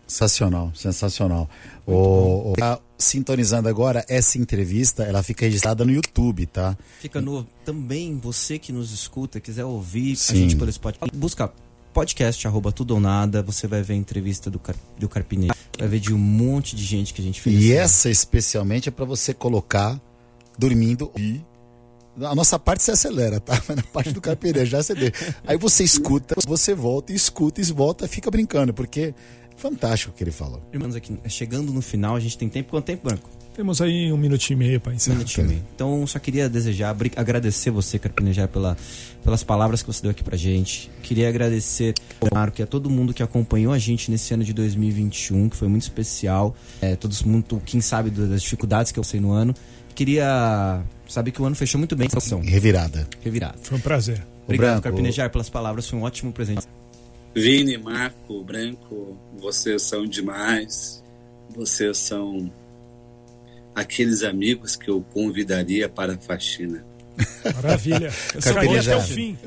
Sensacional, 0.07 0.70
sensacional. 0.74 1.49
O, 1.86 2.53
o- 2.53 2.55
tá 2.57 2.78
sintonizando 2.99 3.68
agora 3.68 4.05
essa 4.09 4.38
entrevista, 4.38 5.03
ela 5.03 5.22
fica 5.22 5.45
registrada 5.47 5.84
no 5.84 5.90
YouTube, 5.92 6.47
tá? 6.47 6.76
Fica 7.01 7.20
no. 7.20 7.45
Também 7.64 8.18
você 8.18 8.59
que 8.59 8.70
nos 8.72 8.92
escuta, 8.92 9.40
quiser 9.40 9.64
ouvir 9.64 10.14
Sim. 10.16 10.32
a 10.32 10.36
gente 10.36 10.57
pelo 10.57 10.70
Spotify, 10.70 11.07
busca 11.14 11.51
podcast, 11.92 12.47
arroba 12.47 12.70
tudo 12.70 12.95
ou 12.95 13.01
nada. 13.01 13.42
Você 13.42 13.66
vai 13.66 13.82
ver 13.82 13.95
a 13.95 13.97
entrevista 13.97 14.51
do, 14.51 14.59
Car, 14.59 14.76
do 14.99 15.09
Carpinei. 15.09 15.51
Vai 15.78 15.88
ver 15.88 16.01
de 16.01 16.12
um 16.12 16.18
monte 16.18 16.76
de 16.76 16.84
gente 16.84 17.14
que 17.14 17.20
a 17.22 17.24
gente 17.24 17.40
fez. 17.40 17.57
E 17.57 17.72
assim. 17.72 17.72
essa 17.72 18.11
especialmente 18.11 18.88
é 18.88 18.92
para 18.92 19.05
você 19.05 19.32
colocar 19.32 20.01
dormindo 20.59 21.11
e 21.16 21.40
a 22.20 22.34
nossa 22.34 22.58
parte 22.58 22.82
se 22.82 22.90
acelera, 22.90 23.40
tá? 23.40 23.60
Mas 23.66 23.76
na 23.76 23.82
parte 23.82 24.12
do 24.12 24.20
carpinteiro 24.20 24.68
já 24.68 24.80
deixa. 24.94 25.36
Aí 25.46 25.56
você 25.56 25.82
escuta, 25.82 26.34
você 26.46 26.74
volta 26.74 27.12
escuta 27.12 27.60
e 27.60 27.64
volta 27.64 28.06
fica 28.06 28.30
brincando, 28.30 28.72
porque 28.72 29.14
é 29.54 29.60
fantástico 29.60 30.12
o 30.12 30.14
que 30.14 30.22
ele 30.22 30.30
falou. 30.30 30.62
Irmãos, 30.72 30.94
aqui, 30.94 31.18
chegando 31.28 31.72
no 31.72 31.82
final, 31.82 32.16
a 32.16 32.20
gente 32.20 32.38
tem 32.38 32.48
tempo. 32.48 32.70
Quanto 32.70 32.84
tempo, 32.84 33.08
Branco? 33.08 33.28
Temos 33.55 33.80
aí 33.80 34.12
um 34.12 34.16
minutinho 34.16 34.57
e 34.57 34.66
meio 34.66 34.80
para 34.80 34.92
Um 34.92 34.96
encerrar. 34.96 35.16
minutinho 35.16 35.46
e 35.46 35.48
meio. 35.50 35.62
Então, 35.74 36.05
só 36.09 36.18
queria 36.18 36.48
desejar, 36.48 36.94
agradecer 37.14 37.70
você, 37.70 38.00
Carpinejar, 38.00 38.48
pela, 38.48 38.76
pelas 39.22 39.44
palavras 39.44 39.80
que 39.80 39.86
você 39.86 40.02
deu 40.02 40.11
aqui 40.11 40.24
pra 40.24 40.36
gente. 40.36 40.90
Queria 41.02 41.28
agradecer 41.28 41.94
ao 42.20 42.28
Marco 42.34 42.61
e 42.61 42.64
a 42.64 42.66
todo 42.66 42.90
mundo 42.90 43.14
que 43.14 43.22
acompanhou 43.22 43.72
a 43.72 43.78
gente 43.78 44.11
nesse 44.11 44.34
ano 44.34 44.42
de 44.42 44.52
2021, 44.52 45.48
que 45.48 45.57
foi 45.57 45.68
muito 45.68 45.82
especial. 45.82 46.57
É, 46.82 46.96
todos 46.96 47.22
muito, 47.22 47.62
quem 47.64 47.80
sabe 47.80 48.11
das 48.11 48.42
dificuldades 48.42 48.90
que 48.90 48.98
eu 48.98 49.05
sei 49.05 49.20
no 49.20 49.30
ano. 49.30 49.55
Queria 49.94 50.82
saber 51.09 51.30
que 51.30 51.40
o 51.40 51.44
ano 51.44 51.55
fechou 51.55 51.78
muito 51.78 51.94
bem. 51.94 52.09
São 52.18 52.40
Revirada. 52.40 53.07
revirado. 53.22 53.59
Foi 53.62 53.78
um 53.78 53.80
prazer. 53.80 54.20
Obrigado, 54.44 54.82
Carpinejar, 54.82 55.30
pelas 55.30 55.48
palavras. 55.48 55.88
Foi 55.88 55.96
um 55.96 56.02
ótimo 56.02 56.32
presente. 56.32 56.66
Vini, 57.32 57.78
Marco, 57.78 58.42
Branco, 58.42 59.16
vocês 59.38 59.82
são 59.82 60.05
demais. 60.05 61.02
Vocês 61.55 61.98
são 61.98 62.50
aqueles 63.75 64.22
amigos 64.22 64.77
que 64.77 64.89
eu 64.89 65.03
convidaria 65.12 65.89
para 65.89 66.14
a 66.14 66.18
faxina. 66.18 66.85
Maravilha. 67.55 68.11
Vou 68.64 68.79
até 68.79 68.97
o 68.97 69.01
fim. 69.01 69.39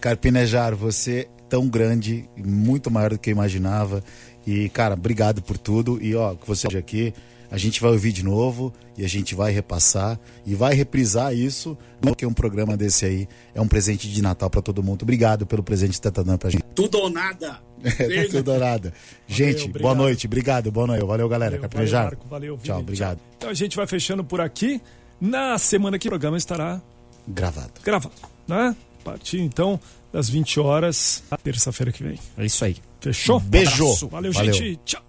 Carpinejar, 0.00 0.74
você 0.74 1.20
é 1.20 1.28
tão 1.48 1.68
grande, 1.68 2.28
muito 2.36 2.90
maior 2.90 3.10
do 3.10 3.18
que 3.18 3.30
eu 3.30 3.32
imaginava. 3.32 4.02
E, 4.46 4.68
cara, 4.70 4.94
obrigado 4.94 5.42
por 5.42 5.58
tudo. 5.58 6.02
E, 6.02 6.14
ó, 6.14 6.34
que 6.34 6.46
você 6.46 6.66
hoje 6.66 6.78
aqui, 6.78 7.14
a 7.50 7.56
gente 7.56 7.80
vai 7.80 7.90
ouvir 7.90 8.12
de 8.12 8.22
novo 8.22 8.72
e 8.96 9.04
a 9.04 9.08
gente 9.08 9.34
vai 9.34 9.52
repassar 9.52 10.18
e 10.44 10.54
vai 10.54 10.74
reprisar 10.74 11.34
isso, 11.34 11.76
porque 12.00 12.26
um 12.26 12.32
programa 12.32 12.76
desse 12.76 13.04
aí 13.04 13.28
é 13.54 13.60
um 13.60 13.68
presente 13.68 14.08
de 14.08 14.20
Natal 14.22 14.50
para 14.50 14.60
todo 14.60 14.82
mundo. 14.82 15.02
Obrigado 15.02 15.46
pelo 15.46 15.62
presente 15.62 15.90
que 15.90 15.96
você 15.96 16.10
tá 16.10 16.22
dando 16.22 16.38
pra 16.38 16.50
gente. 16.50 16.64
Tudo 16.74 16.98
ou 16.98 17.10
nada. 17.10 17.60
É 17.98 18.24
tudo 18.26 18.58
nada. 18.58 18.92
Gente, 19.28 19.66
obrigado. 19.66 19.82
boa 19.82 19.94
noite. 19.94 20.26
Obrigado, 20.26 20.72
boa 20.72 20.86
noite. 20.88 21.04
Valeu, 21.04 21.28
galera. 21.28 21.56
Valeu, 21.56 21.70
valeu, 21.70 21.92
Marco, 21.92 22.28
valeu, 22.28 22.56
Vini. 22.56 22.66
Tchau, 22.66 22.80
obrigado. 22.80 23.20
Então 23.36 23.50
a 23.50 23.54
gente 23.54 23.76
vai 23.76 23.86
fechando 23.86 24.24
por 24.24 24.40
aqui. 24.40 24.80
Na 25.20 25.56
semana 25.58 25.98
que 25.98 26.08
o 26.08 26.10
programa 26.10 26.36
estará 26.36 26.80
Gravado. 27.26 27.72
gravado, 27.84 28.14
né? 28.46 28.74
A 29.00 29.04
partir 29.04 29.40
então 29.40 29.78
das 30.12 30.28
20 30.28 30.58
horas, 30.60 31.22
terça-feira 31.42 31.92
que 31.92 32.02
vem. 32.02 32.18
É 32.36 32.44
isso 32.46 32.64
aí. 32.64 32.76
Fechou? 33.00 33.38
Beijo. 33.40 33.84
abraço. 33.84 34.08
Valeu, 34.08 34.32
Valeu. 34.32 34.52
gente. 34.52 34.80
Tchau. 34.84 35.07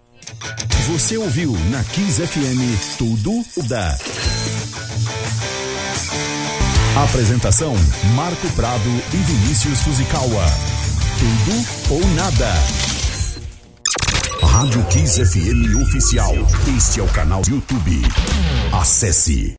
Você 0.87 1.17
ouviu 1.17 1.51
na 1.69 1.83
Kiss 1.83 2.25
FM 2.25 2.97
Tudo 2.97 3.43
da. 3.67 3.97
Apresentação: 7.03 7.75
Marco 8.15 8.47
Prado 8.49 8.89
e 9.13 9.17
Vinícius 9.17 9.79
Fuzikawa. 9.81 10.45
Tudo 11.19 11.95
ou 11.95 12.07
nada. 12.15 12.53
Rádio 14.43 14.83
Kiss 14.85 15.23
FM 15.23 15.75
Oficial. 15.83 16.33
Este 16.75 16.99
é 16.99 17.03
o 17.03 17.07
canal 17.07 17.41
YouTube. 17.47 18.01
Acesse 18.73 19.47